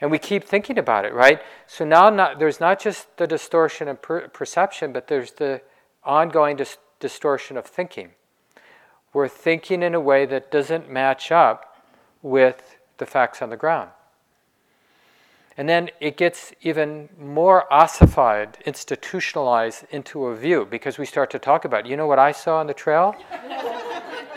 And 0.00 0.10
we 0.10 0.18
keep 0.18 0.44
thinking 0.44 0.78
about 0.78 1.04
it, 1.04 1.12
right? 1.12 1.40
So 1.66 1.84
now 1.84 2.08
not, 2.08 2.38
there's 2.38 2.60
not 2.60 2.80
just 2.80 3.16
the 3.16 3.26
distortion 3.26 3.88
of 3.88 4.00
per- 4.00 4.28
perception, 4.28 4.92
but 4.92 5.08
there's 5.08 5.32
the 5.32 5.60
ongoing 6.04 6.56
dis- 6.56 6.78
distortion 7.00 7.56
of 7.56 7.66
thinking 7.66 8.12
we're 9.12 9.28
thinking 9.28 9.82
in 9.82 9.94
a 9.94 10.00
way 10.00 10.26
that 10.26 10.50
doesn't 10.50 10.90
match 10.90 11.32
up 11.32 11.76
with 12.22 12.76
the 12.98 13.06
facts 13.06 13.40
on 13.40 13.50
the 13.50 13.56
ground. 13.56 13.90
And 15.56 15.68
then 15.68 15.90
it 16.00 16.16
gets 16.16 16.52
even 16.62 17.08
more 17.18 17.72
ossified, 17.72 18.58
institutionalized 18.64 19.84
into 19.90 20.26
a 20.26 20.36
view 20.36 20.66
because 20.70 20.98
we 20.98 21.06
start 21.06 21.30
to 21.30 21.38
talk 21.38 21.64
about, 21.64 21.84
you 21.86 21.96
know 21.96 22.06
what 22.06 22.18
I 22.18 22.30
saw 22.30 22.58
on 22.58 22.68
the 22.68 22.74
trail? 22.74 23.16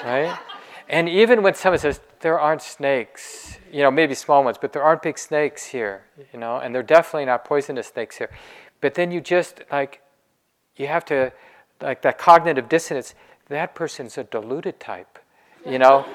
right? 0.04 0.36
And 0.92 1.08
even 1.08 1.42
when 1.42 1.56
someone 1.56 1.80
says, 1.80 2.02
there 2.20 2.38
aren't 2.38 2.62
snakes, 2.62 3.58
you 3.72 3.82
know, 3.82 3.90
maybe 3.90 4.14
small 4.14 4.44
ones, 4.44 4.58
but 4.60 4.74
there 4.74 4.84
aren't 4.84 5.02
big 5.02 5.18
snakes 5.18 5.66
here, 5.66 6.04
you 6.34 6.38
know, 6.38 6.58
and 6.58 6.76
they're 6.76 6.84
definitely 6.84 7.26
not 7.26 7.46
poisonous 7.46 7.88
snakes 7.88 8.18
here. 8.18 8.30
But 8.82 8.96
then 8.96 9.10
you 9.10 9.22
just, 9.22 9.64
like, 9.72 10.02
you 10.76 10.88
have 10.88 11.06
to, 11.06 11.32
like, 11.82 12.02
that 12.02 12.18
cognitive 12.18 12.68
dissonance, 12.68 13.16
that 13.48 13.74
person's 13.74 14.18
a 14.18 14.26
deluded 14.26 14.82
type, 14.82 15.18
you 15.66 15.80
know? 15.80 16.06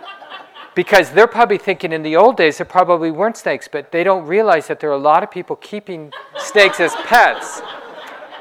because 0.74 1.10
they're 1.10 1.26
probably 1.26 1.58
thinking 1.58 1.92
in 1.92 2.02
the 2.02 2.16
old 2.16 2.38
days 2.38 2.56
there 2.56 2.64
probably 2.64 3.10
weren't 3.10 3.36
snakes, 3.36 3.68
but 3.68 3.92
they 3.92 4.04
don't 4.04 4.26
realize 4.26 4.68
that 4.68 4.80
there 4.80 4.88
are 4.88 4.94
a 4.94 4.96
lot 4.96 5.22
of 5.22 5.30
people 5.30 5.56
keeping 5.56 6.10
snakes 6.38 6.80
as 6.80 6.94
pets 7.04 7.60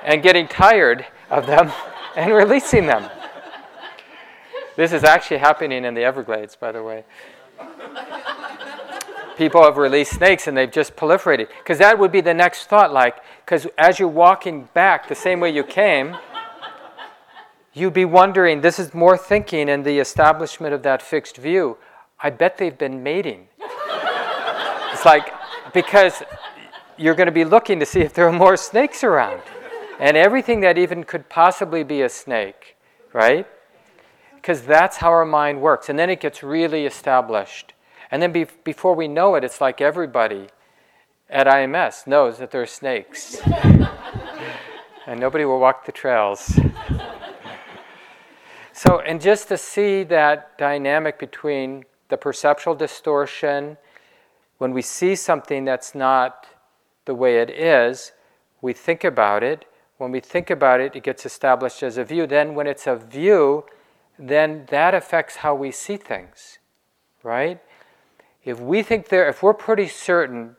and 0.05 0.23
getting 0.23 0.47
tired 0.47 1.05
of 1.29 1.45
them 1.45 1.73
and 2.15 2.33
releasing 2.33 2.85
them. 2.85 3.09
This 4.77 4.93
is 4.93 5.03
actually 5.03 5.37
happening 5.37 5.83
in 5.83 5.95
the 5.95 6.03
Everglades, 6.03 6.55
by 6.55 6.71
the 6.71 6.83
way. 6.83 7.03
People 9.35 9.63
have 9.63 9.77
released 9.77 10.13
snakes 10.13 10.47
and 10.47 10.55
they've 10.55 10.71
just 10.71 10.95
proliferated. 10.95 11.47
Because 11.57 11.79
that 11.79 11.97
would 11.97 12.11
be 12.11 12.21
the 12.21 12.33
next 12.33 12.67
thought, 12.67 12.93
like, 12.93 13.17
because 13.43 13.65
as 13.75 13.97
you're 13.97 14.07
walking 14.07 14.69
back 14.75 15.07
the 15.07 15.15
same 15.15 15.39
way 15.39 15.49
you 15.49 15.63
came, 15.63 16.15
you'd 17.73 17.93
be 17.93 18.05
wondering 18.05 18.61
this 18.61 18.77
is 18.77 18.93
more 18.93 19.17
thinking 19.17 19.67
in 19.67 19.81
the 19.81 19.97
establishment 19.97 20.75
of 20.75 20.83
that 20.83 21.01
fixed 21.01 21.37
view. 21.37 21.77
I 22.19 22.29
bet 22.29 22.59
they've 22.59 22.77
been 22.77 23.01
mating. 23.01 23.47
it's 24.93 25.05
like, 25.05 25.33
because 25.73 26.21
you're 26.97 27.15
going 27.15 27.25
to 27.25 27.31
be 27.31 27.45
looking 27.45 27.79
to 27.79 27.85
see 27.85 28.01
if 28.01 28.13
there 28.13 28.27
are 28.27 28.31
more 28.31 28.57
snakes 28.57 29.03
around. 29.03 29.41
And 29.99 30.15
everything 30.15 30.59
that 30.59 30.77
even 30.77 31.03
could 31.03 31.29
possibly 31.29 31.83
be 31.83 32.03
a 32.03 32.09
snake, 32.09 32.75
right? 33.11 33.47
Because 34.47 34.61
that's 34.61 34.95
how 34.95 35.09
our 35.09 35.25
mind 35.25 35.59
works. 35.59 35.89
And 35.89 35.99
then 35.99 36.09
it 36.09 36.21
gets 36.21 36.41
really 36.41 36.85
established. 36.85 37.73
And 38.09 38.21
then 38.21 38.31
be- 38.31 38.47
before 38.63 38.95
we 38.95 39.05
know 39.05 39.35
it, 39.35 39.43
it's 39.43 39.59
like 39.59 39.81
everybody 39.81 40.47
at 41.29 41.47
IMS 41.47 42.07
knows 42.07 42.37
that 42.37 42.51
there 42.51 42.61
are 42.61 42.65
snakes. 42.65 43.41
and 45.05 45.19
nobody 45.19 45.43
will 45.43 45.59
walk 45.59 45.85
the 45.85 45.91
trails. 45.91 46.57
So, 48.71 48.99
and 48.99 49.19
just 49.19 49.47
to 49.47 49.57
see 49.57 50.03
that 50.03 50.55
dynamic 50.59 51.17
between 51.17 51.85
the 52.09 52.15
perceptual 52.15 52.75
distortion, 52.75 53.75
when 54.59 54.71
we 54.71 54.83
see 54.83 55.15
something 55.15 55.65
that's 55.65 55.95
not 55.95 56.45
the 57.05 57.15
way 57.15 57.39
it 57.39 57.49
is, 57.49 58.11
we 58.61 58.73
think 58.73 59.03
about 59.03 59.41
it. 59.41 59.65
When 59.97 60.11
we 60.11 60.19
think 60.19 60.51
about 60.51 60.79
it, 60.79 60.95
it 60.95 61.01
gets 61.01 61.25
established 61.25 61.81
as 61.81 61.97
a 61.97 62.03
view. 62.03 62.27
Then, 62.27 62.53
when 62.53 62.67
it's 62.67 62.85
a 62.85 62.95
view, 62.95 63.65
then 64.19 64.65
that 64.69 64.93
affects 64.93 65.37
how 65.37 65.53
we 65.55 65.71
see 65.71 65.97
things, 65.97 66.59
right? 67.23 67.59
If 68.43 68.59
we 68.59 68.81
think 68.81 69.09
there, 69.09 69.27
if 69.27 69.43
we're 69.43 69.53
pretty 69.53 69.87
certain 69.87 70.55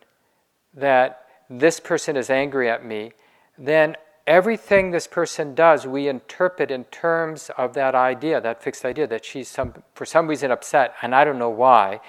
that 0.74 1.24
this 1.50 1.80
person 1.80 2.16
is 2.16 2.30
angry 2.30 2.68
at 2.70 2.84
me, 2.84 3.12
then 3.56 3.96
everything 4.26 4.90
this 4.90 5.06
person 5.06 5.54
does, 5.54 5.86
we 5.86 6.06
interpret 6.06 6.70
in 6.70 6.84
terms 6.84 7.50
of 7.56 7.72
that 7.74 7.94
idea, 7.94 8.40
that 8.40 8.62
fixed 8.62 8.84
idea, 8.84 9.06
that 9.06 9.24
she's 9.24 9.48
some, 9.48 9.82
for 9.94 10.04
some 10.04 10.26
reason 10.26 10.50
upset, 10.50 10.94
and 11.02 11.14
I 11.14 11.24
don't 11.24 11.38
know 11.38 11.50
why. 11.50 12.00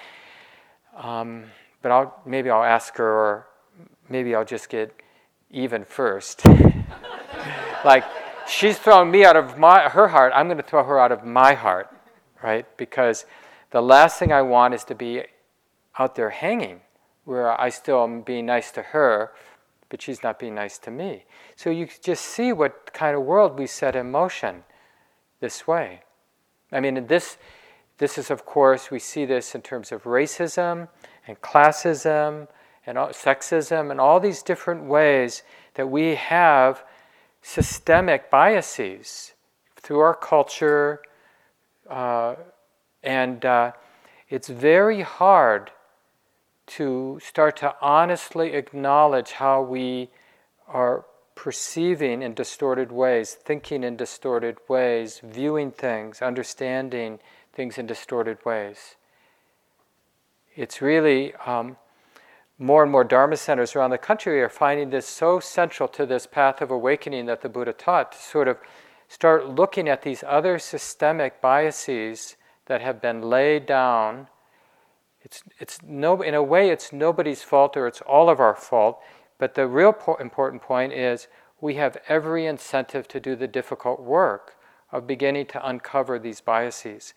Um, 0.96 1.44
but 1.82 1.90
I'll, 1.90 2.20
maybe 2.26 2.50
I'll 2.50 2.62
ask 2.62 2.96
her, 2.96 3.10
or 3.10 3.46
maybe 4.08 4.34
I'll 4.34 4.44
just 4.44 4.68
get 4.68 4.94
even 5.50 5.84
first. 5.84 6.44
like, 7.84 8.04
she's 8.50 8.78
thrown 8.78 9.10
me 9.10 9.24
out 9.24 9.36
of 9.36 9.58
my, 9.58 9.88
her 9.88 10.08
heart, 10.08 10.32
I'm 10.34 10.46
going 10.46 10.58
to 10.58 10.62
throw 10.62 10.84
her 10.84 10.98
out 10.98 11.12
of 11.12 11.24
my 11.24 11.54
heart, 11.54 11.88
right? 12.42 12.66
Because 12.76 13.24
the 13.70 13.80
last 13.80 14.18
thing 14.18 14.32
I 14.32 14.42
want 14.42 14.74
is 14.74 14.84
to 14.84 14.94
be 14.94 15.22
out 15.98 16.14
there 16.14 16.30
hanging, 16.30 16.80
where 17.24 17.58
I 17.60 17.68
still 17.68 18.02
am 18.02 18.22
being 18.22 18.46
nice 18.46 18.70
to 18.72 18.82
her 18.82 19.32
but 19.90 20.00
she's 20.00 20.22
not 20.22 20.38
being 20.38 20.54
nice 20.54 20.78
to 20.78 20.90
me. 20.90 21.24
So 21.56 21.68
you 21.68 21.88
just 22.00 22.24
see 22.24 22.52
what 22.52 22.94
kind 22.94 23.14
of 23.14 23.22
world 23.24 23.58
we 23.58 23.66
set 23.66 23.94
in 23.94 24.10
motion 24.10 24.62
this 25.40 25.66
way. 25.66 26.02
I 26.72 26.80
mean, 26.80 27.08
this, 27.08 27.36
this 27.98 28.16
is, 28.16 28.30
of 28.30 28.46
course, 28.46 28.90
we 28.90 29.00
see 29.00 29.26
this 29.26 29.54
in 29.54 29.60
terms 29.60 29.92
of 29.92 30.04
racism 30.04 30.88
and 31.26 31.40
classism 31.42 32.46
and 32.86 32.96
sexism 32.96 33.90
and 33.90 34.00
all 34.00 34.20
these 34.20 34.42
different 34.42 34.84
ways 34.84 35.42
that 35.74 35.90
we 35.90 36.14
have 36.14 36.84
systemic 37.42 38.30
biases 38.30 39.32
through 39.76 40.00
our 40.00 40.14
culture. 40.14 41.00
Uh, 41.88 42.36
and 43.02 43.44
uh, 43.44 43.72
it's 44.28 44.48
very 44.48 45.02
hard 45.02 45.70
to 46.66 47.18
start 47.22 47.56
to 47.56 47.74
honestly 47.80 48.52
acknowledge 48.52 49.32
how 49.32 49.60
we 49.60 50.08
are 50.68 51.04
perceiving 51.34 52.22
in 52.22 52.34
distorted 52.34 52.92
ways, 52.92 53.32
thinking 53.34 53.82
in 53.82 53.96
distorted 53.96 54.56
ways, 54.68 55.20
viewing 55.24 55.72
things, 55.72 56.22
understanding 56.22 57.18
things 57.52 57.78
in 57.78 57.86
distorted 57.86 58.38
ways. 58.44 58.96
It's 60.54 60.82
really 60.82 61.34
um, 61.46 61.76
more 62.60 62.82
and 62.82 62.92
more 62.92 63.04
Dharma 63.04 63.38
centers 63.38 63.74
around 63.74 63.90
the 63.90 63.98
country 63.98 64.40
are 64.42 64.50
finding 64.50 64.90
this 64.90 65.06
so 65.06 65.40
central 65.40 65.88
to 65.88 66.04
this 66.04 66.26
path 66.26 66.60
of 66.60 66.70
awakening 66.70 67.24
that 67.24 67.40
the 67.40 67.48
Buddha 67.48 67.72
taught 67.72 68.12
to 68.12 68.18
sort 68.18 68.48
of 68.48 68.58
start 69.08 69.48
looking 69.48 69.88
at 69.88 70.02
these 70.02 70.22
other 70.26 70.58
systemic 70.58 71.40
biases 71.40 72.36
that 72.66 72.82
have 72.82 73.00
been 73.00 73.22
laid 73.22 73.64
down. 73.64 74.28
It's, 75.22 75.42
it's 75.58 75.78
no, 75.82 76.20
in 76.20 76.34
a 76.34 76.42
way, 76.42 76.68
it's 76.68 76.92
nobody's 76.92 77.42
fault 77.42 77.78
or 77.78 77.86
it's 77.86 78.02
all 78.02 78.28
of 78.28 78.40
our 78.40 78.54
fault. 78.54 79.00
But 79.38 79.54
the 79.54 79.66
real 79.66 79.94
po- 79.94 80.16
important 80.16 80.60
point 80.60 80.92
is 80.92 81.28
we 81.62 81.76
have 81.76 81.96
every 82.08 82.44
incentive 82.44 83.08
to 83.08 83.20
do 83.20 83.36
the 83.36 83.48
difficult 83.48 84.00
work 84.00 84.54
of 84.92 85.06
beginning 85.06 85.46
to 85.46 85.66
uncover 85.66 86.18
these 86.18 86.42
biases. 86.42 87.14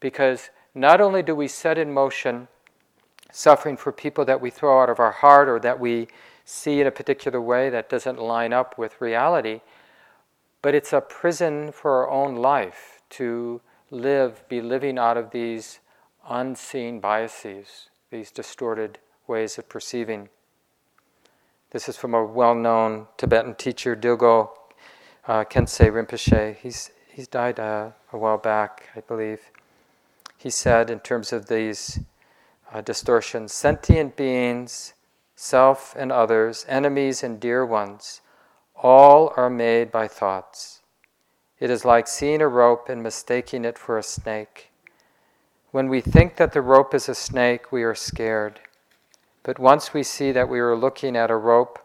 Because 0.00 0.48
not 0.74 1.00
only 1.00 1.22
do 1.22 1.34
we 1.34 1.46
set 1.46 1.76
in 1.76 1.92
motion 1.92 2.48
suffering 3.32 3.76
for 3.76 3.92
people 3.92 4.24
that 4.24 4.40
we 4.40 4.50
throw 4.50 4.82
out 4.82 4.90
of 4.90 5.00
our 5.00 5.12
heart 5.12 5.48
or 5.48 5.58
that 5.60 5.78
we 5.78 6.08
see 6.44 6.80
in 6.80 6.86
a 6.86 6.90
particular 6.90 7.40
way 7.40 7.68
that 7.68 7.88
doesn't 7.88 8.18
line 8.18 8.52
up 8.52 8.78
with 8.78 9.00
reality, 9.00 9.60
but 10.62 10.74
it's 10.74 10.92
a 10.92 11.00
prison 11.00 11.70
for 11.70 12.02
our 12.02 12.10
own 12.10 12.36
life 12.36 13.02
to 13.10 13.60
live, 13.90 14.42
be 14.48 14.60
living 14.60 14.98
out 14.98 15.16
of 15.16 15.30
these 15.30 15.80
unseen 16.28 17.00
biases, 17.00 17.88
these 18.10 18.30
distorted 18.30 18.98
ways 19.26 19.58
of 19.58 19.68
perceiving. 19.68 20.28
This 21.70 21.88
is 21.88 21.96
from 21.98 22.14
a 22.14 22.24
well 22.24 22.54
known 22.54 23.08
Tibetan 23.18 23.54
teacher, 23.54 23.94
Dilgo 23.94 24.50
uh, 25.26 25.44
Khyentse 25.44 25.90
Rinpoche. 25.90 26.56
He's, 26.56 26.90
he's 27.12 27.28
died 27.28 27.60
uh, 27.60 27.90
a 28.12 28.16
while 28.18 28.38
back, 28.38 28.88
I 28.96 29.00
believe. 29.00 29.50
He 30.38 30.48
said, 30.48 30.88
in 30.88 31.00
terms 31.00 31.32
of 31.32 31.48
these 31.48 32.00
uh, 32.72 32.80
distortions, 32.80 33.52
sentient 33.52 34.16
beings, 34.16 34.94
self 35.34 35.94
and 35.96 36.10
others, 36.10 36.66
enemies 36.68 37.22
and 37.22 37.40
dear 37.40 37.64
ones, 37.64 38.20
all 38.74 39.32
are 39.36 39.50
made 39.50 39.90
by 39.90 40.08
thoughts. 40.08 40.82
It 41.60 41.70
is 41.70 41.84
like 41.84 42.06
seeing 42.06 42.40
a 42.40 42.48
rope 42.48 42.88
and 42.88 43.02
mistaking 43.02 43.64
it 43.64 43.78
for 43.78 43.98
a 43.98 44.02
snake. 44.02 44.70
When 45.70 45.88
we 45.88 46.00
think 46.00 46.36
that 46.36 46.52
the 46.52 46.62
rope 46.62 46.94
is 46.94 47.08
a 47.08 47.14
snake, 47.14 47.72
we 47.72 47.82
are 47.82 47.94
scared. 47.94 48.60
But 49.42 49.58
once 49.58 49.92
we 49.92 50.02
see 50.02 50.32
that 50.32 50.48
we 50.48 50.60
are 50.60 50.76
looking 50.76 51.16
at 51.16 51.30
a 51.30 51.36
rope, 51.36 51.78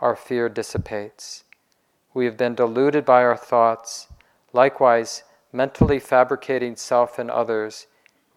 our 0.00 0.16
fear 0.16 0.48
dissipates. 0.48 1.44
We 2.12 2.26
have 2.26 2.36
been 2.36 2.54
deluded 2.54 3.04
by 3.04 3.22
our 3.22 3.36
thoughts. 3.36 4.08
Likewise, 4.52 5.24
mentally 5.52 5.98
fabricating 5.98 6.76
self 6.76 7.18
and 7.18 7.30
others, 7.30 7.86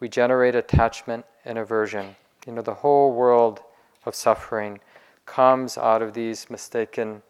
we 0.00 0.08
generate 0.08 0.54
attachment 0.54 1.24
and 1.44 1.58
aversion. 1.58 2.16
You 2.46 2.52
know, 2.52 2.62
the 2.62 2.74
whole 2.74 3.12
world 3.12 3.60
of 4.04 4.14
suffering 4.14 4.80
comes 5.26 5.76
out 5.76 6.02
of 6.02 6.14
these 6.14 6.48
mistaken 6.48 7.22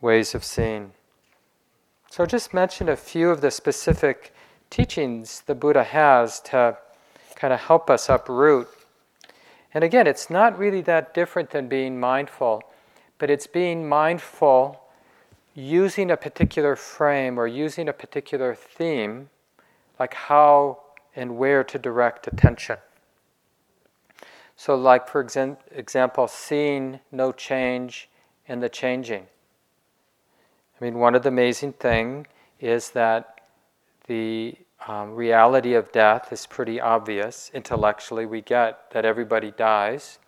ways 0.00 0.34
of 0.34 0.44
seeing. 0.44 0.92
So, 2.10 2.22
I'll 2.22 2.28
just 2.28 2.54
mention 2.54 2.88
a 2.88 2.96
few 2.96 3.30
of 3.30 3.40
the 3.40 3.50
specific 3.50 4.34
teachings 4.70 5.42
the 5.46 5.54
Buddha 5.54 5.84
has 5.84 6.40
to 6.40 6.76
kind 7.34 7.52
of 7.52 7.60
help 7.60 7.90
us 7.90 8.08
uproot. 8.08 8.68
And 9.74 9.84
again, 9.84 10.06
it's 10.06 10.30
not 10.30 10.58
really 10.58 10.80
that 10.82 11.12
different 11.12 11.50
than 11.50 11.68
being 11.68 12.00
mindful, 12.00 12.62
but 13.18 13.30
it's 13.30 13.46
being 13.46 13.88
mindful 13.88 14.80
using 15.54 16.10
a 16.10 16.16
particular 16.16 16.76
frame 16.76 17.38
or 17.38 17.46
using 17.46 17.88
a 17.88 17.92
particular 17.92 18.54
theme, 18.54 19.28
like 19.98 20.14
how 20.14 20.78
and 21.16 21.36
where 21.36 21.64
to 21.64 21.78
direct 21.78 22.28
attention. 22.28 22.76
So, 24.56 24.74
like 24.74 25.08
for 25.08 25.20
example, 25.20 26.28
seeing 26.28 27.00
no 27.10 27.32
change 27.32 28.08
in 28.46 28.60
the 28.60 28.68
changing. 28.68 29.26
I 30.80 30.84
mean, 30.84 30.98
one 30.98 31.14
of 31.14 31.22
the 31.22 31.30
amazing 31.30 31.72
things 31.74 32.26
is 32.60 32.90
that 32.90 33.40
the 34.06 34.56
um, 34.86 35.14
reality 35.14 35.74
of 35.74 35.90
death 35.90 36.32
is 36.32 36.46
pretty 36.46 36.80
obvious. 36.80 37.50
Intellectually, 37.52 38.26
we 38.26 38.40
get 38.40 38.90
that 38.92 39.04
everybody 39.04 39.50
dies, 39.50 40.18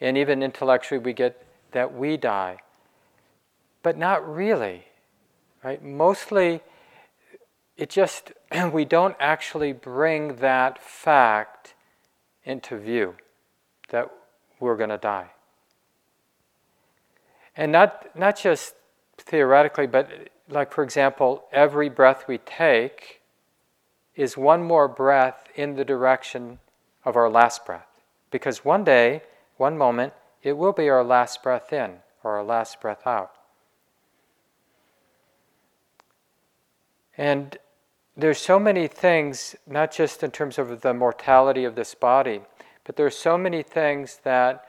and 0.00 0.16
even 0.16 0.42
intellectually, 0.42 0.98
we 0.98 1.12
get 1.12 1.44
that 1.72 1.94
we 1.94 2.16
die. 2.16 2.58
But 3.82 3.96
not 3.96 4.26
really, 4.28 4.84
right? 5.62 5.82
Mostly, 5.82 6.62
it 7.76 7.90
just, 7.90 8.32
we 8.72 8.84
don't 8.84 9.16
actually 9.20 9.72
bring 9.72 10.36
that 10.36 10.82
fact 10.82 11.74
into 12.44 12.78
view 12.78 13.14
that 13.90 14.10
we're 14.60 14.76
going 14.76 14.90
to 14.90 14.98
die. 14.98 15.30
And 17.56 17.72
not, 17.72 18.16
not 18.16 18.38
just 18.38 18.74
theoretically, 19.18 19.86
but 19.86 20.30
like, 20.48 20.72
for 20.72 20.84
example, 20.84 21.44
every 21.52 21.88
breath 21.88 22.24
we 22.28 22.38
take 22.38 23.20
is 24.14 24.36
one 24.36 24.62
more 24.62 24.88
breath 24.88 25.48
in 25.54 25.74
the 25.74 25.84
direction 25.84 26.58
of 27.04 27.16
our 27.16 27.28
last 27.28 27.66
breath. 27.66 27.86
Because 28.30 28.64
one 28.64 28.84
day, 28.84 29.22
one 29.56 29.76
moment, 29.76 30.12
it 30.42 30.56
will 30.56 30.72
be 30.72 30.88
our 30.88 31.04
last 31.04 31.42
breath 31.42 31.72
in 31.72 31.96
or 32.22 32.36
our 32.36 32.44
last 32.44 32.80
breath 32.80 33.06
out. 33.06 33.32
And 37.16 37.58
there's 38.16 38.38
so 38.38 38.58
many 38.58 38.88
things, 38.88 39.54
not 39.66 39.92
just 39.92 40.22
in 40.22 40.30
terms 40.30 40.58
of 40.58 40.80
the 40.80 40.94
mortality 40.94 41.64
of 41.64 41.74
this 41.74 41.94
body, 41.94 42.40
but 42.84 42.96
there 42.96 43.04
are 43.04 43.10
so 43.10 43.36
many 43.36 43.62
things 43.62 44.20
that 44.24 44.64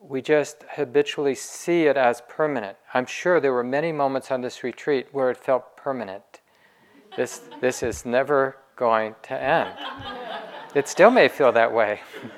we 0.00 0.22
just 0.22 0.64
habitually 0.70 1.34
see 1.34 1.82
it 1.84 1.98
as 1.98 2.22
permanent. 2.28 2.78
I'm 2.94 3.04
sure 3.04 3.40
there 3.40 3.52
were 3.52 3.64
many 3.64 3.92
moments 3.92 4.30
on 4.30 4.40
this 4.40 4.64
retreat 4.64 5.08
where 5.12 5.28
it 5.30 5.36
felt 5.36 5.76
permanent. 5.76 6.40
This, 7.16 7.42
this 7.60 7.82
is 7.82 8.06
never 8.06 8.56
going 8.76 9.16
to 9.24 9.34
end. 9.34 9.70
It 10.74 10.88
still 10.88 11.10
may 11.10 11.28
feel 11.28 11.52
that 11.52 11.72
way. 11.72 12.00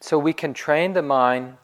so 0.00 0.18
we 0.18 0.32
can 0.32 0.54
train 0.54 0.94
the 0.94 1.02
mind 1.02 1.58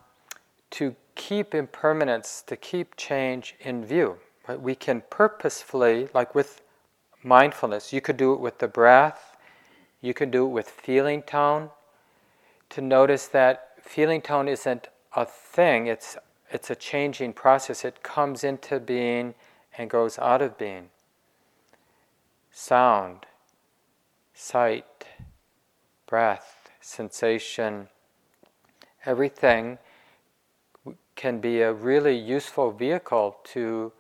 to 0.73 0.95
keep 1.19 1.55
impermanence, 1.55 2.43
to 2.47 2.57
keep 2.57 2.97
change 2.97 3.57
in 3.61 3.85
view. 3.85 4.17
Right? 4.49 4.59
We 4.59 4.75
can 4.75 5.03
purposefully, 5.11 6.09
like 6.15 6.35
with 6.35 6.63
mindfulness, 7.23 7.93
you 7.93 8.01
could 8.01 8.17
do 8.17 8.33
it 8.33 8.41
with 8.41 8.59
the 8.59 8.69
breath, 8.69 9.37
you 10.01 10.15
can 10.15 10.31
do 10.31 10.47
it 10.47 10.51
with 10.51 10.71
feeling 10.71 11.23
tone, 11.23 11.69
to 12.71 12.81
notice 12.81 13.27
that 13.27 13.73
feeling 13.83 14.23
tone 14.23 14.49
isn't 14.49 14.89
a 15.15 15.27
thing, 15.27 15.87
it's, 15.89 16.17
it's 16.51 16.71
a 16.71 16.77
changing 16.77 17.33
process. 17.33 17.85
It 17.85 18.03
comes 18.03 18.45
into 18.45 18.79
being 18.79 19.35
and 19.77 19.91
goes 19.91 20.19
out 20.19 20.41
of 20.41 20.57
being. 20.57 20.91
Sound, 22.53 23.27
sight, 24.35 25.07
breath, 26.07 26.71
sensation, 26.81 27.89
everything 29.05 29.79
can 31.19 31.41
be 31.41 31.61
a 31.61 31.73
really 31.73 32.17
useful 32.17 32.71
vehicle 32.71 33.37
to 33.43 33.93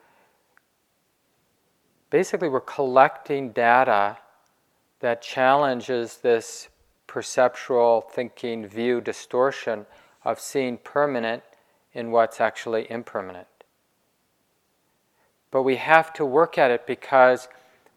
basically 2.10 2.48
we're 2.48 2.60
collecting 2.60 3.50
data 3.50 4.16
that 5.00 5.20
challenges 5.20 6.18
this 6.18 6.68
perceptual 7.08 8.00
thinking 8.00 8.64
view 8.64 9.00
distortion 9.00 9.84
of 10.24 10.38
seeing 10.38 10.78
permanent 10.78 11.42
in 11.92 12.12
what's 12.12 12.40
actually 12.40 12.88
impermanent. 12.88 13.48
But 15.50 15.64
we 15.64 15.76
have 15.76 16.12
to 16.14 16.24
work 16.24 16.56
at 16.56 16.70
it 16.70 16.86
because 16.86 17.48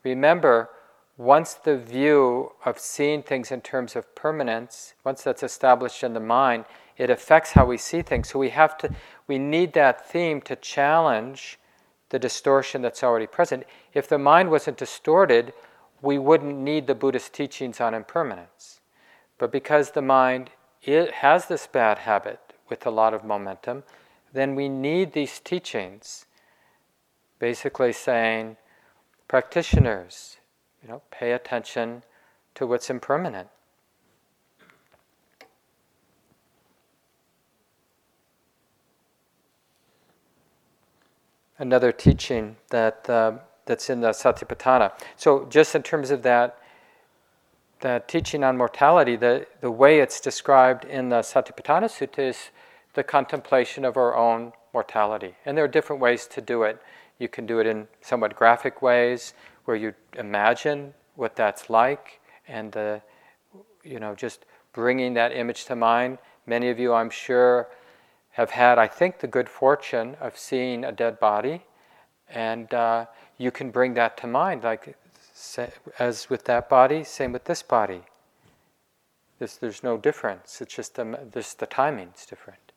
remember, 0.04 0.70
once 1.16 1.54
the 1.54 1.78
view 1.78 2.54
of 2.66 2.80
seeing 2.80 3.22
things 3.22 3.52
in 3.52 3.62
terms 3.62 3.96
of 3.96 4.16
permanence, 4.16 4.96
once 5.04 5.22
that's 5.22 5.44
established 5.44 6.04
in 6.04 6.14
the 6.16 6.20
mind, 6.20 6.66
it 7.02 7.10
affects 7.10 7.54
how 7.54 7.66
we 7.66 7.78
see 7.78 8.04
things. 8.04 8.30
So 8.30 8.38
we 8.38 8.50
have 8.50 8.78
to, 8.78 8.94
we 9.26 9.40
need 9.40 9.74
that 9.74 10.08
theme 10.08 10.40
to 10.42 10.56
challenge 10.56 11.58
the 12.10 12.20
distortion 12.20 12.84
that's 12.84 13.04
already 13.04 13.26
present. 13.26 13.64
If 13.96 14.08
the 14.08 14.20
mind 14.20 14.52
wasn't 14.52 14.78
distorted, 14.78 15.52
we 16.04 16.20
wouldn't 16.20 16.60
need 16.60 16.86
the 16.86 16.94
Buddhist 16.94 17.34
teachings 17.34 17.82
on 17.82 17.96
impermanence. 17.96 18.82
But 19.40 19.52
because 19.52 19.92
the 19.92 20.04
mind 20.04 20.52
has 20.86 21.48
this 21.48 21.66
bad 21.66 21.98
habit 21.98 22.40
with 22.70 22.86
a 22.86 22.92
lot 22.92 23.16
of 23.16 23.24
momentum, 23.24 23.82
then 24.32 24.54
we 24.54 24.70
need 24.70 25.14
these 25.14 25.40
teachings 25.40 26.28
basically 27.40 27.94
saying, 27.94 28.58
practitioners. 29.28 30.38
You 30.84 30.90
know, 30.90 31.02
pay 31.10 31.32
attention 31.32 32.04
to 32.54 32.68
what's 32.68 32.92
impermanent. 32.92 33.48
Another 41.62 41.92
teaching 41.92 42.56
that 42.72 43.08
uh, 43.08 43.34
that's 43.68 43.92
in 43.92 44.02
the 44.02 44.10
Satipatthana. 44.10 44.94
So, 45.16 45.46
just 45.48 45.76
in 45.76 45.84
terms 45.84 46.10
of 46.10 46.24
that, 46.24 46.58
that 47.82 48.08
teaching 48.08 48.44
on 48.44 48.58
mortality, 48.58 49.16
the, 49.16 49.46
the 49.60 49.70
way 49.70 50.00
it's 50.00 50.20
described 50.20 50.86
in 50.86 51.10
the 51.10 51.20
Satipatthana 51.20 51.84
Sutta 51.84 52.30
is 52.30 52.50
the 52.96 53.04
contemplation 53.04 53.86
of 53.86 53.96
our 53.96 54.18
own 54.18 54.54
mortality. 54.74 55.36
And 55.46 55.56
there 55.56 55.64
are 55.64 55.68
different 55.68 56.02
ways 56.02 56.26
to 56.32 56.42
do 56.42 56.64
it. 56.64 56.82
You 57.20 57.28
can 57.28 57.46
do 57.46 57.60
it 57.60 57.68
in 57.68 57.88
somewhat 58.02 58.36
graphic 58.36 58.82
ways, 58.82 59.36
where 59.66 59.78
you 59.78 59.94
imagine 60.18 60.96
what 61.14 61.36
that's 61.36 61.70
like, 61.70 62.22
and 62.48 62.76
uh, 62.76 63.00
you 63.84 64.00
know, 64.00 64.16
just 64.16 64.46
bringing 64.74 65.14
that 65.14 65.32
image 65.32 65.66
to 65.66 65.76
mind. 65.76 66.18
Many 66.48 66.70
of 66.70 66.80
you, 66.80 66.92
I'm 66.92 67.12
sure, 67.12 67.68
have 68.32 68.52
had, 68.52 68.78
I 68.78 68.88
think, 68.88 69.20
the 69.20 69.28
good 69.28 69.50
fortune 69.50 70.16
of 70.20 70.38
seeing 70.38 70.84
a 70.84 70.92
dead 70.92 71.20
body, 71.20 71.64
and 72.30 72.74
uh, 72.74 73.06
you 73.38 73.52
can 73.52 73.72
bring 73.72 73.94
that 73.96 74.18
to 74.18 74.28
mind, 74.28 74.64
like 74.64 74.96
as 76.00 76.30
with 76.30 76.46
that 76.46 76.70
body, 76.70 77.04
same 77.04 77.32
with 77.32 77.46
this 77.46 77.64
body. 77.64 78.04
This, 79.40 79.58
there's 79.58 79.84
no 79.84 79.98
difference. 79.98 80.62
It's 80.62 80.76
just 80.76 80.96
the, 80.96 81.20
this, 81.32 81.54
the 81.56 81.66
timing's 81.66 82.26
different. 82.26 82.72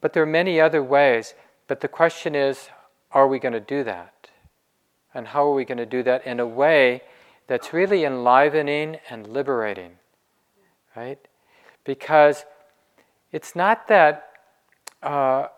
But 0.00 0.12
there 0.12 0.22
are 0.22 0.26
many 0.26 0.60
other 0.60 0.82
ways. 0.82 1.32
But 1.66 1.80
the 1.80 1.88
question 1.88 2.34
is, 2.34 2.68
are 3.10 3.26
we 3.26 3.38
going 3.38 3.54
to 3.54 3.60
do 3.60 3.82
that? 3.84 4.28
And 5.14 5.28
how 5.28 5.46
are 5.46 5.54
we 5.54 5.64
going 5.64 5.78
to 5.78 5.86
do 5.86 6.02
that 6.02 6.26
in 6.26 6.40
a 6.40 6.46
way 6.46 7.02
that's 7.46 7.72
really 7.72 8.04
enlivening 8.04 8.98
and 9.08 9.26
liberating? 9.26 9.92
Right? 10.94 11.18
Because 11.84 12.44
it's 13.34 13.56
not 13.56 13.88
that 13.88 14.30
uh, 15.02 15.48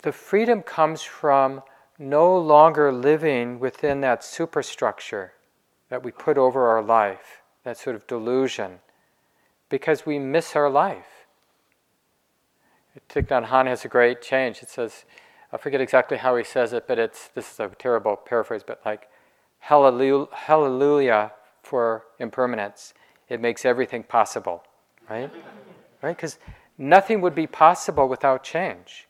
the, 0.00 0.12
freedom 0.12 0.62
comes 0.62 1.02
from 1.02 1.60
no 1.98 2.38
longer 2.38 2.90
living 2.90 3.60
within 3.60 4.00
that 4.00 4.24
superstructure 4.24 5.34
that 5.90 6.02
we 6.02 6.10
put 6.10 6.38
over 6.38 6.68
our 6.68 6.80
life, 6.80 7.42
that 7.64 7.76
sort 7.76 7.96
of 7.96 8.06
delusion, 8.06 8.78
because 9.68 10.06
we 10.06 10.18
miss 10.18 10.56
our 10.56 10.70
life. 10.70 11.26
Thich 13.10 13.26
Nhat 13.26 13.48
Hanh 13.48 13.66
has 13.66 13.84
a 13.84 13.88
great 13.88 14.22
change. 14.22 14.62
It 14.62 14.70
says, 14.70 15.04
I 15.52 15.58
forget 15.58 15.82
exactly 15.82 16.16
how 16.16 16.34
he 16.36 16.44
says 16.44 16.72
it, 16.72 16.88
but 16.88 16.98
it's 16.98 17.28
this 17.28 17.52
is 17.52 17.60
a 17.60 17.68
terrible 17.78 18.16
paraphrase, 18.16 18.62
but 18.66 18.80
like 18.86 19.06
hallelujah, 19.58 20.28
hallelujah 20.32 21.32
for 21.62 22.04
impermanence. 22.18 22.94
It 23.28 23.42
makes 23.42 23.66
everything 23.66 24.02
possible, 24.02 24.64
right? 25.10 25.30
Right? 26.02 26.16
Because 26.16 26.38
nothing 26.78 27.20
would 27.20 27.34
be 27.34 27.46
possible 27.46 28.08
without 28.08 28.44
change, 28.44 29.08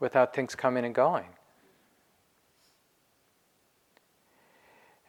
without 0.00 0.34
things 0.34 0.54
coming 0.54 0.84
and 0.84 0.94
going. 0.94 1.28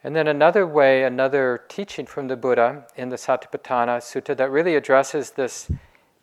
And 0.02 0.14
then 0.14 0.28
another 0.28 0.66
way, 0.66 1.02
another 1.02 1.62
teaching 1.66 2.04
from 2.04 2.28
the 2.28 2.36
Buddha 2.36 2.86
in 2.94 3.08
the 3.08 3.16
Satipatthana 3.16 3.98
Sutta 4.00 4.36
that 4.36 4.50
really 4.50 4.76
addresses 4.76 5.30
this 5.30 5.70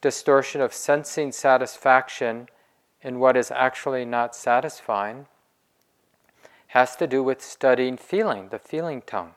distortion 0.01 0.61
of 0.61 0.71
sensing 0.71 1.31
satisfaction 1.31 2.47
in 3.01 3.19
what 3.19 3.35
is 3.35 3.49
actually 3.49 4.05
not 4.05 4.35
satisfying 4.35 5.25
has 6.67 6.95
to 6.95 7.07
do 7.07 7.23
with 7.23 7.41
studying 7.41 7.97
feeling, 7.97 8.49
the 8.49 8.59
feeling 8.59 9.01
tone. 9.01 9.31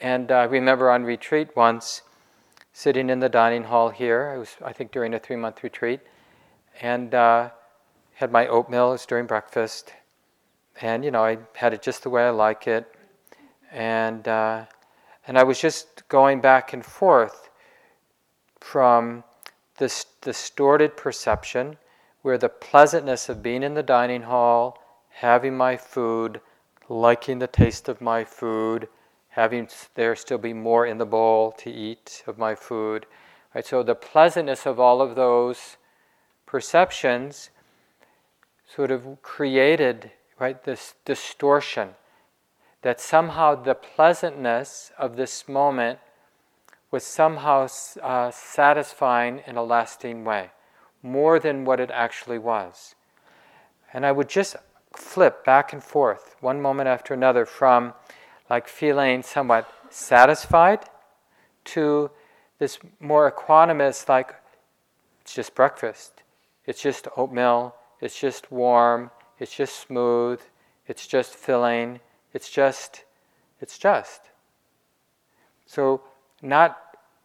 And 0.00 0.30
uh, 0.30 0.36
I 0.36 0.44
remember 0.44 0.90
on 0.90 1.04
retreat 1.04 1.56
once, 1.56 2.02
sitting 2.72 3.10
in 3.10 3.20
the 3.20 3.28
dining 3.28 3.64
hall 3.64 3.90
here, 3.90 4.32
it 4.34 4.38
was, 4.38 4.56
I 4.64 4.72
think, 4.72 4.92
during 4.92 5.14
a 5.14 5.18
three 5.18 5.36
month 5.36 5.62
retreat, 5.62 6.00
and 6.80 7.14
uh, 7.14 7.50
had 8.14 8.30
my 8.30 8.46
oatmeal, 8.46 8.88
it 8.88 8.92
was 8.92 9.06
during 9.06 9.26
breakfast, 9.26 9.92
and 10.80 11.04
you 11.04 11.10
know 11.10 11.24
I 11.24 11.38
had 11.54 11.74
it 11.74 11.82
just 11.82 12.02
the 12.02 12.10
way 12.10 12.24
I 12.24 12.30
like 12.30 12.66
it, 12.66 12.92
and 13.72 14.26
uh, 14.26 14.64
and 15.26 15.38
I 15.38 15.42
was 15.42 15.60
just 15.60 16.08
going 16.08 16.40
back 16.40 16.72
and 16.72 16.84
forth 16.84 17.50
from 18.60 19.24
this 19.78 20.06
distorted 20.20 20.96
perception, 20.96 21.76
where 22.22 22.38
the 22.38 22.48
pleasantness 22.48 23.28
of 23.28 23.42
being 23.42 23.62
in 23.62 23.74
the 23.74 23.82
dining 23.82 24.22
hall, 24.22 24.78
having 25.08 25.56
my 25.56 25.76
food, 25.76 26.40
liking 26.88 27.38
the 27.38 27.46
taste 27.46 27.88
of 27.88 28.00
my 28.00 28.24
food, 28.24 28.88
having 29.30 29.68
there 29.94 30.14
still 30.16 30.38
be 30.38 30.52
more 30.52 30.86
in 30.86 30.98
the 30.98 31.06
bowl 31.06 31.52
to 31.52 31.70
eat 31.70 32.22
of 32.26 32.38
my 32.38 32.54
food, 32.54 33.06
right? 33.54 33.64
So 33.64 33.82
the 33.82 33.94
pleasantness 33.94 34.66
of 34.66 34.78
all 34.78 35.00
of 35.00 35.14
those 35.14 35.76
perceptions 36.46 37.50
sort 38.66 38.90
of 38.90 39.22
created 39.22 40.12
right? 40.40 40.64
This 40.64 40.94
distortion 41.04 41.90
that 42.82 42.98
somehow 42.98 43.54
the 43.54 43.74
pleasantness 43.74 44.90
of 44.98 45.16
this 45.16 45.46
moment 45.46 46.00
was 46.90 47.04
somehow 47.04 47.68
uh, 48.02 48.30
satisfying 48.32 49.42
in 49.46 49.56
a 49.56 49.62
lasting 49.62 50.24
way, 50.24 50.50
more 51.02 51.38
than 51.38 51.64
what 51.64 51.78
it 51.78 51.90
actually 51.92 52.38
was. 52.38 52.96
And 53.92 54.04
I 54.04 54.12
would 54.12 54.28
just 54.28 54.56
flip 54.96 55.44
back 55.44 55.72
and 55.72 55.84
forth, 55.84 56.34
one 56.40 56.60
moment 56.60 56.88
after 56.88 57.14
another, 57.14 57.44
from 57.44 57.92
like 58.50 58.68
feeling 58.68 59.22
somewhat 59.22 59.72
satisfied 59.88 60.80
to 61.64 62.10
this 62.58 62.78
more 62.98 63.30
equanimous, 63.30 64.08
like 64.08 64.34
it's 65.22 65.32
just 65.32 65.54
breakfast, 65.54 66.22
it's 66.66 66.82
just 66.82 67.08
oatmeal, 67.16 67.74
it's 68.00 68.18
just 68.18 68.52
warm, 68.52 69.10
it's 69.38 69.56
just 69.56 69.76
smooth. 69.80 70.40
It's 70.86 71.06
just 71.06 71.34
filling. 71.34 72.00
It's 72.34 72.50
just, 72.50 73.04
it's 73.60 73.78
just. 73.78 74.22
So, 75.64 76.02
not 76.42 76.78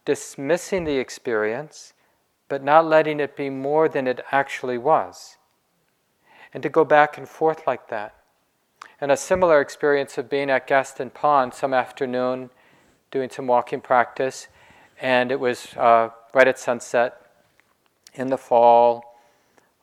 dismissing 0.04 0.84
the 0.84 0.98
experience, 0.98 1.92
but 2.48 2.62
not 2.62 2.86
letting 2.86 3.20
it 3.20 3.36
be 3.36 3.50
more 3.50 3.88
than 3.88 4.06
it 4.06 4.24
actually 4.30 4.78
was. 4.78 5.36
And 6.54 6.62
to 6.62 6.68
go 6.68 6.84
back 6.84 7.18
and 7.18 7.28
forth 7.28 7.66
like 7.66 7.88
that. 7.88 8.14
And 9.00 9.12
a 9.12 9.16
similar 9.16 9.60
experience 9.60 10.18
of 10.18 10.30
being 10.30 10.50
at 10.50 10.66
Gaston 10.66 11.10
Pond 11.10 11.54
some 11.54 11.74
afternoon, 11.74 12.50
doing 13.10 13.30
some 13.30 13.46
walking 13.46 13.80
practice, 13.80 14.48
and 15.00 15.30
it 15.30 15.38
was 15.38 15.74
uh, 15.76 16.10
right 16.32 16.48
at 16.48 16.58
sunset 16.58 17.20
in 18.14 18.28
the 18.28 18.38
fall, 18.38 19.18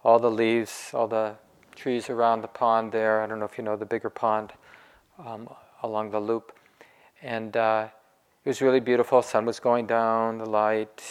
all 0.04 0.20
the 0.20 0.32
leaves, 0.32 0.91
all 0.93 1.08
the 1.08 1.36
trees 1.76 2.10
around 2.10 2.41
the 2.41 2.47
pond 2.47 2.91
there. 2.91 3.22
I 3.22 3.28
don't 3.28 3.39
know 3.39 3.45
if 3.45 3.58
you 3.58 3.64
know 3.64 3.76
the 3.76 3.86
bigger 3.86 4.10
pond 4.10 4.54
um, 5.24 5.49
along 5.82 6.12
the 6.12 6.20
loop. 6.20 6.58
And 7.22 7.56
uh, 7.56 7.88
it 8.43 8.49
was 8.49 8.62
really 8.62 8.80
beautiful. 8.80 9.22
Sun 9.22 9.45
was 9.45 9.60
going 9.60 9.88
down, 9.88 10.39
the 10.39 10.49
light, 10.49 11.04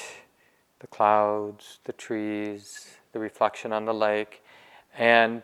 the 0.80 0.86
clouds, 0.86 1.78
the 1.84 1.92
trees, 1.92 2.96
the 3.12 3.18
reflection 3.18 3.72
on 3.72 3.84
the 3.84 3.94
lake. 3.94 4.42
And 4.96 5.42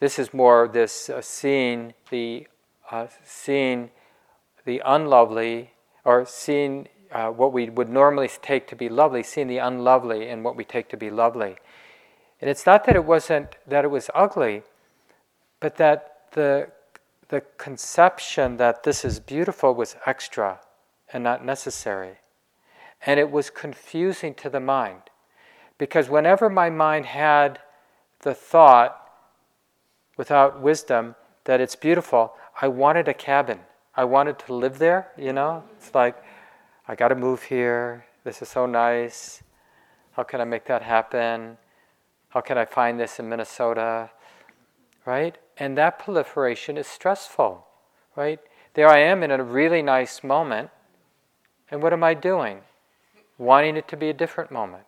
this 0.00 0.18
is 0.18 0.34
more 0.34 0.68
this 0.68 1.08
uh, 1.08 1.20
seeing 1.20 1.94
the 2.10 2.46
uh, 2.90 3.06
seeing 3.24 3.90
the 4.64 4.82
unlovely, 4.84 5.72
or 6.04 6.24
seeing 6.26 6.88
uh, 7.12 7.28
what 7.28 7.52
we 7.52 7.70
would 7.70 7.88
normally 7.88 8.28
take 8.42 8.66
to 8.68 8.76
be 8.76 8.88
lovely, 8.88 9.22
seeing 9.22 9.46
the 9.46 9.58
unlovely 9.58 10.28
in 10.28 10.42
what 10.42 10.56
we 10.56 10.64
take 10.64 10.88
to 10.88 10.96
be 10.96 11.10
lovely. 11.10 11.56
And 12.40 12.50
it's 12.50 12.66
not 12.66 12.84
that 12.84 12.96
it 12.96 13.04
wasn't 13.04 13.56
that 13.66 13.84
it 13.84 13.88
was 13.88 14.10
ugly, 14.14 14.62
but 15.60 15.76
that 15.76 16.30
the 16.32 16.68
the 17.28 17.42
conception 17.56 18.58
that 18.58 18.82
this 18.82 19.04
is 19.04 19.18
beautiful 19.18 19.74
was 19.74 19.96
extra 20.06 20.60
and 21.12 21.24
not 21.24 21.44
necessary. 21.44 22.18
And 23.06 23.18
it 23.20 23.30
was 23.30 23.50
confusing 23.50 24.34
to 24.34 24.50
the 24.50 24.60
mind. 24.60 25.02
Because 25.78 26.08
whenever 26.08 26.48
my 26.48 26.70
mind 26.70 27.06
had 27.06 27.58
the 28.20 28.34
thought, 28.34 29.03
without 30.16 30.60
wisdom, 30.60 31.14
that 31.44 31.60
it's 31.60 31.76
beautiful, 31.76 32.34
I 32.60 32.68
wanted 32.68 33.08
a 33.08 33.14
cabin. 33.14 33.60
I 33.96 34.04
wanted 34.04 34.38
to 34.40 34.54
live 34.54 34.78
there, 34.78 35.08
you 35.16 35.32
know? 35.32 35.64
It's 35.76 35.94
like, 35.94 36.16
I 36.88 36.94
got 36.94 37.08
to 37.08 37.14
move 37.14 37.44
here. 37.44 38.06
This 38.24 38.42
is 38.42 38.48
so 38.48 38.66
nice. 38.66 39.42
How 40.12 40.22
can 40.22 40.40
I 40.40 40.44
make 40.44 40.64
that 40.66 40.82
happen? 40.82 41.58
How 42.28 42.40
can 42.40 42.58
I 42.58 42.64
find 42.64 42.98
this 42.98 43.18
in 43.18 43.28
Minnesota? 43.28 44.10
Right? 45.04 45.38
And 45.56 45.78
that 45.78 45.98
proliferation 45.98 46.76
is 46.76 46.86
stressful, 46.86 47.66
right? 48.16 48.40
There 48.74 48.88
I 48.88 48.98
am 48.98 49.22
in 49.22 49.30
a 49.30 49.42
really 49.42 49.82
nice 49.82 50.24
moment, 50.24 50.70
and 51.70 51.80
what 51.80 51.92
am 51.92 52.02
I 52.02 52.14
doing? 52.14 52.62
Wanting 53.38 53.76
it 53.76 53.86
to 53.88 53.96
be 53.96 54.08
a 54.08 54.14
different 54.14 54.50
moment. 54.50 54.86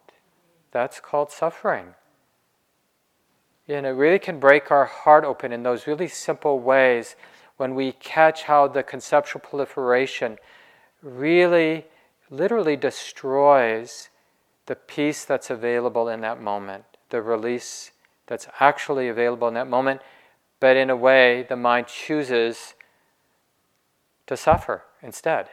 That's 0.73 0.99
called 0.99 1.31
suffering. 1.31 1.95
You 3.67 3.83
know, 3.83 3.93
really 3.93 4.19
can 4.19 4.39
break 4.39 4.71
our 4.71 4.85
heart 4.85 5.25
open 5.25 5.53
in 5.53 5.63
those 5.63 5.87
really 5.87 6.09
simple 6.09 6.61
ways 6.61 7.17
when 7.57 7.75
we 7.75 7.93
catch 7.93 8.45
how 8.45 8.69
the 8.69 8.83
conceptual 8.83 9.41
proliferation 9.41 10.39
really, 11.03 11.87
literally 12.31 12.77
destroys 12.77 14.09
the 14.67 14.77
peace 14.77 15.25
that's 15.25 15.51
available 15.51 16.09
in 16.09 16.21
that 16.21 16.41
moment, 16.41 16.85
the 17.11 17.23
release 17.23 17.93
that's 18.27 18.49
actually 18.61 19.09
available 19.09 19.49
in 19.49 19.55
that 19.55 19.69
moment, 19.69 20.01
but 20.61 20.77
in 20.77 20.91
a 20.91 20.97
way 20.97 21.45
the 21.49 21.57
mind 21.57 21.87
chooses 21.87 22.75
to 24.27 24.37
suffer 24.37 24.83
instead. 25.03 25.49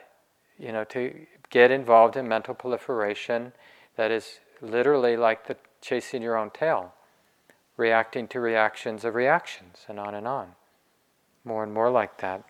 You 0.57 0.71
know, 0.71 0.83
to 0.85 1.25
get 1.49 1.71
involved 1.71 2.15
in 2.15 2.27
mental 2.27 2.53
proliferation 2.53 3.53
that 3.95 4.11
is 4.11 4.39
literally 4.61 5.15
like 5.15 5.47
the 5.47 5.55
chasing 5.81 6.21
your 6.21 6.37
own 6.37 6.49
tail, 6.49 6.93
reacting 7.77 8.27
to 8.29 8.39
reactions 8.39 9.03
of 9.03 9.15
reactions, 9.15 9.85
and 9.87 9.99
on 9.99 10.13
and 10.13 10.27
on. 10.27 10.55
More 11.43 11.63
and 11.63 11.73
more 11.73 11.89
like 11.89 12.19
that. 12.19 12.43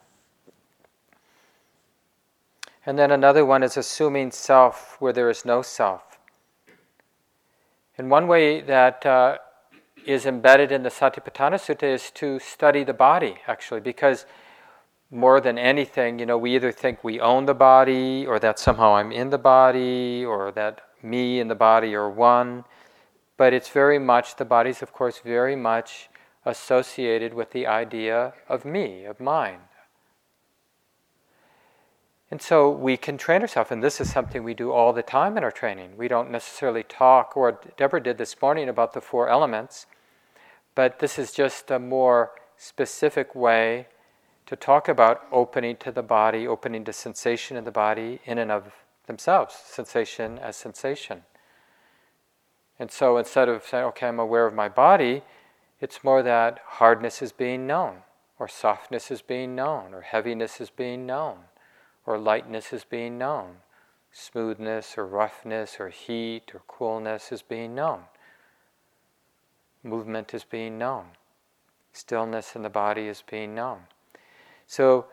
And 2.86 3.00
then 3.00 3.12
another 3.12 3.46
one 3.46 3.64
is 3.64 3.78
assuming 3.78 4.32
self 4.32 4.98
where 5.00 5.14
there 5.14 5.30
is 5.30 5.46
no 5.46 5.62
self. 5.62 6.20
And 7.98 8.10
one 8.10 8.28
way 8.28 8.60
that 8.62 9.06
uh, 9.06 9.38
is 10.06 10.26
embedded 10.26 10.72
in 10.72 10.84
the 10.84 10.90
Satipatthana 10.90 11.56
Sutta 11.56 11.84
is 11.84 12.12
to 12.12 12.40
study 12.40 12.84
the 12.84 12.94
body, 12.94 13.38
actually, 13.48 13.80
because 13.80 14.26
more 15.12 15.40
than 15.40 15.58
anything, 15.58 16.20
you 16.20 16.26
know, 16.26 16.38
we 16.38 16.56
either 16.56 16.72
think 16.72 17.04
we 17.04 17.20
own 17.20 17.46
the 17.46 17.54
body, 17.54 18.26
or 18.26 18.40
that 18.40 18.60
somehow 18.60 18.96
I'm 18.96 19.12
in 19.12 19.30
the 19.30 19.38
body, 19.38 20.26
or 20.26 20.52
that 20.54 20.82
me 21.04 21.40
and 21.40 21.50
the 21.50 21.56
body 21.56 21.94
are 21.94 22.10
one. 22.10 22.66
But 23.38 23.54
it's 23.54 23.70
very 23.70 24.00
much, 24.00 24.36
the 24.36 24.46
body's, 24.46 24.82
of 24.82 24.94
course, 24.94 25.20
very 25.20 25.56
much 25.56 26.10
associated 26.46 27.34
with 27.34 27.52
the 27.52 27.66
idea 27.68 28.34
of 28.48 28.66
me, 28.66 29.06
of 29.06 29.20
mine. 29.20 29.60
And 32.30 32.42
so 32.42 32.70
we 32.70 32.98
can 32.98 33.18
train 33.18 33.42
ourselves, 33.42 33.72
and 33.72 33.84
this 33.84 34.02
is 34.02 34.12
something 34.12 34.44
we 34.44 34.56
do 34.56 34.72
all 34.72 34.92
the 34.92 35.04
time 35.04 35.38
in 35.38 35.44
our 35.44 35.52
training. 35.52 35.98
We 35.98 36.08
don't 36.08 36.32
necessarily 36.32 36.84
talk, 36.84 37.38
or 37.38 37.60
Deborah 37.78 38.02
did 38.02 38.18
this 38.18 38.36
morning 38.42 38.70
about 38.70 38.94
the 38.94 39.02
four 39.02 39.30
elements, 39.30 39.86
but 40.74 41.00
this 41.00 41.20
is 41.20 41.32
just 41.32 41.70
a 41.70 41.78
more 41.78 42.32
specific 42.58 43.36
way 43.36 43.88
to 44.48 44.56
talk 44.56 44.88
about 44.88 45.22
opening 45.32 45.78
to 45.78 45.92
the 45.92 46.02
body, 46.02 46.48
opening 46.48 46.84
to 46.86 46.94
sensation 46.94 47.56
in 47.56 47.66
the 47.66 47.72
body 47.72 48.20
in 48.26 48.38
and 48.38 48.52
of 48.52 48.74
themselves, 49.06 49.54
sensation 49.54 50.40
as 50.40 50.56
sensation. 50.56 51.24
And 52.80 52.92
so 52.92 53.18
instead 53.18 53.50
of 53.50 53.64
saying, 53.64 53.86
okay, 53.86 54.08
I'm 54.08 54.20
aware 54.20 54.46
of 54.46 54.54
my 54.54 54.70
body, 54.70 55.24
it's 55.80 56.04
more 56.04 56.24
that 56.24 56.60
hardness 56.66 57.22
is 57.22 57.32
being 57.32 57.68
known, 57.68 57.98
or 58.40 58.48
softness 58.48 59.12
is 59.12 59.22
being 59.22 59.56
known, 59.56 59.94
or 59.94 60.02
heaviness 60.02 60.60
is 60.60 60.70
being 60.70 61.06
known, 61.06 61.38
or 62.06 62.18
lightness 62.18 62.74
is 62.74 62.84
being 62.84 63.18
known, 63.18 63.58
smoothness 64.12 64.98
or 64.98 65.06
roughness 65.06 65.78
or 65.80 65.90
heat 65.90 66.52
or 66.54 66.62
coolness 66.68 67.32
is 67.32 67.42
being 67.42 67.74
known, 67.76 68.02
movement 69.84 70.34
is 70.34 70.44
being 70.44 70.78
known, 70.78 71.06
stillness 71.92 72.56
in 72.56 72.62
the 72.62 72.70
body 72.70 73.08
is 73.08 73.24
being 73.30 73.54
known. 73.56 73.80
So 74.68 75.06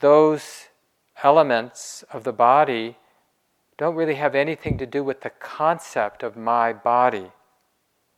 those 0.00 0.68
elements 1.22 2.04
of 2.12 2.24
the 2.24 2.32
body 2.32 2.96
don't 3.82 3.96
really 3.96 4.14
have 4.14 4.36
anything 4.36 4.78
to 4.78 4.86
do 4.86 5.02
with 5.02 5.22
the 5.22 5.30
concept 5.30 6.22
of 6.22 6.36
my 6.36 6.72
body 6.72 7.32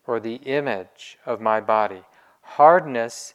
or 0.06 0.20
the 0.20 0.34
image 0.34 1.16
of 1.24 1.40
my 1.40 1.58
body. 1.58 2.02
Hardness 2.42 3.32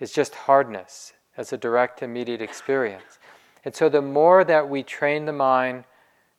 is 0.00 0.12
just 0.12 0.34
hardness 0.34 1.12
as 1.36 1.52
a 1.52 1.58
direct, 1.58 2.02
immediate 2.02 2.40
experience. 2.40 3.18
And 3.66 3.74
so 3.74 3.90
the 3.90 4.00
more 4.00 4.44
that 4.44 4.70
we 4.70 4.82
train 4.82 5.26
the 5.26 5.32
mind 5.34 5.84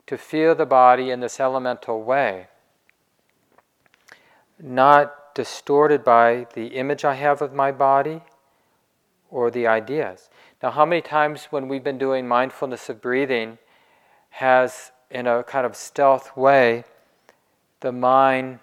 to 0.08 0.18
feel 0.18 0.56
the 0.56 0.66
body 0.66 1.12
in 1.12 1.20
this 1.20 1.40
elemental 1.40 2.02
way, 2.02 2.48
not 4.60 5.36
distorted 5.36 6.04
by 6.04 6.48
the 6.56 6.70
image 6.70 7.06
I 7.06 7.14
have 7.14 7.44
of 7.44 7.54
my 7.54 7.72
body 7.72 8.22
or 9.30 9.52
the 9.52 9.68
ideas. 9.68 10.32
Now, 10.64 10.72
how 10.72 10.88
many 10.88 11.04
times 11.04 11.50
when 11.52 11.68
we've 11.68 11.84
been 11.84 12.00
doing 12.00 12.28
mindfulness 12.28 12.90
of 12.90 13.00
breathing 13.00 13.60
has, 14.38 14.92
in 15.10 15.26
a 15.26 15.44
kind 15.44 15.66
of 15.66 15.76
stealth 15.76 16.38
way, 16.38 16.84
the 17.80 17.92
mind 17.92 18.60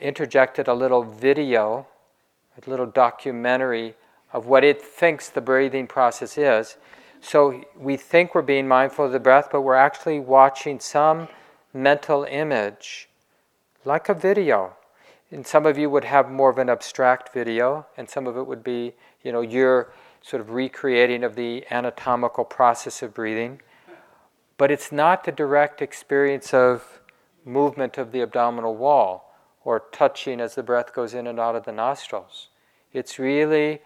interjected 0.00 0.66
a 0.66 0.72
little 0.72 1.02
video, 1.02 1.86
a 2.56 2.70
little 2.70 2.86
documentary 2.86 3.94
of 4.32 4.46
what 4.46 4.64
it 4.64 4.80
thinks 4.80 5.28
the 5.28 5.42
breathing 5.42 5.86
process 5.86 6.38
is. 6.38 6.78
So 7.20 7.64
we 7.78 7.98
think 7.98 8.34
we're 8.34 8.40
being 8.40 8.66
mindful 8.66 9.04
of 9.04 9.12
the 9.12 9.20
breath, 9.20 9.48
but 9.52 9.60
we're 9.60 9.74
actually 9.74 10.20
watching 10.20 10.80
some 10.80 11.28
mental 11.74 12.24
image, 12.24 13.10
like 13.84 14.08
a 14.08 14.14
video. 14.14 14.72
And 15.30 15.46
some 15.46 15.66
of 15.66 15.76
you 15.76 15.90
would 15.90 16.04
have 16.04 16.30
more 16.30 16.48
of 16.48 16.56
an 16.56 16.70
abstract 16.70 17.34
video, 17.34 17.84
and 17.98 18.08
some 18.08 18.26
of 18.26 18.38
it 18.38 18.46
would 18.46 18.64
be, 18.64 18.94
you 19.22 19.32
know, 19.32 19.42
your 19.42 19.92
sort 20.22 20.40
of 20.40 20.50
recreating 20.50 21.24
of 21.24 21.36
the 21.36 21.66
anatomical 21.70 22.44
process 22.44 23.02
of 23.02 23.12
breathing. 23.12 23.60
But 24.58 24.70
it's 24.70 24.90
not 24.90 25.24
the 25.24 25.32
direct 25.32 25.82
experience 25.82 26.54
of 26.54 27.00
movement 27.44 27.98
of 27.98 28.12
the 28.12 28.22
abdominal 28.22 28.74
wall 28.74 29.34
or 29.64 29.84
touching 29.92 30.40
as 30.40 30.54
the 30.54 30.62
breath 30.62 30.94
goes 30.94 31.14
in 31.14 31.26
and 31.26 31.38
out 31.38 31.56
of 31.56 31.64
the 31.64 31.72
nostrils. 31.72 32.48
It's 32.92 33.18
really 33.18 33.82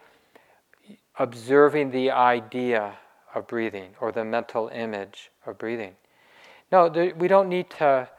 observing 1.17 1.91
the 1.91 2.11
idea 2.11 2.97
of 3.35 3.47
breathing 3.47 3.95
or 3.99 4.11
the 4.11 4.23
mental 4.23 4.69
image 4.69 5.31
of 5.45 5.57
breathing. 5.57 5.95
No, 6.71 6.87
we 7.17 7.27
don't 7.27 7.49
need 7.49 7.69
to 7.71 8.09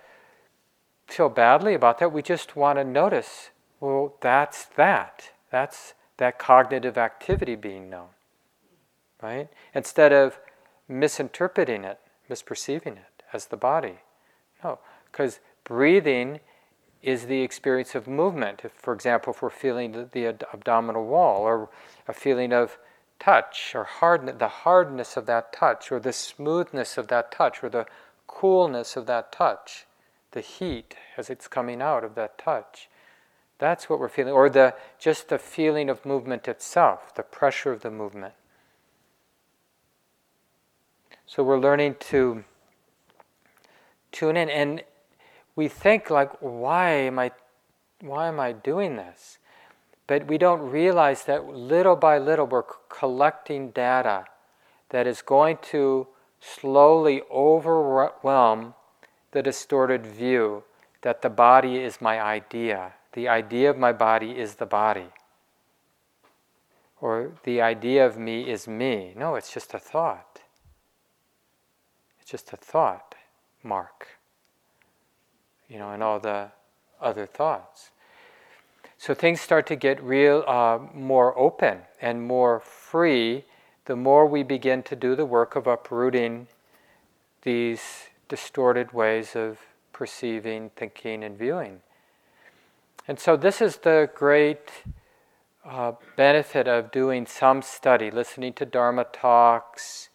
feel 1.07 1.29
badly 1.29 1.75
about 1.75 1.99
that. 1.99 2.13
We 2.13 2.23
just 2.23 2.57
want 2.57 2.79
to 2.79 2.85
notice, 2.85 3.51
well, 3.81 4.15
that's 4.21 4.67
that. 4.77 5.31
That's 5.51 5.95
that 6.19 6.39
cognitive 6.39 6.99
activity 6.99 7.55
being 7.55 7.89
known. 7.89 8.09
Right? 9.23 9.49
Instead 9.75 10.13
of 10.13 10.39
misinterpreting 10.89 11.85
it, 11.85 11.99
misperceiving 12.33 12.97
it 12.97 13.23
as 13.33 13.47
the 13.47 13.57
body. 13.57 13.99
No, 14.65 14.79
because 15.11 15.41
breathing 15.65 16.41
is 17.03 17.27
the 17.27 17.43
experience 17.43 17.95
of 17.95 18.07
movement. 18.07 18.63
If, 18.65 18.73
for 18.73 18.95
example, 18.95 19.33
if 19.33 19.43
we're 19.43 19.51
feeling 19.51 19.93
the, 19.93 20.09
the 20.11 20.27
abdominal 20.27 21.05
wall 21.05 21.43
or 21.43 21.69
a 22.07 22.13
feeling 22.13 22.53
of 22.53 22.79
touch 23.19 23.75
or 23.75 23.85
hard, 23.85 24.39
the 24.39 24.49
hardness 24.49 25.17
of 25.17 25.27
that 25.27 25.53
touch 25.53 25.93
or 25.93 25.99
the 25.99 26.13
smoothness 26.13 26.97
of 26.97 27.09
that 27.09 27.33
touch 27.33 27.63
or 27.63 27.69
the 27.69 27.87
coolness 28.27 28.97
of 28.97 29.07
that 29.07 29.33
touch, 29.33 29.87
the 30.31 30.41
heat 30.41 30.95
as 31.17 31.29
it's 31.29 31.49
coming 31.49 31.83
out 31.83 32.05
of 32.05 32.15
that 32.15 32.39
touch. 32.39 32.89
That's 33.59 33.89
what 33.89 34.01
we're 34.01 34.09
feeling, 34.09 34.33
or 34.33 34.49
the 34.49 34.75
just 34.99 35.29
the 35.29 35.39
feeling 35.39 35.89
of 35.89 36.07
movement 36.07 36.49
itself, 36.49 37.15
the 37.15 37.23
pressure 37.23 37.71
of 37.71 37.83
the 37.83 37.91
movement. 37.91 38.35
So 41.35 41.43
we're 41.43 41.59
learning 41.59 41.97
to 42.11 42.45
tune 44.11 44.37
in, 44.37 44.51
and 44.51 44.83
we 45.57 45.67
think 45.67 46.11
like, 46.11 46.31
why 46.41 46.91
am 46.91 47.19
I, 47.19 47.31
why 48.03 48.29
am 48.29 48.39
I 48.39 48.53
doing 48.53 48.97
this? 48.97 49.39
But 50.07 50.27
we 50.27 50.37
don't 50.37 50.61
realize 50.61 51.25
that 51.25 51.47
little 51.47 51.97
by 51.97 52.19
little 52.19 52.47
we're 52.47 52.65
collecting 52.91 53.71
data 53.71 54.27
that 54.91 55.07
is 55.07 55.23
going 55.23 55.57
to 55.71 56.07
slowly 56.39 57.23
overwhelm 57.31 58.75
the 59.31 59.43
distorted 59.43 60.05
view 60.05 60.65
that 61.01 61.23
the 61.23 61.31
body 61.31 61.79
is 61.79 61.99
my 62.03 62.21
idea. 62.21 62.93
The 63.15 63.29
idea 63.29 63.71
of 63.71 63.79
my 63.79 63.95
body 63.95 64.33
is 64.33 64.57
the 64.57 64.67
body. 64.67 65.09
Or 67.01 67.33
the 67.45 67.63
idea 67.63 68.05
of 68.05 68.19
me 68.19 68.51
is 68.51 68.69
me. 68.69 69.15
No, 69.17 69.37
it's 69.37 69.55
just 69.55 69.73
a 69.73 69.79
thought. 69.79 70.42
Just 72.33 72.51
a 72.55 72.57
thought, 72.57 73.15
Mark. 73.63 74.09
You 75.69 75.79
know, 75.79 75.91
and 75.91 76.03
all 76.03 76.19
the 76.19 76.51
other 76.99 77.27
thoughts. 77.27 77.91
So 78.97 79.13
things 79.13 79.39
start 79.39 79.67
to 79.67 79.77
get 79.77 80.03
real, 80.03 80.43
uh, 80.49 80.79
more 80.95 81.39
open 81.39 81.81
and 82.01 82.27
more 82.27 82.59
free 82.59 83.45
the 83.85 83.97
more 83.97 84.25
we 84.25 84.43
begin 84.43 84.83
to 84.85 84.97
do 84.97 85.15
the 85.15 85.27
work 85.27 85.57
of 85.57 85.67
uprooting 85.67 86.47
these 87.43 87.83
distorted 88.31 88.93
ways 88.93 89.37
of 89.37 89.59
perceiving, 89.93 90.71
thinking, 90.75 91.23
and 91.23 91.37
viewing. 91.37 91.83
And 93.07 93.21
so, 93.21 93.37
this 93.37 93.61
is 93.61 93.77
the 93.77 94.09
great 94.15 94.71
uh, 95.67 95.93
benefit 96.17 96.67
of 96.67 96.91
doing 96.93 97.27
some 97.27 97.61
study, 97.61 98.11
listening 98.11 98.55
to 98.55 98.65
Dharma 98.65 99.05
talks, 99.13 100.09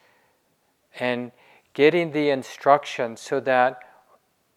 and 0.99 1.31
getting 1.77 2.11
the 2.11 2.31
instruction 2.31 3.15
so 3.15 3.39
that 3.39 3.77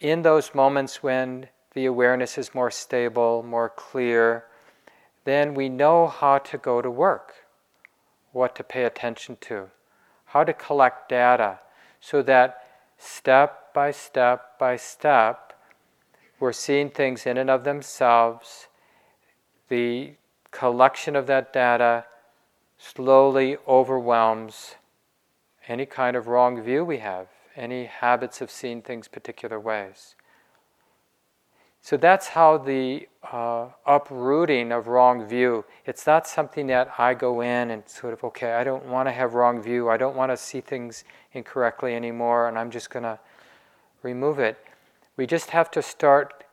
in 0.01 0.23
those 0.23 0.55
moments 0.55 1.03
when 1.03 1.47
the 1.75 1.85
awareness 1.85 2.39
is 2.39 2.55
more 2.55 2.71
stable, 2.71 3.43
more 3.43 3.69
clear, 3.69 4.47
then 5.27 5.53
we 5.53 5.69
know 5.69 6.07
how 6.07 6.39
to 6.39 6.57
go 6.57 6.81
to 6.81 6.91
work, 6.91 7.35
what 8.33 8.57
to 8.57 8.65
pay 8.65 8.85
attention 8.85 9.37
to, 9.39 9.69
how 10.25 10.43
to 10.43 10.55
collect 10.55 11.11
data, 11.11 11.59
so 12.01 12.23
that 12.23 12.65
step 12.97 13.75
by 13.75 13.91
step 13.91 14.59
by 14.59 14.75
step, 14.75 15.53
we're 16.39 16.55
seeing 16.55 16.89
things 16.89 17.27
in 17.27 17.37
and 17.37 17.51
of 17.51 17.65
themselves. 17.65 18.69
The 19.69 20.15
collection 20.53 21.15
of 21.15 21.27
that 21.27 21.53
data 21.53 22.07
slowly 22.79 23.59
overwhelms 23.69 24.77
any 25.69 25.87
kind 25.87 26.17
of 26.17 26.27
wrong 26.27 26.63
view 26.63 26.85
we 26.85 26.99
have, 26.99 27.29
any 27.57 27.87
habits 27.87 28.41
of 28.41 28.51
seeing 28.51 28.83
things 28.83 29.09
particular 29.09 29.59
ways. 29.59 30.15
So 31.83 31.97
that's 31.97 32.29
how 32.29 32.59
the 32.59 33.09
uh, 33.33 33.69
uprooting 33.87 34.71
of 34.71 34.87
wrong 34.87 35.27
view. 35.27 35.65
It's 35.87 36.07
not 36.07 36.27
something 36.27 36.67
that 36.67 36.93
I 36.99 37.15
go 37.15 37.41
in 37.41 37.71
and 37.71 37.89
sort 37.89 38.13
of 38.13 38.23
okay. 38.25 38.53
I 38.53 38.65
don't 38.65 38.85
want 38.87 39.09
to 39.09 39.13
have 39.13 39.35
wrong 39.35 39.63
view. 39.63 39.89
I 39.89 39.97
don't 39.97 40.15
want 40.15 40.31
to 40.31 40.37
see 40.37 40.61
things 40.61 41.05
incorrectly 41.33 41.95
anymore, 41.95 42.49
and 42.49 42.59
I'm 42.59 42.71
just 42.71 42.91
going 42.91 43.05
to 43.05 43.19
remove 44.03 44.39
it. 44.39 44.59
We 45.17 45.27
just 45.27 45.51
have 45.51 45.71
to 45.73 45.83
start 45.83 46.45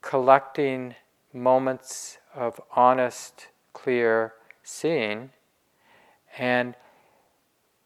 collecting 0.00 0.94
moments 1.34 2.18
of 2.34 2.60
honest, 2.74 3.48
clear 3.72 4.34
seeing, 4.62 5.30
and 6.38 6.74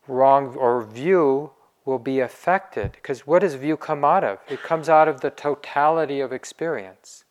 wrong 0.07 0.55
or 0.57 0.82
view 0.82 1.50
will 1.84 1.98
be 1.98 2.20
affected. 2.20 2.92
Because 2.92 3.26
what 3.26 3.40
does 3.40 3.55
view 3.55 3.76
come 3.76 4.05
out 4.05 4.24
of? 4.24 4.38
It 4.48 4.62
comes 4.62 4.88
out 4.88 5.09
of 5.09 5.20
the 5.20 5.30
totality 5.30 6.20
of 6.20 6.32
experience. 6.32 7.24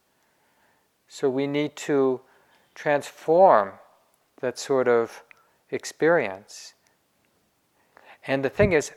So 1.07 1.29
we 1.29 1.47
need 1.47 1.75
to 1.77 2.21
transform 2.75 3.73
that 4.41 4.57
sort 4.57 4.87
of 4.87 5.23
experience. 5.71 6.73
And 8.25 8.43
the 8.43 8.49
thing 8.49 8.73
is, 8.73 8.91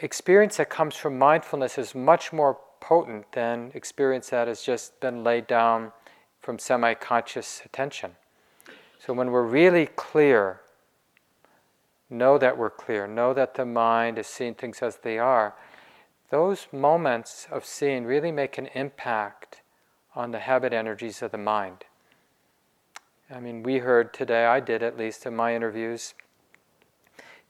experience 0.00 0.56
that 0.56 0.70
comes 0.70 0.96
from 0.96 1.18
mindfulness 1.18 1.78
is 1.78 1.94
much 1.94 2.32
more 2.32 2.58
potent 2.80 3.32
than 3.32 3.70
experience 3.74 4.30
that 4.30 4.48
has 4.48 4.62
just 4.62 4.98
been 5.00 5.22
laid 5.22 5.46
down 5.46 5.92
from 6.40 6.58
semi 6.58 6.94
conscious 6.94 7.62
attention. 7.64 8.12
So 8.98 9.12
when 9.12 9.30
we're 9.30 9.46
really 9.46 9.86
clear 9.86 10.60
know 12.10 12.36
that 12.36 12.58
we're 12.58 12.70
clear, 12.70 13.06
know 13.06 13.32
that 13.32 13.54
the 13.54 13.64
mind 13.64 14.18
is 14.18 14.26
seeing 14.26 14.54
things 14.54 14.82
as 14.82 14.96
they 14.96 15.18
are, 15.18 15.54
those 16.30 16.66
moments 16.72 17.46
of 17.50 17.64
seeing 17.64 18.04
really 18.04 18.32
make 18.32 18.58
an 18.58 18.66
impact 18.74 19.62
on 20.14 20.32
the 20.32 20.40
habit 20.40 20.72
energies 20.72 21.22
of 21.22 21.30
the 21.30 21.38
mind. 21.38 21.84
I 23.32 23.38
mean, 23.38 23.62
we 23.62 23.78
heard 23.78 24.12
today, 24.12 24.44
I 24.44 24.58
did 24.60 24.82
at 24.82 24.98
least 24.98 25.24
in 25.24 25.36
my 25.36 25.54
interviews, 25.54 26.14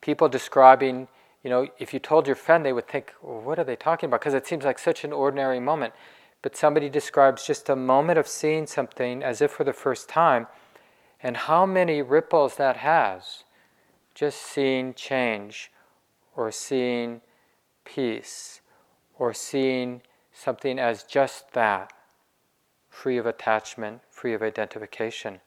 people 0.02 0.28
describing, 0.28 1.08
you 1.42 1.48
know, 1.48 1.68
if 1.78 1.94
you 1.94 1.98
told 1.98 2.26
your 2.26 2.36
friend, 2.36 2.64
they 2.64 2.72
would 2.72 2.88
think, 2.88 3.14
well, 3.22 3.40
what 3.40 3.58
are 3.58 3.64
they 3.64 3.76
talking 3.76 4.08
about? 4.08 4.20
Because 4.20 4.34
it 4.34 4.46
seems 4.46 4.64
like 4.64 4.78
such 4.78 5.04
an 5.04 5.12
ordinary 5.12 5.60
moment. 5.60 5.94
But 6.42 6.56
somebody 6.56 6.88
describes 6.88 7.46
just 7.46 7.68
a 7.68 7.76
moment 7.76 8.18
of 8.18 8.28
seeing 8.28 8.66
something 8.66 9.22
as 9.22 9.40
if 9.40 9.50
for 9.50 9.64
the 9.64 9.72
first 9.72 10.08
time, 10.08 10.46
and 11.22 11.36
how 11.36 11.66
many 11.66 12.00
ripples 12.00 12.56
that 12.56 12.78
has 12.78 13.44
just 14.14 14.40
seeing 14.40 14.94
change 14.94 15.70
or 16.36 16.50
seeing 16.50 17.20
peace 17.84 18.60
or 19.18 19.34
seeing 19.34 20.02
something 20.32 20.78
as 20.78 21.02
just 21.02 21.52
that, 21.52 21.92
free 22.88 23.18
of 23.18 23.26
attachment, 23.26 24.00
free 24.10 24.34
of 24.34 24.42
identification. 24.42 25.40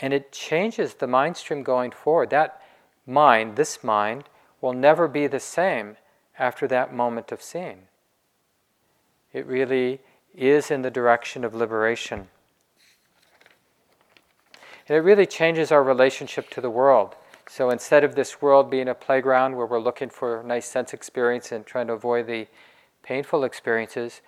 And 0.00 0.12
it 0.12 0.32
changes 0.32 0.94
the 0.94 1.06
mind 1.06 1.36
stream 1.36 1.62
going 1.62 1.90
forward. 1.90 2.30
That 2.30 2.60
mind, 3.06 3.56
this 3.56 3.82
mind, 3.82 4.24
will 4.60 4.72
never 4.72 5.08
be 5.08 5.26
the 5.26 5.40
same 5.40 5.96
after 6.38 6.66
that 6.68 6.94
moment 6.94 7.32
of 7.32 7.42
seeing. 7.42 7.82
It 9.32 9.46
really 9.46 10.00
is 10.34 10.70
in 10.70 10.82
the 10.82 10.90
direction 10.90 11.44
of 11.44 11.54
liberation. 11.54 12.28
And 14.88 14.96
it 14.96 15.00
really 15.00 15.26
changes 15.26 15.70
our 15.70 15.82
relationship 15.82 16.48
to 16.50 16.60
the 16.60 16.70
world. 16.70 17.14
So 17.48 17.70
instead 17.70 18.04
of 18.04 18.14
this 18.14 18.42
world 18.42 18.70
being 18.70 18.88
a 18.88 18.94
playground 18.94 19.56
where 19.56 19.66
we're 19.66 19.80
looking 19.80 20.10
for 20.10 20.40
a 20.40 20.44
nice 20.44 20.66
sense 20.66 20.92
experience 20.92 21.50
and 21.50 21.64
trying 21.64 21.86
to 21.86 21.94
avoid 21.94 22.26
the 22.26 22.46
painful 23.02 23.42
experiences, 23.42 24.20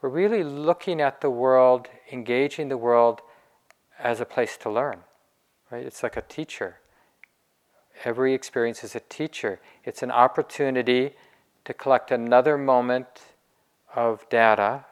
we're 0.00 0.08
really 0.08 0.44
looking 0.44 1.00
at 1.00 1.20
the 1.20 1.30
world, 1.30 1.88
engaging 2.12 2.68
the 2.68 2.76
world 2.76 3.22
as 3.98 4.20
a 4.20 4.24
place 4.24 4.56
to 4.58 4.70
learn. 4.70 5.00
Right? 5.70 5.84
It's 5.84 6.04
like 6.04 6.16
a 6.16 6.22
teacher. 6.22 6.76
Every 8.04 8.34
experience 8.34 8.84
is 8.84 8.94
a 8.94 9.00
teacher. 9.00 9.60
It's 9.84 10.02
an 10.02 10.12
opportunity 10.12 11.14
to 11.64 11.74
collect 11.74 12.12
another 12.12 12.56
moment 12.56 13.06
of 13.94 14.28
data, 14.30 14.84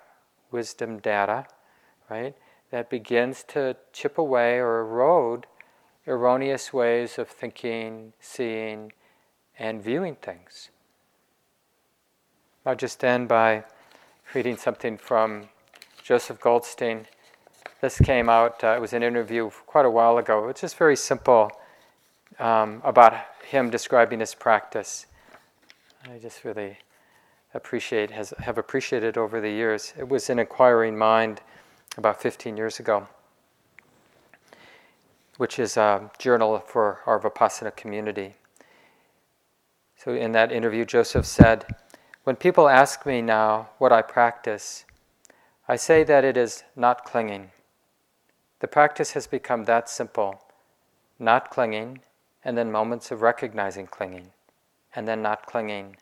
wisdom 0.51 0.99
data, 0.99 1.47
right? 2.11 2.35
That 2.71 2.91
begins 2.91 3.45
to 3.49 3.77
chip 3.93 4.19
away 4.19 4.59
or 4.59 4.81
erode 4.81 5.47
erroneous 6.09 6.73
ways 6.73 7.19
of 7.19 7.29
thinking, 7.29 8.15
seeing, 8.19 8.93
and 9.59 9.83
viewing 9.83 10.17
things. 10.17 10.71
I'll 12.65 12.75
just 12.77 13.05
end 13.05 13.29
by 13.29 13.65
reading 14.35 14.57
something 14.57 14.97
from 14.97 15.49
Joseph 16.03 16.41
Goldstein. 16.41 17.07
This 17.81 17.99
came 17.99 18.29
out, 18.29 18.65
uh, 18.65 18.75
it 18.77 18.81
was 18.81 18.93
an 18.93 19.03
interview 19.03 19.51
quite 19.67 19.85
a 19.85 19.91
while 19.91 20.19
ago. 20.19 20.49
It's 20.49 20.63
just 20.63 20.77
very 20.77 20.97
simple 20.97 21.53
um, 22.39 22.81
about 22.85 23.15
him 23.47 23.71
describing 23.71 24.21
his 24.21 24.35
practice. 24.35 25.07
I 26.05 26.19
just 26.19 26.45
really 26.45 26.79
appreciate, 27.55 28.11
has, 28.11 28.33
have 28.39 28.59
appreciated 28.59 29.19
over 29.19 29.41
the 29.41 29.51
years. 29.51 29.93
It 29.99 30.09
was 30.09 30.31
an 30.31 30.39
inquiring 30.39 30.97
mind 30.97 31.41
about 31.97 32.21
15 32.21 32.57
years 32.57 32.81
ago 32.81 33.09
which 35.39 35.59
is 35.59 35.77
a 35.79 36.11
journal 36.19 36.59
for 36.59 37.01
our 37.07 37.19
Vipassana 37.19 37.75
community. 37.75 38.35
So, 39.97 40.13
in 40.13 40.33
that 40.33 40.53
interview, 40.53 40.85
Joseph 40.85 41.25
said, 41.25 41.65
When 42.25 42.37
people 42.37 42.69
ask 42.69 43.07
me 43.07 43.23
now 43.23 43.71
what 43.79 43.93
I 43.93 44.03
practice, 44.03 44.85
I 45.67 45.77
say 45.77 46.05
that 46.05 46.25
it 46.25 46.37
is 46.37 46.65
not 46.77 47.05
clinging. 47.05 47.53
The 48.61 48.69
practice 48.69 49.13
has 49.13 49.27
become 49.27 49.65
that 49.65 49.89
simple 49.89 50.43
not 51.19 51.51
clinging, 51.51 52.01
and 52.45 52.57
then 52.57 52.71
moments 52.71 53.11
of 53.11 53.23
recognizing 53.23 53.87
clinging, 53.87 54.31
and 54.95 55.09
then 55.09 55.21
not 55.21 55.47
clinging, 55.47 55.97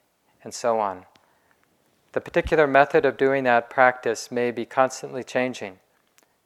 and 0.44 0.52
so 0.52 0.78
on. 0.78 1.06
The 2.12 2.20
particular 2.20 2.66
method 2.66 3.04
of 3.04 3.16
doing 3.16 3.44
that 3.44 3.70
practice 3.70 4.30
may 4.30 4.50
be 4.50 4.66
constantly 4.66 5.24
changing. 5.24 5.78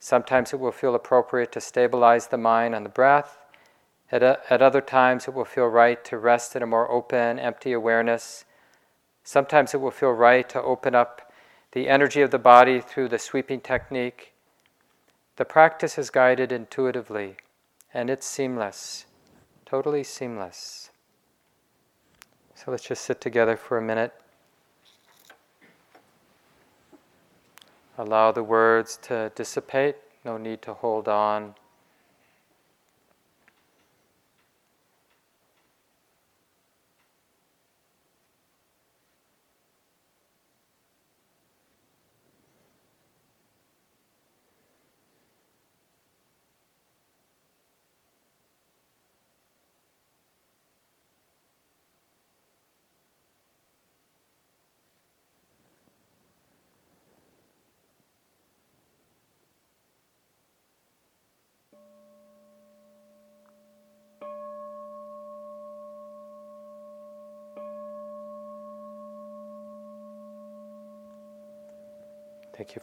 Sometimes 0.03 0.55
it 0.55 0.59
will 0.59 0.73
feel 0.73 0.95
appropriate 0.95 1.53
to 1.53 1.61
stabilize 1.61 2.29
the 2.29 2.39
mind 2.39 2.75
on 2.75 2.83
the 2.83 2.89
breath. 2.89 3.39
At, 4.11 4.23
a, 4.23 4.41
at 4.49 4.63
other 4.63 4.81
times, 4.81 5.29
it 5.29 5.35
will 5.35 5.45
feel 5.45 5.67
right 5.67 6.03
to 6.07 6.19
rest 6.19 6.57
in 6.57 6.63
a 6.63 6.67
more 6.67 6.91
open, 6.91 7.39
empty 7.39 7.73
awareness. 7.73 8.47
Sometimes 9.23 9.75
it 9.75 9.81
will 9.81 9.91
feel 9.91 10.13
right 10.13 10.49
to 10.49 10.63
open 10.63 10.95
up 10.95 11.31
the 11.73 11.87
energy 11.87 12.23
of 12.23 12.31
the 12.31 12.39
body 12.39 12.81
through 12.81 13.09
the 13.09 13.19
sweeping 13.19 13.61
technique. 13.61 14.33
The 15.37 15.45
practice 15.45 15.99
is 15.99 16.09
guided 16.11 16.51
intuitively, 16.51 17.37
and 17.93 18.09
it's 18.09 18.27
seamless, 18.27 19.05
totally 19.67 20.03
seamless. 20.03 20.91
So 22.55 22.71
let's 22.71 22.85
just 22.85 23.05
sit 23.05 23.21
together 23.21 23.57
for 23.57 23.77
a 23.77 23.83
minute. 23.83 24.15
Allow 28.01 28.33
the 28.33 28.43
words 28.43 28.99
to 29.03 29.31
dissipate, 29.35 29.95
no 30.25 30.39
need 30.39 30.63
to 30.63 30.73
hold 30.73 31.07
on. 31.07 31.55